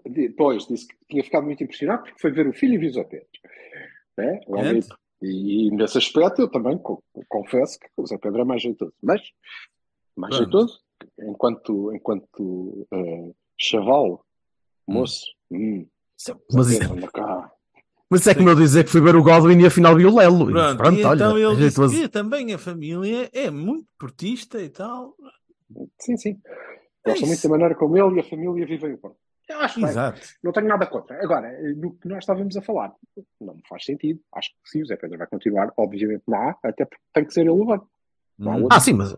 Depois 0.10 0.65
disse 0.65 0.88
que 0.88 0.96
tinha 1.10 1.24
ficado 1.24 1.43
muito 1.43 1.62
impressionado 1.63 2.04
porque 2.04 2.19
foi 2.22 2.32
ver 2.32 2.48
o 2.48 2.54
filho 2.54 2.76
e 2.76 2.78
viu 2.78 2.89
o 2.89 2.93
Zé 2.93 3.04
Pedro. 3.04 3.28
Né? 4.17 4.39
Realmente. 4.48 4.88
E, 5.22 5.72
nesse 5.72 5.98
aspecto 5.98 6.41
eu 6.41 6.50
também 6.50 6.78
co- 6.78 7.02
confesso 7.30 7.78
que 7.80 7.88
o 7.98 8.06
Zé 8.06 8.17
Pedro 8.17 8.41
é 8.41 8.46
mais 8.46 8.62
jeitoso. 8.62 8.93
Mas, 9.02 9.22
mais 10.15 10.36
Pronto. 10.36 10.52
jeitoso, 10.52 10.80
enquanto, 11.19 11.93
enquanto 11.93 12.88
eh, 12.93 13.32
chaval, 13.58 14.26
moço, 14.88 15.26
hum, 15.52 15.86
Mas, 16.54 16.67
isso- 16.69 16.80
Pedro, 16.80 16.93
anda 16.97 17.08
cá. 17.12 17.52
mas 18.10 18.28
é 18.28 18.36
como 18.36 18.49
eu 18.49 18.56
dizer 18.56 18.84
que 18.84 18.91
fui 18.91 19.02
ver 19.02 19.15
o 19.15 19.23
Godwin 19.23 19.60
e 19.62 19.65
afinal 19.65 19.95
vi 19.95 20.06
o 20.06 20.15
Lelo. 20.15 20.45
Pronto, 20.47 20.78
Pronto, 20.78 20.99
e 20.99 21.04
olha, 21.06 21.15
então 21.15 21.38
ele 21.38 21.49
disse 21.56 21.76
jeitoso. 21.78 21.95
que 21.95 22.08
também 22.10 22.54
a 22.54 22.58
família 22.58 23.30
é 23.34 23.49
muito 23.49 23.88
portista 23.99 24.62
e 24.62 24.69
tal. 24.69 25.15
Sim, 25.99 26.17
sim. 26.17 26.41
É 27.06 27.10
Gosto 27.10 27.26
muito 27.28 27.41
da 27.43 27.49
maneira 27.49 27.76
como 27.76 27.97
ele 27.97 28.17
e 28.17 28.19
a 28.21 28.23
família 28.30 28.65
vivem 28.65 28.93
o 28.93 28.97
Porto. 28.97 29.17
Eu 29.49 29.60
acho 29.60 29.82
bem. 29.82 29.89
Exato. 29.89 30.21
Não 30.41 30.54
tenho 30.54 30.67
nada 30.69 30.86
contra. 30.88 31.21
Agora, 31.21 31.52
no 31.76 31.93
que 31.95 32.08
nós 32.08 32.19
estávamos 32.19 32.56
a 32.56 32.62
falar, 32.62 32.93
não 33.41 33.56
me 33.56 33.62
faz 33.67 33.84
sentido. 33.84 34.21
Acho 34.34 34.52
que 34.52 34.69
sim, 34.69 34.82
o 34.82 34.86
Zé 34.86 34.95
Pedro 34.95 35.17
vai 35.17 35.28
continuar, 35.28 35.73
obviamente 35.76 36.23
lá, 36.30 36.56
até 36.63 36.86
porque 36.86 37.04
tem 37.13 37.26
que 37.26 37.34
ser 37.34 37.41
ele 37.41 37.49
o 37.49 37.60
levante. 37.60 37.86
Hum. 38.39 38.67
Ah, 38.71 38.80
sim, 38.80 38.93
mas 38.93 39.13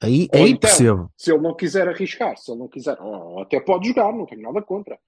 aí, 0.00 0.28
Ou 0.32 0.40
aí 0.40 0.50
então, 0.50 0.60
percebo. 0.60 1.12
Se 1.16 1.32
ele 1.32 1.42
não 1.42 1.54
quiser 1.54 1.88
arriscar, 1.88 2.36
se 2.36 2.50
ele 2.50 2.60
não 2.60 2.68
quiser, 2.68 2.96
até 3.40 3.60
pode 3.60 3.88
jogar, 3.88 4.12
não 4.12 4.26
tenho 4.26 4.42
nada 4.42 4.62
contra. 4.62 4.98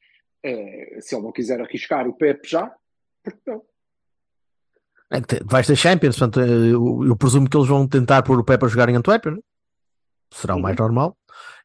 Eh, 0.42 0.98
se 1.00 1.14
ele 1.14 1.22
não 1.22 1.32
quiser 1.32 1.60
arriscar 1.60 2.06
o 2.08 2.14
Pepe 2.14 2.48
já, 2.48 2.74
porque 3.22 3.40
não? 3.46 3.62
É 5.10 5.20
Vais 5.44 5.66
ter 5.66 5.76
Champions, 5.76 6.18
portanto, 6.18 6.40
eh, 6.40 6.72
eu, 6.72 7.04
eu 7.06 7.16
presumo 7.16 7.48
que 7.48 7.56
eles 7.56 7.68
vão 7.68 7.86
tentar 7.86 8.22
pôr 8.22 8.38
o 8.38 8.44
Pepe 8.44 8.64
a 8.64 8.68
jogar 8.68 8.88
em 8.88 8.96
Antuérpia, 8.96 9.32
né? 9.32 9.38
será 10.32 10.56
o 10.56 10.60
mais 10.60 10.76
normal. 10.76 11.16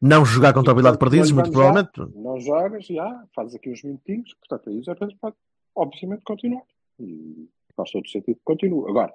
Não 0.02 0.24
jogar 0.24 0.54
contra 0.54 0.74
o 0.74 0.76
de 0.76 0.82
Portanto, 0.82 1.00
Perdizes, 1.00 1.32
muito 1.32 1.52
provavelmente. 1.52 1.92
Não 2.16 2.40
jogas, 2.40 2.86
já, 2.86 3.24
fazes 3.36 3.56
aqui 3.56 3.72
uns 3.72 3.84
minutinhos, 3.84 4.34
portanto, 4.36 4.70
aí 4.70 4.78
o 4.78 4.84
Zé 4.84 4.94
Pedro 4.94 5.16
pode, 5.20 5.36
obviamente, 5.76 6.22
continuar. 6.24 6.64
E 7.00 7.50
faz 7.76 7.92
todo 7.92 8.08
sentido 8.08 8.36
que 8.36 8.42
continue. 8.44 8.90
Agora, 8.90 9.14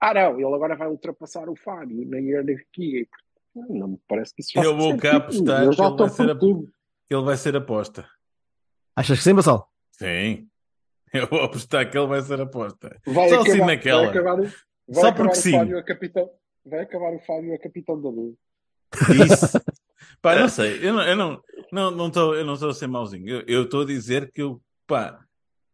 ah 0.00 0.14
não, 0.14 0.34
ele 0.40 0.54
agora 0.54 0.76
vai 0.76 0.88
ultrapassar 0.88 1.48
o 1.48 1.56
Fábio 1.56 2.08
na 2.08 2.18
hierarquia. 2.18 3.06
Não 3.54 3.88
me 3.88 4.00
parece 4.08 4.34
que 4.34 4.42
isso 4.42 4.58
Eu 4.58 4.76
vou 4.76 4.96
cá 4.96 5.16
apostar 5.16 5.62
que 5.62 5.66
ele 5.68 5.76
vai 5.76 5.90
estou 5.90 6.08
ser 6.08 6.30
a-. 6.30 6.38
Ele 7.10 7.22
vai 7.24 7.36
ser 7.36 7.56
aposta. 7.56 8.08
Achas 8.96 9.18
que 9.18 9.24
sim, 9.24 9.34
Bassal? 9.34 9.68
Sim. 9.92 10.46
Eu 11.12 11.26
vou 11.26 11.40
apostar 11.42 11.90
que 11.90 11.98
ele 11.98 12.06
vai 12.06 12.20
ser 12.22 12.40
aposta. 12.40 12.96
Vai 13.04 13.28
Só 13.28 13.34
acabar, 13.40 13.50
assim 13.50 13.58
naquela. 13.66 14.00
Vai 14.02 14.10
acabar, 14.10 14.34
o- 14.40 14.42
vai 14.44 14.52
Só 14.94 15.00
acabar 15.08 15.14
porque 15.16 15.38
o 15.38 15.42
sim. 15.42 15.50
Fábio 15.52 15.78
a 15.78 15.82
capitão. 15.82 16.30
Vai 16.64 16.80
acabar 16.82 17.12
o 17.14 17.18
Fábio 17.20 17.54
a 17.54 17.58
capitão 17.58 18.00
da 18.00 18.08
Luz. 18.08 18.34
Isso. 19.26 19.60
Pá, 20.22 20.36
não 20.36 20.48
sei. 20.48 20.86
Eu 20.86 20.92
não 20.94 21.02
eu 21.02 21.16
não, 21.16 21.42
não, 21.72 21.90
não 21.90 22.06
estou 22.08 22.34
eu 22.36 22.44
não 22.44 22.54
estou 22.54 22.70
a 22.70 22.74
ser 22.74 22.86
mauzinho. 22.86 23.28
Eu- 23.28 23.44
Eu 23.48 23.62
estou 23.64 23.82
a 23.82 23.86
dizer 23.86 24.30
que 24.30 24.42
eu, 24.42 24.60
pá, 24.86 25.20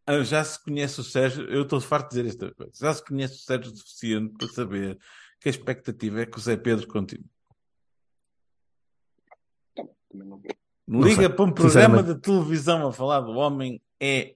eu 0.07 0.23
já 0.23 0.43
se 0.43 0.63
conhece 0.63 0.99
o 1.01 1.03
Sérgio. 1.03 1.43
Eu 1.49 1.63
estou 1.63 1.81
farto 1.81 2.09
de 2.09 2.21
dizer 2.23 2.29
esta 2.29 2.55
coisa. 2.55 2.71
Já 2.79 2.93
se 2.93 3.03
conhece 3.03 3.35
o 3.35 3.39
Sérgio 3.39 3.71
o 3.73 3.75
suficiente 3.75 4.33
para 4.37 4.47
saber 4.47 4.97
que 5.39 5.49
a 5.49 5.51
expectativa 5.51 6.21
é 6.21 6.25
que 6.25 6.37
o 6.37 6.41
Zé 6.41 6.55
Pedro 6.55 6.87
continue. 6.87 7.29
Liga 10.87 11.15
sei. 11.15 11.29
para 11.29 11.45
um 11.45 11.51
programa 11.51 12.01
de 12.01 12.15
televisão 12.15 12.87
a 12.87 12.93
falar 12.93 13.19
do 13.19 13.33
homem 13.33 13.81
é 13.99 14.35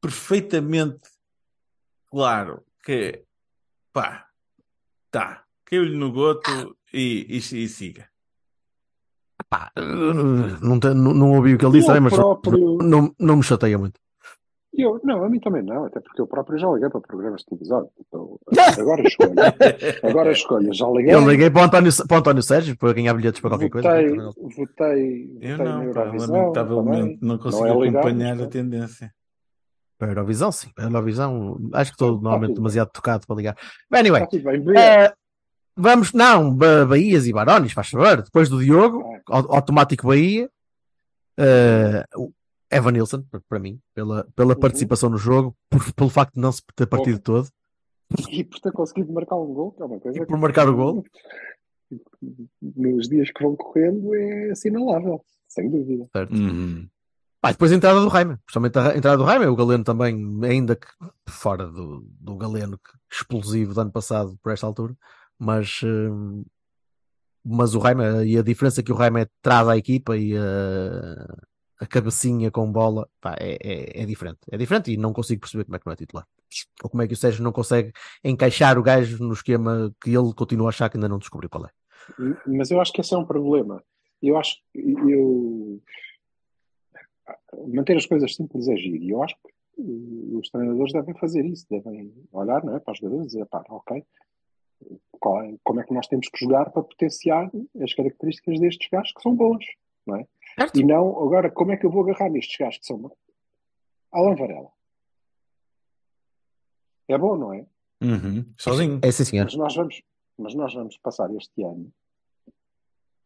perfeitamente 0.00 1.08
claro 2.06 2.62
que 2.84 3.24
pá, 3.92 4.28
tá, 5.10 5.44
caiu-lhe 5.64 5.96
no 5.96 6.12
goto 6.12 6.76
e, 6.92 7.26
e, 7.28 7.36
e 7.38 7.68
siga. 7.68 8.08
Pá, 9.48 9.72
não, 9.74 10.76
não, 10.76 11.14
não 11.14 11.32
ouvi 11.32 11.54
o 11.54 11.58
que 11.58 11.64
ele 11.64 11.72
disse, 11.72 11.88
Eu 11.88 11.94
também, 11.94 12.02
mas 12.02 12.14
próprio- 12.14 12.78
não, 12.82 13.14
não 13.18 13.36
me 13.36 13.42
chateia 13.42 13.78
muito. 13.78 13.98
Eu, 14.80 15.00
não, 15.02 15.24
a 15.24 15.28
mim 15.28 15.40
também 15.40 15.62
não, 15.62 15.86
até 15.86 15.98
porque 15.98 16.20
eu 16.20 16.26
próprio 16.28 16.56
já 16.56 16.68
liguei 16.70 16.88
para 16.88 17.00
programas 17.00 17.40
de 17.40 17.46
televisão. 17.46 17.90
Então, 17.98 18.38
agora 18.78 19.02
escolho. 19.02 19.32
Agora 20.04 20.30
escolho. 20.32 20.72
Já 20.72 20.86
liguei. 20.88 21.14
Eu 21.14 21.28
liguei 21.28 21.50
para 21.50 21.62
o 21.62 21.64
António, 21.64 21.90
para 22.06 22.14
o 22.16 22.20
António 22.20 22.42
Sérgio 22.42 22.76
para 22.78 22.92
ganhar 22.92 23.12
bilhetes 23.14 23.40
para 23.40 23.50
qualquer 23.50 23.70
coisa. 23.70 23.88
Votei, 23.88 24.16
votei, 24.56 25.38
Eu 25.40 25.56
votei 25.58 25.72
não, 25.72 25.92
pá, 25.92 26.04
lamentavelmente 26.04 27.18
não 27.20 27.38
consigo 27.38 27.66
é 27.66 27.74
legal, 27.74 28.02
acompanhar 28.02 28.36
mas 28.36 28.46
a 28.46 28.48
tendência. 28.48 29.12
Para 29.98 30.08
a 30.08 30.10
Eurovisão, 30.12 30.52
sim. 30.52 30.68
Para 30.72 30.84
a 30.84 30.88
Eurovisão, 30.88 31.58
acho 31.74 31.90
que 31.90 31.94
estou 31.96 32.12
normalmente 32.20 32.54
demasiado 32.54 32.88
tocado 32.92 33.26
para 33.26 33.34
ligar. 33.36 33.56
But 33.90 33.98
anyway, 33.98 34.24
bem. 34.32 34.78
Eh, 34.78 35.12
vamos, 35.76 36.12
não, 36.12 36.54
Ba- 36.54 36.86
Bahias 36.86 37.26
e 37.26 37.32
Barones, 37.32 37.72
faz 37.72 37.88
favor. 37.88 38.22
Depois 38.22 38.48
do 38.48 38.60
Diogo, 38.62 39.02
au- 39.28 39.56
automático 39.56 40.06
Bahia. 40.06 40.48
O 42.16 42.30
Evan 42.70 42.92
Nilsson, 42.92 43.24
para- 43.48 43.58
mim, 43.58 43.80
pela, 43.94 44.24
pela 44.36 44.54
Uhum. 44.54 44.60
participação 44.60 45.08
no 45.10 45.16
jogo, 45.18 45.56
por- 45.70 45.92
pelo 45.94 46.10
facto 46.10 46.34
de 46.34 46.40
não 46.40 46.52
se 46.52 46.62
ter 46.76 46.86
partido 46.86 47.18
todo. 47.18 47.48
E 48.30 48.42
por 48.44 48.58
ter 48.60 48.72
conseguido 48.72 49.12
marcar 49.12 49.36
um 49.36 49.52
gol, 49.52 49.72
que 49.72 49.82
é 49.82 49.84
uma 49.86 50.00
coisa 50.00 50.18
E 50.22 50.26
por 50.26 50.38
marcar 50.38 50.68
o 50.68 50.74
gol. 50.76 51.02
que 51.02 51.10
nos 52.76 53.08
dias 53.08 53.30
que 53.30 53.42
vão 53.42 53.56
correndo 53.56 54.14
é 54.14 54.50
assinalável, 54.50 55.22
sem 55.48 55.70
dúvida. 55.70 56.06
Certo? 56.12 56.34
Uhum. 56.34 56.88
Pá, 57.40 57.52
depois 57.52 57.70
a 57.70 57.74
entrada 57.76 58.00
do 58.00 58.08
Raima, 58.08 58.40
justamente 58.48 58.78
a 58.78 58.96
entrada 58.96 59.16
do 59.16 59.22
Raima, 59.24 59.46
o 59.48 59.54
Galeno 59.56 59.84
também, 59.84 60.16
ainda 60.44 60.74
que 60.74 60.86
fora 61.28 61.66
do, 61.68 62.04
do 62.20 62.36
Galeno 62.36 62.76
que- 62.78 62.98
explosivo 63.10 63.72
do 63.74 63.80
ano 63.80 63.92
passado 63.92 64.36
por 64.42 64.52
esta 64.52 64.66
altura, 64.66 64.96
mas, 65.38 65.80
hum, 65.84 66.44
mas 67.44 67.74
o 67.74 67.78
Raima 67.78 68.24
e 68.24 68.36
a 68.36 68.42
diferença 68.42 68.82
que 68.82 68.90
o 68.92 68.94
Raima 68.96 69.28
traz 69.40 69.68
à 69.68 69.76
equipa 69.76 70.16
e 70.16 70.36
a, 70.36 70.40
a 71.78 71.86
cabecinha 71.86 72.50
com 72.50 72.70
bola 72.70 73.08
pá, 73.20 73.36
é, 73.38 73.56
é, 73.62 74.02
é 74.02 74.06
diferente. 74.06 74.40
É 74.50 74.56
diferente 74.56 74.92
e 74.92 74.96
não 74.96 75.12
consigo 75.12 75.40
perceber 75.40 75.64
como 75.64 75.76
é 75.76 75.78
que 75.78 75.86
não 75.86 75.92
é 75.92 75.96
titular. 75.96 76.26
Ou 76.82 76.90
como 76.90 77.02
é 77.02 77.06
que 77.06 77.14
o 77.14 77.16
Sérgio 77.16 77.44
não 77.44 77.52
consegue 77.52 77.92
encaixar 78.24 78.78
o 78.78 78.82
gajo 78.82 79.22
no 79.22 79.32
esquema 79.32 79.94
que 80.02 80.10
ele 80.10 80.32
continua 80.34 80.66
a 80.66 80.70
achar 80.70 80.88
que 80.88 80.96
ainda 80.96 81.08
não 81.08 81.18
descobriu 81.18 81.50
qual 81.50 81.66
é. 81.66 81.70
Mas 82.46 82.70
eu 82.70 82.80
acho 82.80 82.92
que 82.92 83.00
esse 83.00 83.14
é 83.14 83.18
um 83.18 83.24
problema. 83.24 83.82
Eu 84.22 84.36
acho 84.36 84.56
que 84.72 84.80
eu 84.80 85.80
manter 87.68 87.96
as 87.96 88.06
coisas 88.06 88.34
simples 88.34 88.68
é 88.68 88.76
giro. 88.76 88.96
E 88.96 89.10
eu 89.10 89.22
acho 89.22 89.34
que 89.36 89.82
os 90.32 90.48
treinadores 90.50 90.92
devem 90.92 91.14
fazer 91.14 91.44
isso, 91.44 91.66
devem 91.70 92.12
olhar 92.32 92.64
não 92.64 92.76
é, 92.76 92.80
para 92.80 92.92
os 92.92 92.98
jogadores 92.98 93.26
e 93.26 93.28
dizer, 93.28 93.46
pá, 93.46 93.62
ok, 93.68 93.98
é- 93.98 95.54
como 95.62 95.80
é 95.80 95.84
que 95.84 95.94
nós 95.94 96.06
temos 96.06 96.28
que 96.28 96.44
jogar 96.44 96.70
para 96.70 96.82
potenciar 96.82 97.50
as 97.80 97.94
características 97.94 98.60
destes 98.60 98.88
gajos 98.90 99.12
que 99.12 99.22
são 99.22 99.34
bons, 99.34 99.64
não 100.06 100.16
é? 100.16 100.26
Certo? 100.58 100.80
E 100.80 100.84
não, 100.84 101.22
agora, 101.22 101.50
como 101.50 101.72
é 101.72 101.76
que 101.76 101.86
eu 101.86 101.90
vou 101.90 102.02
agarrar 102.02 102.28
nestes 102.30 102.56
gajos 102.58 102.80
que 102.80 102.86
são? 102.86 103.10
Alan 104.12 104.34
Varela. 104.34 104.70
É 107.06 107.16
bom, 107.16 107.36
não 107.36 107.52
é? 107.52 107.64
Uhum. 108.02 108.44
Sozinho. 108.56 109.00
É 109.02 109.10
sim, 109.12 109.24
senhor. 109.24 109.44
Mas 109.44 109.54
nós 109.54 109.74
vamos, 109.76 110.02
mas 110.36 110.54
nós 110.54 110.74
vamos 110.74 110.96
passar 110.98 111.32
este 111.34 111.62
ano 111.62 111.92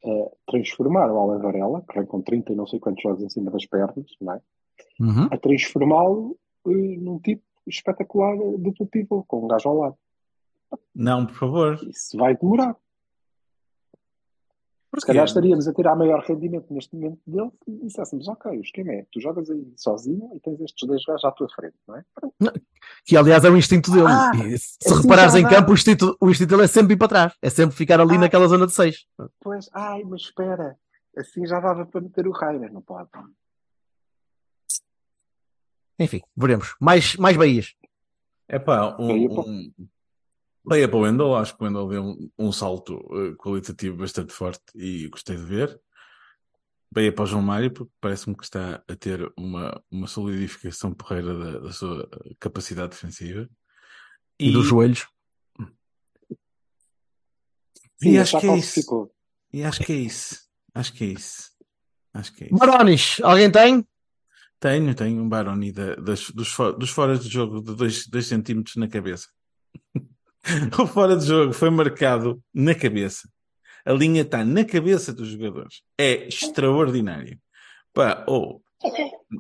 a 0.04 0.50
transformar 0.50 1.10
o 1.10 1.18
Alan 1.18 1.38
Varela, 1.38 1.82
que 1.88 1.94
vem 1.94 2.06
com 2.06 2.20
30 2.20 2.52
e 2.52 2.56
não 2.56 2.66
sei 2.66 2.80
quantos 2.80 3.02
jogos 3.02 3.22
em 3.22 3.28
cima 3.28 3.50
das 3.50 3.64
pernas, 3.66 4.06
não 4.20 4.34
é? 4.34 4.40
Uhum. 5.00 5.28
a 5.30 5.38
transformá-lo 5.38 6.36
eh, 6.66 6.96
num 6.98 7.18
tipo 7.18 7.42
espetacular 7.66 8.36
de 8.36 8.58
duplo 8.58 8.86
pivô, 8.86 9.22
com 9.24 9.44
um 9.44 9.48
gajo 9.48 9.68
ao 9.68 9.76
lado. 9.76 9.96
Não, 10.94 11.26
por 11.26 11.34
favor. 11.34 11.74
Isso 11.88 12.16
vai 12.16 12.36
demorar. 12.36 12.76
Se 15.00 15.07
calhar 15.07 15.24
estaríamos 15.24 15.66
a 15.66 15.72
tirar 15.72 15.96
maior 15.96 16.20
rendimento 16.22 16.66
neste 16.72 16.94
momento 16.94 17.18
dele 17.26 17.50
se 17.64 17.85
disséssemos, 17.87 18.28
ok, 18.28 18.59
o 18.59 18.61
esquema 18.61 18.92
é, 18.92 19.07
tu 19.11 19.20
jogas 19.20 19.48
aí 19.50 19.72
sozinho 19.76 20.31
e 20.35 20.40
tens 20.40 20.61
estes 20.61 20.87
dois 20.87 21.02
gajos 21.05 21.24
à 21.24 21.33
tua 21.33 21.48
frente, 21.48 21.74
não 21.88 21.96
é? 21.96 22.05
Que 23.05 23.16
aliás 23.16 23.42
é 23.44 23.48
o 23.50 23.57
instinto 23.57 23.90
dele. 23.90 24.07
Ah, 24.07 24.33
E 24.37 24.59
se 24.59 24.76
assim 24.85 25.00
reparares 25.02 25.35
em 25.35 25.48
campo, 25.48 25.70
o 25.70 25.74
instinto, 25.74 26.16
o 26.20 26.31
instinto 26.31 26.50
dele 26.50 26.64
é 26.64 26.66
sempre 26.66 26.92
ir 26.92 26.98
para 26.98 27.09
trás. 27.09 27.35
É 27.40 27.48
sempre 27.48 27.74
ficar 27.74 28.00
ali 28.00 28.16
Ah. 28.16 28.18
naquela 28.18 28.46
zona 28.46 28.66
de 28.66 28.74
6. 28.74 29.07
Pois, 29.40 29.70
ai, 29.72 30.02
mas 30.05 30.20
espera, 30.22 30.76
assim 31.16 31.46
já 31.46 31.59
dava 31.59 31.87
para 31.87 32.00
meter 32.02 32.26
o 32.28 32.33
Rainer, 32.33 32.70
não 32.70 32.83
pode? 32.83 33.09
Enfim, 35.98 36.20
veremos. 36.37 36.74
Mais, 36.81 37.16
mais 37.16 37.37
Bahias. 37.37 37.74
É 38.48 38.59
pá, 38.59 38.96
um, 38.98 39.40
um... 39.40 39.72
Bahia 40.64 40.88
para 40.88 40.96
o 40.96 41.01
Wendel, 41.03 41.35
acho 41.35 41.57
que 41.57 41.62
o 41.62 41.66
Wendel 41.66 41.88
deu 41.88 42.03
um, 42.05 42.31
um 42.38 42.53
salto 42.53 42.94
eh, 43.12 43.35
qualitativo 43.37 43.96
bastante 43.96 44.33
forte 44.33 44.62
e 44.75 45.09
gostei 45.09 45.37
de 45.37 45.42
ver. 45.42 45.81
Bem, 46.94 47.11
para 47.11 47.25
o 47.25 47.27
João 47.27 47.42
Mário, 47.42 47.70
porque 47.72 47.92
parece-me 48.01 48.37
que 48.37 48.44
está 48.44 48.83
a 48.87 48.94
ter 48.96 49.33
uma, 49.37 49.83
uma 49.90 50.07
solidificação 50.07 50.92
porreira 50.94 51.37
da, 51.37 51.59
da 51.61 51.72
sua 51.72 52.09
capacidade 52.38 52.90
defensiva. 52.90 53.48
E 54.38 54.53
dos 54.53 54.66
joelhos. 54.66 55.07
E 56.31 56.37
Sim, 58.11 58.18
acho 58.18 58.33
já 58.33 58.40
que 58.40 58.46
é 58.46 58.57
isso. 58.57 59.11
E 59.53 59.64
acho 59.64 59.81
que 59.81 59.92
é 59.92 59.96
isso. 59.96 60.40
Acho 60.75 60.92
que 60.92 61.05
é 61.05 61.07
isso. 61.09 61.51
Acho 62.14 62.33
que 62.35 62.44
é 62.44 62.46
isso. 62.48 62.57
Barones, 62.57 63.20
alguém 63.22 63.51
tem? 63.51 63.87
Tenho, 64.61 64.94
tenho 64.94 65.22
um 65.22 65.29
Baroni 65.29 65.72
da- 65.72 65.96
das- 65.96 66.31
dos, 66.31 66.55
dos 66.79 66.90
fora 66.90 67.18
de 67.18 67.29
jogo 67.29 67.61
de 67.62 67.75
2 67.75 68.27
centímetros 68.27 68.77
na 68.77 68.87
cabeça. 68.88 69.29
o 70.78 70.87
fora 70.87 71.16
de 71.16 71.26
jogo 71.26 71.52
foi 71.52 71.70
marcado 71.70 72.42
na 72.52 72.74
cabeça. 72.74 73.28
A 73.85 73.92
linha 73.92 74.22
está 74.22 74.44
na 74.44 74.64
cabeça 74.64 75.12
dos 75.12 75.28
jogadores. 75.28 75.83
É 75.98 76.26
extraordinário. 76.26 77.38
Pá, 77.92 78.24
ou 78.26 78.62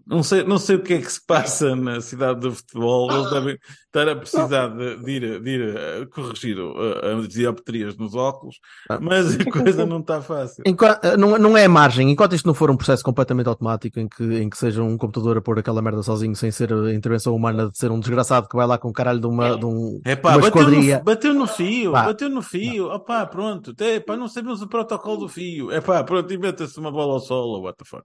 não, 0.06 0.22
sei, 0.22 0.42
não 0.44 0.58
sei 0.58 0.76
o 0.76 0.82
que 0.82 0.94
é 0.94 0.98
que 0.98 1.10
se 1.12 1.24
passa 1.24 1.74
na 1.76 2.00
cidade 2.00 2.40
do 2.40 2.52
futebol. 2.52 3.10
Eles 3.12 3.30
devem 3.30 3.58
estar 3.86 4.08
a 4.08 4.16
precisar 4.16 4.68
de, 4.68 4.96
de 5.02 5.10
ir, 5.10 5.40
de 5.42 5.50
ir 5.50 5.76
a 6.02 6.06
corrigir 6.06 6.58
uh, 6.58 7.18
as 7.20 7.28
dioptrias 7.28 7.96
nos 7.96 8.14
óculos, 8.14 8.56
Ah. 8.88 8.98
mas 9.00 9.38
a 9.38 9.44
coisa 9.50 9.84
não 9.86 10.00
está 10.00 10.20
fácil. 10.22 10.62
Enquanto- 10.66 11.04
eh, 11.04 11.16
não, 11.16 11.38
não 11.38 11.56
é 11.56 11.64
a 11.64 11.68
margem. 11.68 12.10
Enquanto 12.10 12.34
isto 12.34 12.46
não 12.46 12.54
for 12.54 12.70
um 12.70 12.76
processo 12.76 13.02
completamente 13.04 13.48
automático 13.48 13.98
em 14.00 14.08
que, 14.08 14.22
em 14.22 14.48
que 14.48 14.56
seja 14.56 14.82
um 14.82 14.96
computador 14.96 15.36
a 15.36 15.42
pôr 15.42 15.58
aquela 15.58 15.82
merda 15.82 16.02
sozinho 16.02 16.34
sem 16.34 16.50
ser 16.50 16.72
a 16.72 16.92
intervenção 16.94 17.34
humana 17.34 17.70
de 17.70 17.76
ser 17.76 17.90
um 17.90 18.00
desgraçado 18.00 18.48
que 18.48 18.56
vai 18.56 18.66
lá 18.66 18.78
com 18.78 18.88
o 18.88 18.92
caralho 18.92 19.20
de 19.20 19.26
uma, 19.26 19.56
de 19.58 19.64
um, 19.66 20.00
É 20.04 20.16
pá, 20.16 20.36
uma 20.36 20.50
bateu 20.50 20.68
no, 20.70 21.04
bateu 21.04 21.34
no 21.34 21.46
fio, 21.46 21.92
Pá. 21.92 22.04
bateu 22.04 22.28
no 22.30 22.42
fio, 22.42 22.86
opá, 22.92 23.26
pronto, 23.26 23.74
é 23.78 24.00
pá, 24.00 24.16
não 24.16 24.28
sabemos 24.28 24.62
o 24.62 24.68
protocolo 24.68 25.18
do 25.18 25.28
fio, 25.28 25.70
é 25.70 25.80
pá, 25.80 26.02
pronto, 26.02 26.32
inventa-se 26.32 26.78
uma 26.78 26.90
bola 26.90 27.14
ao 27.14 27.20
solo, 27.20 27.62
what 27.62 27.76
the 27.78 27.84
fuck. 27.84 28.04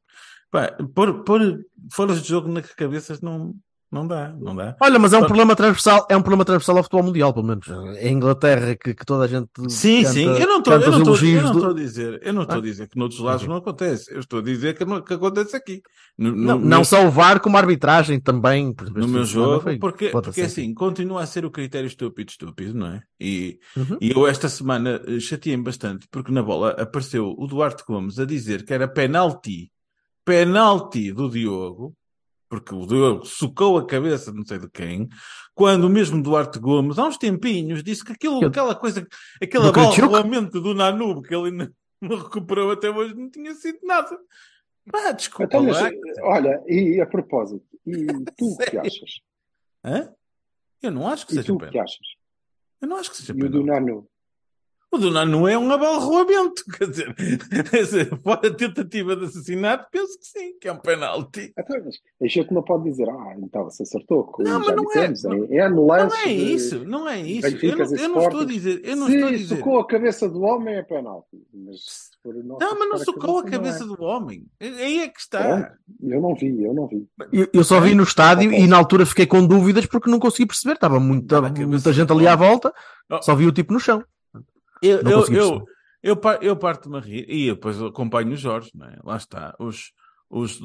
Pá, 0.52 0.76
pôr, 0.96 1.24
pôr 1.24 1.60
fora 1.92 2.14
de 2.16 2.28
jogo 2.28 2.48
nas 2.50 2.66
cabeças 2.74 3.22
não, 3.22 3.54
não 3.92 4.08
dá, 4.08 4.34
não 4.40 4.56
dá. 4.56 4.76
Olha, 4.82 4.98
mas 5.00 5.12
é 5.12 5.18
um 5.18 5.20
Pronto. 5.20 5.28
problema 5.30 5.56
transversal, 5.56 6.06
é 6.10 6.16
um 6.16 6.22
problema 6.22 6.46
transversal 6.46 6.78
ao 6.78 6.84
futebol 6.84 7.04
mundial, 7.04 7.34
pelo 7.34 7.46
menos. 7.46 7.68
É 7.98 8.08
a 8.08 8.12
Inglaterra 8.12 8.76
que, 8.76 8.94
que 8.94 9.06
toda 9.06 9.26
a 9.26 9.28
gente 9.28 9.50
Sim, 9.70 10.04
canta, 10.04 10.14
sim, 10.14 10.26
eu 10.26 10.48
não 10.48 10.60
estou 10.60 10.78
do- 10.78 10.84
a 11.72 11.74
dizer, 11.74 12.20
eu 12.24 12.34
não 12.34 12.44
estou 12.44 12.58
a 12.58 12.62
dizer 12.62 12.88
que 12.88 12.98
noutros 12.98 13.20
lados 13.20 13.44
Ok. 13.44 13.50
não 13.50 13.58
acontece, 13.58 14.14
eu 14.14 14.20
estou 14.20 14.40
a 14.40 14.42
dizer 14.42 14.78
que, 14.78 14.86
não- 14.86 15.02
que 15.02 15.14
acontece 15.14 15.56
aqui. 15.56 15.82
No, 16.18 16.32
no- 16.32 16.38
Não, 16.38 16.60
não 16.60 16.84
só 16.84 17.06
o 17.06 17.12
VAR, 17.12 17.40
como 17.42 17.58
a 17.58 17.60
arbitragem 17.60 18.20
também. 18.20 18.74
no 18.78 18.92
meu 18.94 19.04
semana 19.08 19.26
jogo, 19.26 19.62
foi- 19.62 19.78
porque, 19.80 20.10
porque 20.10 20.42
assim, 20.42 20.74
continua 20.74 21.24
a 21.24 21.26
ser 21.26 21.46
o 21.46 21.52
critério 21.52 21.88
estúpido, 21.88 22.32
estúpido, 22.32 22.74
não 22.74 22.88
é? 22.88 23.02
E, 23.20 23.58
Uhum. 23.76 23.98
e 24.02 24.12
eu 24.12 24.28
esta 24.28 24.48
semana 24.50 25.02
eh, 25.08 25.20
chateei-me 25.20 25.64
bastante, 25.64 26.08
porque 26.12 26.32
na 26.32 26.42
bola 26.44 26.72
apareceu 26.72 27.34
o 27.38 27.48
Duarte 27.48 27.84
Gomes 27.88 28.18
a 28.20 28.26
dizer 28.26 28.66
que 28.66 28.74
era 28.74 28.88
penalti, 28.88 29.72
penalti 30.38 31.14
do 31.14 31.30
Diogo, 31.30 31.96
porque 32.50 32.76
o 32.76 32.86
Diogo 32.86 33.26
socou 33.26 33.78
a 33.78 33.86
cabeça 33.88 34.30
de 34.30 34.38
não 34.38 34.46
sei 34.46 34.60
de 34.60 34.70
quem, 34.70 35.08
quando 35.56 35.86
o 35.86 35.90
mesmo 35.90 36.22
Duarte 36.22 36.60
Gomes, 36.60 37.00
há 37.00 37.06
uns 37.06 37.18
tempinhos, 37.18 37.82
disse 37.82 38.04
que 38.04 38.12
aquilo, 38.12 38.42
Eu- 38.44 38.50
aquela 38.50 38.76
coisa, 38.76 39.08
aquele 39.42 39.64
Do 39.64 39.72
Kravchuk? 39.72 40.02
abalroamento 40.04 40.60
do 40.60 40.74
Nanube 40.74 41.26
que 41.26 41.34
ele 41.34 41.52
não, 41.52 41.70
não 42.02 42.18
recuperou 42.18 42.72
até 42.72 42.90
hoje 42.90 43.16
não 43.16 43.30
tinha 43.30 43.56
sido 43.56 43.80
nada. 43.84 44.20
Pá, 44.92 45.12
desculpa 45.14 45.46
Então, 45.46 45.64
mas, 45.66 45.82
lá. 45.82 45.90
olha, 46.24 46.62
e 46.68 47.00
a 47.00 47.06
propósito, 47.06 47.66
e 47.86 48.06
tu 48.38 48.48
o 48.54 48.58
que 48.70 48.78
achas? 48.78 49.12
Hã? 49.84 50.14
Eu 50.82 50.92
não 50.92 51.08
acho 51.08 51.26
que 51.26 51.32
E 51.34 51.36
seja 51.38 51.48
tu 51.48 51.56
o 51.56 51.58
que 51.58 51.66
penalti. 51.68 51.80
achas? 51.80 52.08
Eu 52.82 52.88
não 52.90 52.98
acho 52.98 53.10
que 53.12 53.18
seja 53.18 53.32
E 53.34 53.36
o 53.36 53.50
do 53.50 53.64
penalti. 53.64 53.86
Nanu? 53.86 54.08
O 54.98 55.00
do 55.00 55.12
Nanu 55.12 55.48
é 55.48 55.58
um 55.58 55.72
abalroamento, 55.72 56.64
quer 56.78 56.88
dizer, 56.90 57.14
quer 57.16 57.84
dizer, 57.84 58.20
fora 58.24 58.48
a 58.48 58.54
tentativa 58.54 59.16
de 59.16 59.26
assassinato, 59.26 59.88
penso 59.92 60.18
que 60.20 60.26
sim, 60.28 60.58
que 60.60 60.68
é 60.68 60.72
um 60.74 60.78
penalti. 60.80 61.54
Então, 61.58 61.78
mas 61.86 61.96
a 62.22 62.28
gente 62.28 62.52
não 62.54 62.64
pode 62.64 62.86
dizer, 62.86 63.08
ah, 63.10 63.36
então 63.38 63.70
se 63.70 63.84
acertou. 63.84 64.24
como 64.26 64.48
Não, 64.48 64.60
mas 64.60 64.76
não 64.76 64.84
é- 64.94 65.08
dissemos, 65.08 65.26
é, 65.52 65.56
é 65.58 65.70
no 65.70 65.86
lance 65.88 66.16
Não 66.16 66.22
é 66.22 66.26
de 66.26 66.54
isso, 66.54 66.86
não 66.86 67.08
é 67.10 67.22
isso. 67.22 67.48
Eu 67.48 67.52
Benfica 67.52 67.76
não, 67.86 67.96
eu 67.98 68.10
não 68.10 68.22
estou 68.24 68.40
a 68.42 68.46
dizer, 68.46 68.82
eu 68.84 68.96
não 68.96 69.08
Se 69.08 69.14
estou 69.14 69.30
a 69.30 69.32
dizer. 69.32 69.56
tocou 69.58 69.80
a 69.80 69.88
cabeça 69.88 70.28
do 70.30 70.42
homem 70.42 70.76
é 70.76 70.84
penalti. 70.84 71.38
Mas 71.54 72.08
Não, 72.60 72.78
mas 72.80 72.90
não 72.90 72.98
socou 72.98 73.40
a 73.40 73.44
cabeça 73.46 73.84
é. 73.84 73.88
do 73.88 74.02
homem. 74.04 74.46
Aí 74.60 75.00
é 75.00 75.08
que 75.08 75.20
está. 75.20 75.74
Eu 76.02 76.22
não 76.22 76.34
vi, 76.36 76.62
eu 76.64 76.74
não 76.74 76.88
vi. 76.88 77.08
Eu, 77.32 77.48
eu 77.54 77.64
só 77.64 77.80
vi 77.80 77.94
no 77.96 78.04
estádio 78.04 78.52
e 78.52 78.68
na 78.68 78.78
altura 78.78 79.06
fiquei 79.06 79.26
com 79.26 79.46
dúvidas 79.46 79.86
porque 79.86 80.10
não 80.10 80.20
consegui 80.20 80.46
perceber. 80.48 80.74
Estava 80.74 81.00
muita, 81.00 81.42
muita 81.42 81.94
gente 81.94 82.12
ali 82.12 82.28
à 82.28 82.36
volta, 82.36 82.74
Oh. 83.10 83.22
só 83.22 83.34
vi 83.34 83.46
o 83.46 83.54
tipo 83.54 83.72
no 83.72 83.80
chão. 83.80 84.04
Eu, 84.82 85.02
eu, 85.02 85.26
eu, 85.34 85.66
eu, 86.04 86.22
eu 86.42 86.56
parto-me 86.56 86.98
a 86.98 87.00
rir 87.00 87.26
e 87.28 87.48
depois 87.48 87.82
acompanho 87.82 88.34
o 88.34 88.36
Jorge, 88.36 88.72
não 88.74 88.88
é? 88.88 88.98
Lá 89.04 89.18
está. 89.18 89.56
Os, 89.60 89.92
os, 90.30 90.60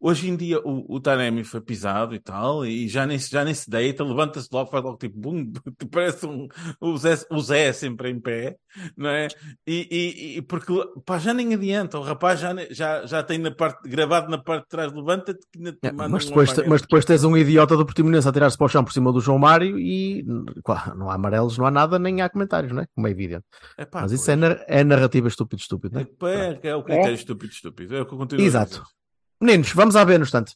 hoje 0.00 0.28
em 0.28 0.36
dia 0.36 0.58
o, 0.60 0.96
o 0.96 1.00
Taremi 1.00 1.44
foi 1.44 1.60
pisado 1.60 2.14
e 2.14 2.18
tal, 2.20 2.64
e 2.64 2.88
já 2.88 3.06
nem, 3.06 3.18
se- 3.18 3.30
já 3.30 3.44
nem 3.44 3.54
se 3.54 3.68
deita, 3.70 4.02
levanta-se 4.02 4.48
logo, 4.52 4.70
faz 4.70 4.82
logo 4.82 4.96
tipo 4.96 5.18
bum, 5.18 5.52
parece 5.92 6.26
um, 6.26 6.48
o, 6.80 6.96
Zé, 6.96 7.14
o 7.30 7.40
Zé 7.40 7.72
sempre 7.72 8.10
em 8.10 8.18
pé, 8.20 8.56
não 8.96 9.10
é? 9.10 9.28
E, 9.66 9.88
e, 9.90 10.36
e 10.38 10.42
porque 10.42 10.72
pá, 11.04 11.18
já 11.18 11.34
nem 11.34 11.52
adianta, 11.54 11.98
o 11.98 12.02
rapaz 12.02 12.40
já, 12.40 12.54
já, 12.70 13.06
já 13.06 13.22
tem 13.22 13.38
na 13.38 13.50
parte, 13.50 13.88
gravado 13.88 14.30
na 14.30 14.38
parte 14.38 14.64
de 14.64 14.68
trás, 14.68 14.92
levanta-te 14.92 15.46
que 15.52 15.58
ainda 15.58 15.72
te 15.72 15.78
É, 15.82 15.92
manda 15.92 16.08
mas, 16.08 16.24
depois, 16.26 16.50
apanhão. 16.50 16.70
mas 16.70 16.82
depois 16.82 17.04
tens 17.04 17.24
um 17.24 17.36
idiota 17.36 17.76
do 17.76 17.84
Portimonense 17.84 18.28
a 18.28 18.32
tirar-se 18.32 18.56
para 18.56 18.66
o 18.66 18.68
chão 18.68 18.84
por 18.84 18.92
cima 18.92 19.12
do 19.12 19.20
João 19.20 19.38
Mário 19.38 19.78
e 19.78 20.24
claro, 20.64 20.96
não 20.96 21.10
há 21.10 21.14
amarelos, 21.14 21.58
não 21.58 21.66
há 21.66 21.70
nada, 21.70 21.98
nem 21.98 22.22
há 22.22 22.28
comentários, 22.28 22.72
não 22.72 22.82
é? 22.82 22.86
Como 22.94 23.06
é 23.06 23.10
evidente. 23.10 23.44
Epá, 23.76 24.02
mas 24.02 24.12
isso 24.12 24.30
é, 24.30 24.34
é 24.66 24.84
narrativa 24.84 25.28
estúpido, 25.28 25.60
estúpido, 25.60 25.94
não 25.94 26.00
é? 26.00 26.04
Epá, 26.04 26.30
é, 26.30 26.60
é 26.62 26.74
o 26.74 26.82
critério 26.82 27.14
estúpido, 27.14 27.52
estúpido. 27.52 27.96
É 27.96 28.00
o 28.02 28.06
que 28.06 28.14
eu 28.14 28.18
continuo 28.18 28.44
Exato. 28.44 28.82
Meninos, 29.40 29.72
vamos 29.72 29.96
à 29.96 30.04
ver 30.04 30.18
no 30.18 30.24
instante. 30.24 30.54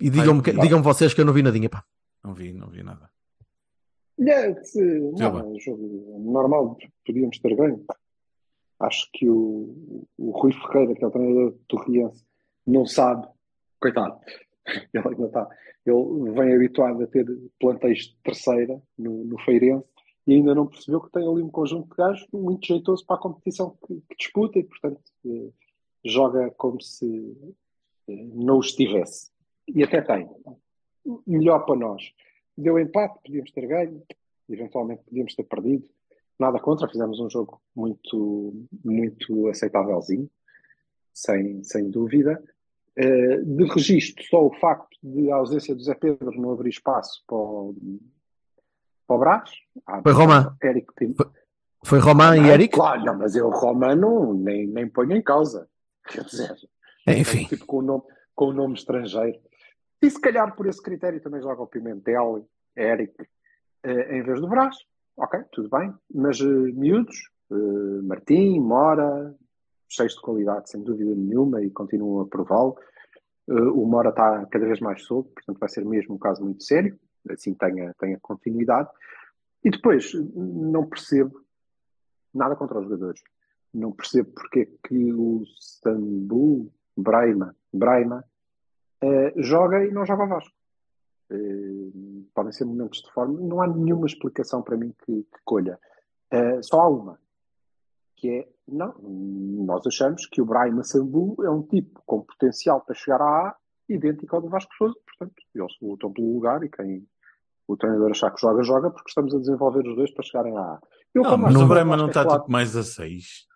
E 0.00 0.10
digam-me 0.10 0.42
digam 0.42 0.82
vocês 0.82 1.14
que 1.14 1.20
eu 1.20 1.24
não 1.24 1.32
vi 1.32 1.42
nadinha, 1.42 1.68
pá. 1.68 1.84
Não 2.22 2.34
vi, 2.34 2.52
não 2.52 2.68
vi 2.68 2.82
nada. 2.82 3.10
É, 4.20 4.62
se, 4.64 4.80
não, 4.80 5.38
é 5.38 5.44
um 5.44 5.60
jogo 5.60 6.18
normal, 6.18 6.76
podíamos 7.06 7.38
ter 7.38 7.54
ganho. 7.54 7.84
Acho 8.80 9.08
que 9.12 9.28
o, 9.28 10.04
o 10.16 10.30
Rui 10.30 10.52
Ferreira, 10.52 10.94
que 10.94 11.04
é 11.04 11.06
o 11.06 11.10
treinador 11.10 11.50
do 11.52 11.58
Torriense, 11.68 12.24
não 12.66 12.84
sabe, 12.86 13.26
coitado, 13.80 14.20
ele 14.92 15.08
ainda 15.08 15.26
está, 15.26 15.48
ele 15.86 16.32
vem 16.32 16.54
habituado 16.54 17.02
a 17.02 17.06
ter 17.06 17.26
plantéis 17.58 18.06
de 18.06 18.16
terceira 18.22 18.80
no, 18.96 19.24
no 19.24 19.38
Feirense 19.40 19.86
e 20.26 20.34
ainda 20.34 20.54
não 20.54 20.66
percebeu 20.66 21.00
que 21.00 21.10
tem 21.10 21.26
ali 21.26 21.42
um 21.42 21.50
conjunto 21.50 21.88
de 21.88 21.96
gajos 21.96 22.26
muito 22.32 22.66
jeitoso 22.66 23.04
para 23.06 23.16
a 23.16 23.20
competição 23.20 23.76
que, 23.86 24.02
que 24.08 24.16
disputa 24.16 24.58
e, 24.58 24.64
portanto, 24.64 25.00
eh, 25.24 25.50
joga 26.04 26.50
como 26.50 26.80
se 26.82 27.34
não 28.12 28.58
os 28.58 28.72
tivesse. 28.72 29.30
E 29.66 29.82
até 29.82 30.00
tem. 30.00 30.28
Melhor 31.26 31.60
para 31.60 31.76
nós. 31.76 32.02
Deu 32.56 32.78
empate, 32.78 33.18
podíamos 33.24 33.50
ter 33.52 33.66
ganho, 33.66 34.02
eventualmente 34.48 35.02
podíamos 35.04 35.34
ter 35.34 35.44
perdido. 35.44 35.88
Nada 36.38 36.58
contra, 36.60 36.88
fizemos 36.88 37.20
um 37.20 37.28
jogo 37.28 37.60
muito, 37.74 38.66
muito 38.84 39.48
aceitávelzinho, 39.48 40.30
sem, 41.12 41.62
sem 41.64 41.90
dúvida. 41.90 42.42
Eh, 43.00 43.36
de 43.42 43.64
registro, 43.64 44.24
só 44.24 44.44
o 44.44 44.52
facto 44.54 44.98
de 45.00 45.30
a 45.30 45.36
ausência 45.36 45.72
do 45.72 45.80
Zé 45.80 45.94
Pedro 45.94 46.32
não 46.40 46.50
abrir 46.50 46.70
espaço 46.70 47.22
para 47.28 47.36
o, 47.36 47.76
para 49.06 49.16
o 49.16 49.18
Brás. 49.20 49.50
Ah, 49.86 50.02
Foi 50.02 50.12
Román. 50.12 50.56
Eric 50.60 50.92
Foi 51.84 52.00
Román 52.00 52.36
e 52.36 52.40
Não, 52.40 52.48
Eric? 52.48 52.74
Claro, 52.74 53.04
não, 53.04 53.16
mas 53.16 53.36
eu 53.36 53.46
o 53.46 53.50
Romano 53.50 54.34
nem, 54.34 54.66
nem 54.66 54.88
ponho 54.88 55.16
em 55.16 55.22
causa. 55.22 55.68
Quer 56.08 56.24
dizer, 56.24 56.56
Enfim. 57.16 57.44
tipo 57.46 57.66
com 57.66 57.78
o 57.78 57.82
nome, 57.82 58.02
com 58.34 58.46
o 58.46 58.52
nome 58.52 58.74
estrangeiro. 58.74 59.38
E 60.00 60.10
se 60.10 60.20
calhar 60.20 60.54
por 60.54 60.66
esse 60.66 60.82
critério 60.82 61.20
também 61.20 61.42
joga 61.42 61.62
o 61.62 61.66
Pimentel, 61.66 62.48
Eric, 62.76 63.14
eh, 63.82 64.16
em 64.16 64.22
vez 64.22 64.40
do 64.40 64.48
Brás. 64.48 64.76
Ok, 65.16 65.40
tudo 65.52 65.68
bem. 65.68 65.92
Mas 66.14 66.40
eh, 66.40 66.44
miúdos, 66.44 67.16
eh, 67.50 68.02
Martim, 68.02 68.60
Mora, 68.60 69.34
cheios 69.88 70.14
de 70.14 70.20
qualidade, 70.20 70.70
sem 70.70 70.82
dúvida 70.82 71.14
nenhuma, 71.14 71.62
e 71.62 71.70
continuam 71.70 72.20
a 72.20 72.28
prová-lo. 72.28 72.76
Eh, 73.48 73.52
o 73.52 73.84
Mora 73.86 74.10
está 74.10 74.46
cada 74.46 74.66
vez 74.66 74.78
mais 74.80 75.02
solto, 75.04 75.30
portanto 75.34 75.58
vai 75.58 75.68
ser 75.68 75.84
mesmo 75.84 76.14
um 76.14 76.18
caso 76.18 76.44
muito 76.44 76.62
sério, 76.62 76.98
assim 77.30 77.54
tenha, 77.54 77.92
tenha 77.98 78.18
continuidade. 78.20 78.88
E 79.64 79.70
depois, 79.70 80.12
não 80.34 80.86
percebo 80.86 81.40
nada 82.32 82.54
contra 82.54 82.78
os 82.78 82.84
jogadores. 82.84 83.20
Não 83.74 83.92
percebo 83.92 84.30
porque 84.30 84.60
é 84.60 84.88
que 84.88 85.12
o 85.12 85.42
Sambu, 85.82 86.72
Braima, 87.00 87.54
Braima 87.72 88.24
eh, 89.00 89.32
joga 89.36 89.84
e 89.84 89.92
não 89.92 90.04
joga 90.04 90.24
o 90.24 90.28
Vasco. 90.28 90.54
Eh, 91.30 91.90
podem 92.34 92.52
ser 92.52 92.64
momentos 92.64 93.02
de 93.02 93.10
forma, 93.12 93.38
não 93.40 93.60
há 93.62 93.66
nenhuma 93.68 94.06
explicação 94.06 94.62
para 94.62 94.76
mim 94.76 94.92
que, 95.04 95.22
que 95.22 95.38
colha. 95.44 95.78
Eh, 96.30 96.60
só 96.62 96.80
há 96.80 96.88
uma, 96.88 97.18
que 98.16 98.28
é, 98.30 98.48
não, 98.66 98.94
nós 99.00 99.86
achamos 99.86 100.26
que 100.26 100.42
o 100.42 100.44
Braima 100.44 100.82
Sambu 100.82 101.36
é 101.44 101.50
um 101.50 101.62
tipo 101.62 102.02
com 102.04 102.22
potencial 102.22 102.80
para 102.80 102.94
chegar 102.94 103.20
à 103.22 103.48
A, 103.48 103.56
idêntico 103.88 104.34
ao 104.34 104.42
do 104.42 104.48
Vasco 104.48 104.74
Souza, 104.74 104.96
portanto, 105.06 105.34
eles 105.54 105.72
lutam 105.80 106.12
pelo 106.12 106.34
lugar 106.34 106.62
e 106.64 106.68
quem 106.68 107.06
o 107.66 107.76
treinador 107.76 108.10
achar 108.10 108.30
que 108.30 108.40
joga, 108.40 108.62
joga, 108.62 108.90
porque 108.90 109.08
estamos 109.08 109.34
a 109.34 109.38
desenvolver 109.38 109.86
os 109.86 109.94
dois 109.94 110.10
para 110.10 110.24
chegarem 110.24 110.56
à 110.56 110.60
A. 110.60 110.80
Eu, 111.14 111.22
Não, 111.22 111.36
mas 111.36 111.54
o 111.54 111.58
acho 111.72 111.84
não 111.96 112.06
é 112.06 112.08
está 112.08 112.24
claro- 112.24 112.40
tipo 112.40 112.50
mais 112.52 112.74
a 112.74 112.82
6. 112.82 113.46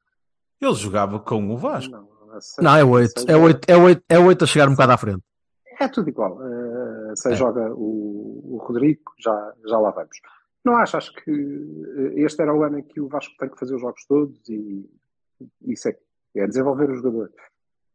Ele 0.60 0.74
jogava 0.74 1.18
com 1.18 1.50
o 1.50 1.56
Vasco. 1.56 1.90
Não, 1.90 2.11
seis, 2.40 2.64
Não, 2.64 2.76
é 2.76 2.84
8. 2.84 3.20
seis 3.20 3.28
É 3.28 3.36
8, 3.36 3.60
é 3.68 3.76
8, 3.76 4.04
é 4.08 4.18
8 4.18 4.44
a 4.44 4.46
chegar 4.46 4.68
um 4.68 4.72
bocado 4.72 4.92
à 4.92 4.98
frente. 4.98 5.22
É 5.80 5.88
tudo 5.88 6.08
igual. 6.08 6.36
Uh, 6.38 7.16
se 7.16 7.30
É. 7.32 7.34
joga 7.34 7.72
o, 7.74 8.54
o 8.54 8.56
Rodrigo, 8.58 9.12
já, 9.18 9.52
já 9.66 9.78
lá 9.78 9.90
vamos. 9.90 10.16
Não 10.64 10.76
acho, 10.76 10.96
acho 10.96 11.12
que 11.14 11.30
uh, 11.30 12.12
este 12.18 12.40
era 12.42 12.54
o 12.54 12.62
ano 12.62 12.78
em 12.78 12.82
que 12.82 13.00
o 13.00 13.08
Vasco 13.08 13.34
tem 13.38 13.48
que 13.48 13.58
fazer 13.58 13.74
os 13.74 13.80
jogos 13.80 14.04
todos 14.06 14.48
e 14.48 14.88
isso 15.62 15.88
é, 15.88 15.96
é 16.36 16.46
desenvolver 16.46 16.90
o 16.90 16.94
jogador. 16.94 17.30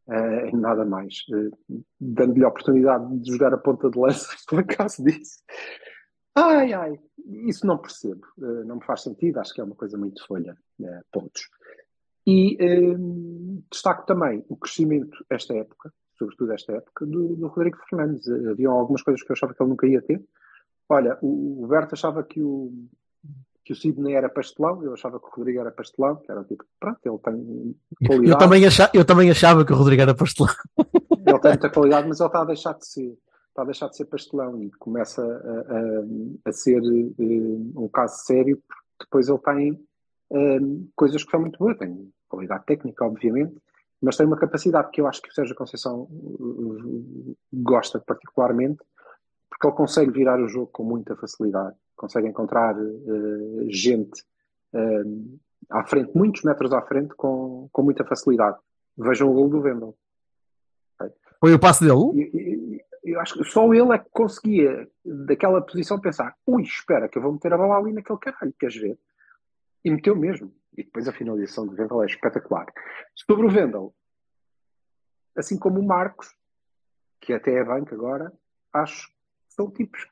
Uh, 0.06 0.56
nada 0.56 0.84
mais. 0.84 1.14
Uh, 1.30 1.82
Dando-lhe 2.00 2.44
a 2.44 2.48
oportunidade 2.48 3.18
de 3.18 3.32
jogar 3.32 3.52
a 3.54 3.58
ponta 3.58 3.90
de 3.90 3.98
lança, 3.98 4.28
por 4.48 4.60
acaso 4.60 5.02
disso. 5.04 5.38
Ai, 6.34 6.72
ai, 6.72 6.98
isso 7.46 7.66
não 7.66 7.78
percebo. 7.78 8.20
Uh, 8.38 8.64
não 8.64 8.76
me 8.76 8.84
faz 8.84 9.02
sentido, 9.02 9.38
acho 9.38 9.52
que 9.54 9.60
é 9.60 9.64
uma 9.64 9.74
coisa 9.74 9.96
muito 9.98 10.24
folha. 10.26 10.56
Pontos. 11.12 11.48
E 12.26 12.56
destaco 13.70 14.06
também 14.06 14.44
o 14.48 14.56
crescimento 14.56 15.24
esta 15.30 15.54
época, 15.54 15.92
sobretudo 16.18 16.52
esta 16.52 16.72
época, 16.72 17.06
do, 17.06 17.36
do 17.36 17.46
Rodrigo 17.48 17.78
Fernandes. 17.88 18.28
Havia 18.28 18.68
algumas 18.68 19.02
coisas 19.02 19.22
que 19.22 19.30
eu 19.30 19.34
achava 19.34 19.54
que 19.54 19.62
ele 19.62 19.70
nunca 19.70 19.86
ia 19.86 20.02
ter. 20.02 20.22
Olha, 20.88 21.18
o, 21.20 21.64
o 21.64 21.66
Berto 21.66 21.94
achava 21.94 22.22
que 22.22 22.42
o, 22.42 22.72
que 23.68 23.74
o 23.74 23.76
Sidney 23.76 24.14
era 24.14 24.30
pastelão, 24.30 24.82
eu 24.82 24.94
achava 24.94 25.20
que 25.20 25.26
o 25.26 25.30
Rodrigo 25.30 25.60
era 25.60 25.70
pastelão, 25.70 26.16
que 26.16 26.32
era 26.32 26.42
tipo, 26.44 26.64
pronto, 26.80 26.98
ele 27.04 27.18
tem 27.18 27.76
qualidade. 28.06 28.30
Eu 28.30 28.38
também, 28.38 28.66
achava, 28.66 28.90
eu 28.94 29.04
também 29.04 29.30
achava 29.30 29.64
que 29.66 29.72
o 29.74 29.76
Rodrigo 29.76 30.00
era 30.00 30.14
pastelão. 30.14 30.54
Ele 30.78 31.38
tem 31.38 31.50
muita 31.50 31.70
qualidade, 31.70 32.08
mas 32.08 32.18
ele 32.18 32.26
está 32.28 32.40
a 32.40 32.44
deixar 32.46 32.72
de 32.72 32.86
ser. 32.86 33.18
Está 33.50 33.62
a 33.62 33.64
deixar 33.66 33.88
de 33.88 33.96
ser 33.96 34.04
pastelão 34.06 34.62
e 34.62 34.70
começa 34.78 35.20
a, 35.20 36.48
a, 36.48 36.50
a 36.50 36.52
ser 36.52 36.80
uh, 36.80 37.72
um 37.76 37.88
caso 37.92 38.24
sério, 38.24 38.56
porque 38.66 39.04
depois 39.04 39.28
ele 39.28 39.38
tem 39.38 39.72
uh, 40.30 40.88
coisas 40.96 41.22
que 41.22 41.30
são 41.30 41.40
muito 41.40 41.58
boas. 41.58 41.76
Tem 41.76 42.10
qualidade 42.28 42.64
técnica, 42.64 43.04
obviamente, 43.04 43.56
mas 44.00 44.16
tem 44.16 44.26
uma 44.26 44.38
capacidade 44.38 44.90
que 44.90 45.00
eu 45.00 45.06
acho 45.06 45.20
que 45.20 45.28
o 45.28 45.32
Sérgio 45.32 45.56
Conceição 45.56 46.02
uh, 46.02 47.36
gosta 47.52 47.98
particularmente, 47.98 48.78
porque 49.50 49.66
ele 49.66 49.76
consegue 49.76 50.12
virar 50.12 50.40
o 50.40 50.48
jogo 50.48 50.68
com 50.68 50.84
muita 50.84 51.16
facilidade, 51.16 51.74
consegue 51.96 52.28
encontrar 52.28 52.76
gente 53.68 54.22
à 55.70 55.84
frente, 55.84 56.10
muitos 56.14 56.42
metros 56.42 56.72
à 56.72 56.82
frente, 56.82 57.14
com, 57.14 57.68
com 57.72 57.82
muita 57.82 58.04
facilidade. 58.04 58.58
Vejam 58.96 59.30
o 59.30 59.34
gol 59.34 59.48
do 59.48 59.60
Vendel. 59.60 59.96
Foi 61.40 61.54
o 61.54 61.58
passo 61.58 61.84
dele? 61.84 62.30
Eu, 63.04 63.12
eu 63.14 63.20
acho 63.20 63.34
que 63.34 63.44
só 63.44 63.72
ele 63.72 63.92
é 63.92 63.98
que 63.98 64.10
conseguia, 64.10 64.88
daquela 65.04 65.62
posição, 65.62 66.00
pensar: 66.00 66.34
ui, 66.46 66.62
espera, 66.62 67.08
que 67.08 67.18
eu 67.18 67.22
vou 67.22 67.32
meter 67.32 67.52
a 67.52 67.56
bola 67.56 67.78
ali 67.78 67.92
naquele 67.92 68.18
caralho, 68.18 68.54
queres 68.58 68.76
ver? 68.76 68.98
E 69.84 69.90
meteu 69.90 70.16
mesmo. 70.16 70.52
E 70.76 70.84
depois 70.84 71.08
a 71.08 71.12
finalização 71.12 71.66
do 71.66 71.74
Vendel 71.74 72.02
é 72.02 72.06
espetacular. 72.06 72.66
Sobre 73.14 73.46
o 73.46 73.50
Vendel, 73.50 73.94
assim 75.36 75.58
como 75.58 75.80
o 75.80 75.86
Marcos, 75.86 76.34
que 77.20 77.32
até 77.32 77.54
é 77.54 77.64
banco 77.64 77.94
agora, 77.94 78.32
acho 78.72 79.08
que 79.08 79.14
são 79.48 79.70
tipos 79.70 80.06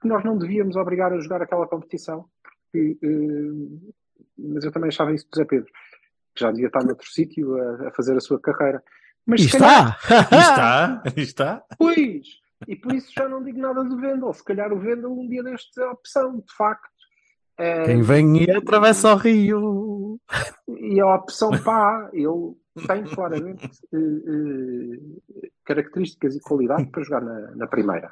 que 0.00 0.08
nós 0.08 0.24
não 0.24 0.36
devíamos 0.36 0.76
obrigar 0.76 1.12
a 1.12 1.18
jogar 1.18 1.42
aquela 1.42 1.66
competição. 1.66 2.28
Porque, 2.42 2.98
uh, 3.04 3.94
mas 4.36 4.64
eu 4.64 4.72
também 4.72 4.88
achava 4.88 5.12
isso 5.12 5.28
do 5.30 5.36
Zé 5.36 5.44
Pedro, 5.44 5.70
que 6.34 6.40
já 6.40 6.50
devia 6.50 6.66
estar 6.66 6.84
noutro 6.84 7.08
sítio 7.08 7.56
a, 7.56 7.88
a 7.88 7.92
fazer 7.92 8.16
a 8.16 8.20
sua 8.20 8.40
carreira. 8.40 8.82
Mas 9.26 9.40
e 9.42 9.46
está! 9.46 9.98
está! 10.32 11.02
Está! 11.16 11.64
Pois! 11.78 12.42
E 12.66 12.76
por 12.76 12.94
isso 12.94 13.12
já 13.12 13.28
não 13.28 13.42
digo 13.42 13.58
nada 13.58 13.82
do 13.84 13.96
Vendel. 13.96 14.32
Se 14.32 14.44
calhar 14.44 14.72
o 14.72 14.78
Vendel 14.78 15.12
um 15.12 15.28
dia 15.28 15.42
destes 15.42 15.76
é 15.78 15.84
a 15.84 15.92
opção, 15.92 16.38
de 16.38 16.54
facto. 16.54 16.91
É... 17.58 17.84
Quem 17.84 18.02
vem 18.02 18.42
e 18.42 18.50
atravessa 18.50 19.12
o 19.14 19.16
rio. 19.16 20.18
E 20.68 21.00
a 21.00 21.14
opção 21.14 21.50
pá, 21.62 22.10
ele 22.12 22.54
tem 22.86 23.04
claramente 23.04 23.70
uh, 23.92 23.98
uh, 23.98 25.20
características 25.64 26.36
e 26.36 26.40
qualidade 26.40 26.86
para 26.86 27.02
jogar 27.02 27.20
na, 27.20 27.54
na 27.54 27.66
primeira. 27.66 28.10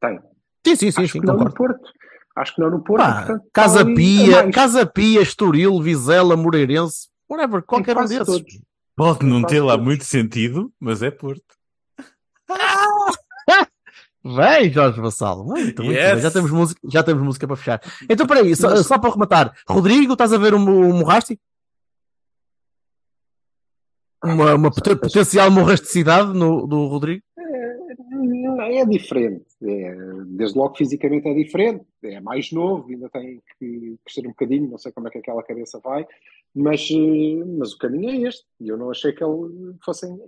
Tem. 0.00 0.20
Sim, 0.66 0.76
sim, 0.76 0.90
sim, 0.90 1.02
Acho 1.02 1.12
sim 1.12 1.20
que 1.20 1.26
não 1.26 1.38
concordo. 1.38 1.50
no 1.50 1.56
Porto. 1.56 1.92
Acho 2.36 2.54
que 2.54 2.60
não 2.60 2.70
no 2.70 2.82
Porto. 2.82 3.02
Pá, 3.02 3.14
portanto, 3.14 3.44
Casa 3.52 3.84
Pia, 3.84 4.42
mais. 4.42 4.54
Casa 4.54 4.86
Pia, 4.86 5.22
Estoril, 5.22 5.80
Vizela, 5.80 6.36
Moreirense, 6.36 7.08
whatever, 7.28 7.62
qualquer 7.62 7.96
um 7.96 8.02
desses. 8.02 8.26
todos. 8.26 8.60
Pode 8.94 9.24
não 9.24 9.42
ter 9.42 9.60
lá 9.60 9.72
todos. 9.72 9.84
muito 9.84 10.04
sentido, 10.04 10.72
mas 10.78 11.02
é 11.02 11.10
Porto. 11.10 11.61
Vem, 14.24 14.70
Jorge 14.72 15.00
Vassalo. 15.00 15.44
Muito, 15.44 15.82
muito 15.82 15.98
Yes. 15.98 16.12
bem. 16.12 16.20
Já 16.22 16.30
temos, 16.30 16.50
música, 16.50 16.80
já 16.88 17.02
temos 17.02 17.22
música 17.22 17.46
para 17.46 17.56
fechar. 17.56 17.80
Então, 18.08 18.26
peraí, 18.26 18.54
só, 18.54 18.74
só 18.82 18.98
para 18.98 19.10
rematar. 19.10 19.52
Rodrigo, 19.68 20.12
estás 20.12 20.32
a 20.32 20.38
ver 20.38 20.54
o, 20.54 20.58
o 20.58 20.94
Morrasti? 20.94 21.38
Uma, 24.24 24.54
uma 24.54 24.70
poten- 24.70 24.96
potencial 24.96 25.50
morrasticidade 25.50 26.32
no, 26.32 26.66
do 26.66 26.86
Rodrigo? 26.86 27.22
Não, 28.14 28.60
é 28.62 28.84
diferente. 28.86 29.44
É, 29.62 29.94
desde 30.26 30.56
logo 30.56 30.76
fisicamente 30.76 31.26
é 31.28 31.34
diferente. 31.34 31.84
É 32.04 32.20
mais 32.20 32.52
novo, 32.52 32.88
ainda 32.88 33.08
tem 33.10 33.42
que 33.58 33.96
crescer 34.04 34.26
um 34.26 34.30
bocadinho. 34.30 34.70
Não 34.70 34.78
sei 34.78 34.92
como 34.92 35.08
é 35.08 35.10
que 35.10 35.18
aquela 35.18 35.42
cabeça 35.42 35.80
vai. 35.82 36.06
Mas, 36.54 36.88
eh, 36.92 37.44
mas 37.58 37.72
o 37.72 37.78
caminho 37.78 38.10
é 38.10 38.28
este. 38.28 38.44
E 38.60 38.68
eu 38.68 38.76
não 38.76 38.90
achei 38.90 39.12
que 39.12 39.24
ele 39.24 39.74
fosse 39.84 40.06
en- 40.06 40.20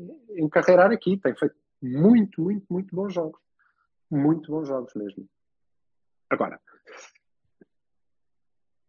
encarreirar 0.44 0.90
aqui. 0.90 1.16
Tem 1.16 1.34
feito 1.36 1.54
muito, 1.80 2.42
muito, 2.42 2.64
muito 2.68 2.96
bons 2.96 3.12
jogos. 3.14 3.38
Muito 4.14 4.50
bons 4.50 4.68
jogos 4.68 4.94
mesmo. 4.94 5.28
Agora, 6.30 6.60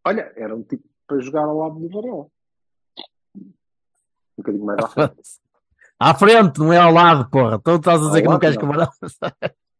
olha, 0.05 0.31
era 0.35 0.55
um 0.55 0.63
tipo 0.63 0.87
para 1.07 1.19
jogar 1.19 1.45
ao 1.45 1.57
lado 1.57 1.79
do 1.79 1.89
Varela. 1.89 2.27
Um 3.35 3.53
bocadinho 4.37 4.65
mais 4.65 4.79
à 4.79 4.87
frente. 4.87 5.15
À 5.97 6.13
frente, 6.13 6.59
não 6.59 6.73
é 6.73 6.77
ao 6.77 6.91
lado, 6.91 7.29
porra. 7.29 7.55
Então 7.55 7.77
estás 7.77 8.01
a 8.01 8.07
dizer 8.07 8.17
Ao 8.17 8.21
que 8.21 8.25
não 8.25 8.31
lado, 8.33 8.41
queres 8.41 8.55
não. 8.57 8.61
camarada. 8.61 8.91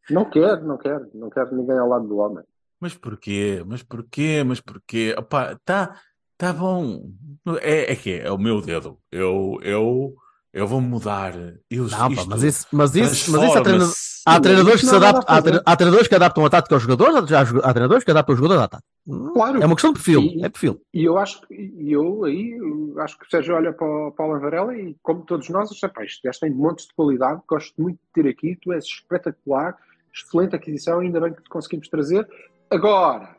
Não 0.08 0.30
quero, 0.30 0.64
não 0.66 0.78
quero. 0.78 1.10
Não 1.12 1.28
quero 1.28 1.54
ninguém 1.54 1.76
ao 1.76 1.88
lado 1.88 2.08
do 2.08 2.16
homem. 2.16 2.42
Mas 2.80 2.94
porquê? 2.94 3.62
Mas 3.66 3.82
porquê? 3.82 4.42
Mas 4.42 4.58
porquê? 4.58 5.14
Opá, 5.18 5.58
tá, 5.62 6.00
tá 6.38 6.54
bom. 6.54 7.12
É, 7.60 7.92
é 7.92 7.96
que 7.96 8.12
é, 8.12 8.26
é 8.28 8.32
o 8.32 8.38
meu 8.38 8.62
dedo. 8.62 8.98
Eu, 9.12 9.58
eu, 9.62 10.16
eu 10.58 10.66
vou 10.66 10.80
mudar. 10.80 11.34
Eu, 11.70 11.84
Não, 11.88 12.14
pá, 12.14 12.24
mas 12.26 12.42
isso, 12.42 12.66
mas 12.72 12.94
isso, 12.96 13.30
mas 13.30 13.42
isso 13.42 13.58
há, 13.58 13.62
treina- 13.62 13.90
há 14.26 14.40
treinadores 14.40 14.80
que 14.80 14.86
se 14.86 14.94
adaptam, 14.96 15.24
há, 15.36 15.42
tre- 15.42 15.60
há 15.64 15.76
treinadores 15.76 16.08
que 16.08 16.14
adaptam 16.14 16.44
a 16.46 16.50
tática 16.50 16.74
aos 16.74 16.82
jogadores, 16.82 17.32
há, 17.32 17.40
há 17.40 17.72
treinadores 17.72 18.04
que 18.04 18.10
adaptam 18.10 18.32
os 18.34 18.38
jogadores 18.38 18.62
à 18.64 18.68
tática. 18.68 18.88
Claro. 19.34 19.62
É 19.62 19.66
uma 19.66 19.74
questão 19.76 19.92
de 19.92 19.98
perfil, 19.98 20.20
E- 20.22 20.44
é 20.44 20.48
perfil. 20.48 20.80
E 20.94 21.04
eu 21.04 21.18
acho 21.18 21.40
que 21.42 21.54
e 21.54 21.92
eu 21.92 22.24
aí 22.24 22.50
eu 22.52 22.94
acho 23.00 23.18
que 23.18 23.26
o 23.26 23.30
Sérgio 23.30 23.54
olha 23.54 23.72
para 23.72 23.86
o 23.86 24.10
Paulo 24.12 24.40
Varela 24.40 24.76
e, 24.76 24.96
como 25.02 25.22
todos 25.24 25.48
nós, 25.50 25.70
acha, 25.70 25.88
pá, 25.88 26.02
este 26.04 26.22
gajo 26.24 26.40
tem 26.40 26.50
montes 26.50 26.86
de 26.86 26.94
qualidade, 26.94 27.40
gosto 27.46 27.74
muito 27.80 27.96
de 27.96 28.22
ter 28.22 28.28
aqui, 28.28 28.56
tu 28.60 28.72
és 28.72 28.84
espetacular, 28.84 29.76
excelente 30.12 30.56
aquisição, 30.56 31.00
ainda 31.00 31.20
bem 31.20 31.32
que 31.34 31.42
te 31.42 31.48
conseguimos 31.50 31.88
trazer. 31.88 32.26
Agora, 32.70 33.36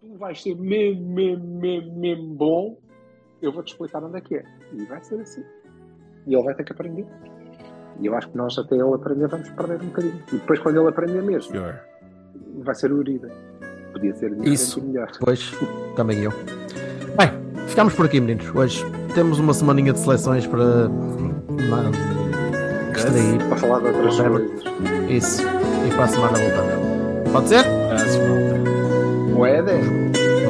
tu 0.00 0.16
vais 0.18 0.42
ser 0.42 0.54
mesmo, 0.56 1.06
mesmo, 1.14 1.60
mesmo, 1.60 1.96
mesmo 1.98 2.34
bom, 2.34 2.78
eu 3.40 3.52
vou-te 3.52 3.68
explicar 3.72 4.02
onde 4.02 4.18
é 4.18 4.20
que 4.20 4.34
é. 4.36 4.44
E 4.72 4.84
vai 4.86 5.02
ser 5.04 5.20
assim. 5.20 5.44
E 6.26 6.34
ele 6.34 6.42
vai 6.42 6.54
ter 6.54 6.64
que 6.64 6.72
aprender. 6.72 7.06
E 8.00 8.06
eu 8.06 8.14
acho 8.16 8.28
que 8.28 8.36
nós, 8.36 8.56
até 8.58 8.74
ele 8.74 8.92
aprender, 8.94 9.26
vamos 9.28 9.48
perder 9.50 9.80
um 9.80 9.86
bocadinho. 9.86 10.22
E 10.32 10.36
depois, 10.36 10.58
quando 10.60 10.78
ele 10.80 10.88
aprender 10.88 11.22
mesmo, 11.22 11.52
vai 12.62 12.74
ser 12.74 12.92
o 12.92 12.96
Urida. 12.98 13.28
Podia 13.92 14.14
ser 14.14 14.32
Isso. 14.46 14.82
melhor. 14.82 15.10
Pois, 15.20 15.52
também 15.94 16.18
eu. 16.22 16.30
Bem, 17.16 17.30
ficamos 17.66 17.94
por 17.94 18.04
aqui, 18.06 18.20
meninos. 18.20 18.54
Hoje 18.54 18.84
temos 19.14 19.38
uma 19.38 19.54
semaninha 19.54 19.92
de 19.94 19.98
seleções 20.00 20.46
para 20.46 20.88
ma- 20.90 21.90
extrair. 22.94 23.38
Para 23.48 23.56
falar 23.56 23.80
de 23.80 23.86
outras 23.86 24.20
coisas. 24.20 24.50
Isso. 25.08 25.42
E 25.86 25.94
para 25.94 26.04
a 26.04 26.08
semana 26.08 26.38
voltamos. 26.38 27.32
Pode 27.32 27.48
ser? 27.48 27.62
Volta. 27.64 29.32
Moeda. 29.34 29.72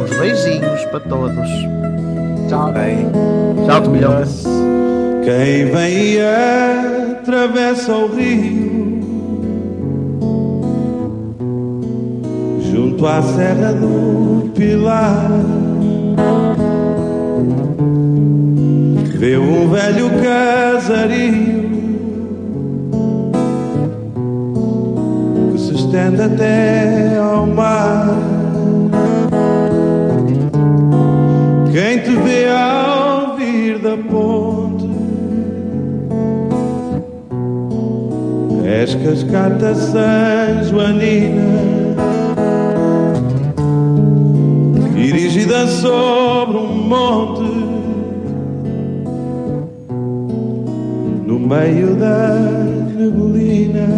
Uns 0.03 0.18
beijinhos 0.18 0.85
para 0.87 1.01
todos. 1.01 1.49
Tchau. 2.49 2.72
Tchau, 3.66 3.83
Tomilhão. 3.85 4.22
Quem 5.27 5.66
vem 5.72 6.12
e 6.12 6.20
atravessa 6.20 7.93
o 7.93 8.14
rio 8.14 9.01
junto 12.70 13.05
à 13.05 13.20
Serra 13.20 13.72
do 13.72 14.49
Pilar. 14.55 15.29
Vê 19.18 19.37
um 19.37 19.68
velho 19.68 20.11
casario 20.22 21.70
que 25.51 25.59
se 25.59 25.74
estende 25.74 26.22
até 26.22 27.18
ao 27.18 27.49
mar. 27.49 28.14
Quem 31.72 31.99
te 31.99 32.14
vê 32.14 32.49
ao 32.49 33.37
vir 33.37 33.81
da 33.81 33.97
ponte 33.97 34.36
És 38.87 38.95
cascata 39.03 39.74
San 39.74 40.62
Joanina 40.62 41.43
Dirigida 44.95 45.66
sobre 45.66 46.57
um 46.57 46.87
monte 46.87 47.43
no 51.26 51.37
meio 51.41 51.97
da 51.97 52.28
neblina. 52.97 53.89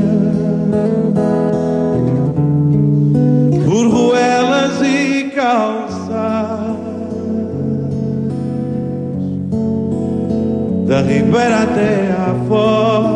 Por 3.66 3.88
ruelas 3.88 4.80
e 4.82 5.24
calçadas 5.34 6.78
da 10.86 11.02
ribeira 11.02 11.64
até 11.64 12.10
à 12.12 12.34
foz, 12.48 13.07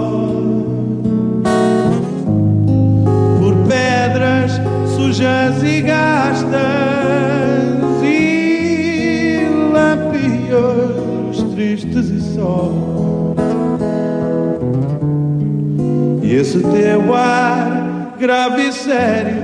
esse 16.43 16.59
teu 16.59 17.15
ar 17.15 18.17
grave 18.19 18.67
e 18.67 18.73
sério 18.73 19.37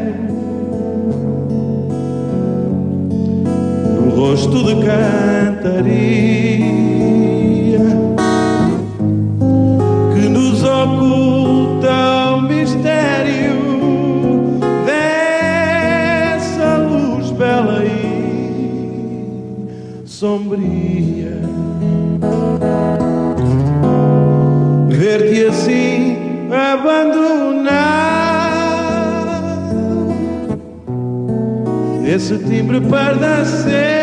no 3.94 4.10
rosto 4.16 4.64
de 4.64 4.74
cantaria 4.84 5.78
que 10.12 10.28
nos 10.28 10.64
oculta 10.64 12.34
o 12.34 12.40
mistério 12.42 13.54
dessa 14.84 16.78
luz 16.78 17.30
bela 17.30 17.84
e 17.84 18.98
sombria. 20.04 21.42
Ver-te 24.88 25.44
assim 25.44 25.97
abandonado, 26.54 27.68
esse 32.06 32.38
timbre 32.38 32.80
pardacento, 32.80 33.98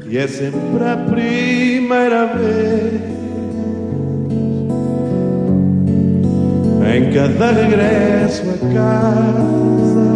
E 0.09 0.17
é 0.17 0.27
sempre 0.27 0.83
a 0.83 0.97
primeira 0.97 2.25
vez 2.27 3.16
em 6.97 7.13
cada 7.13 7.51
regresso 7.51 8.41
a 8.49 8.57
casa. 8.73 10.07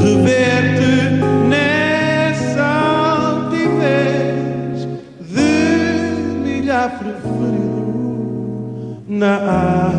Rever-te 0.00 0.94
nessa 1.48 2.66
altivez 3.18 4.86
de 5.28 5.50
milhar 6.44 6.90
preferido 6.98 8.24
na 9.08 9.34
asa 9.88 9.95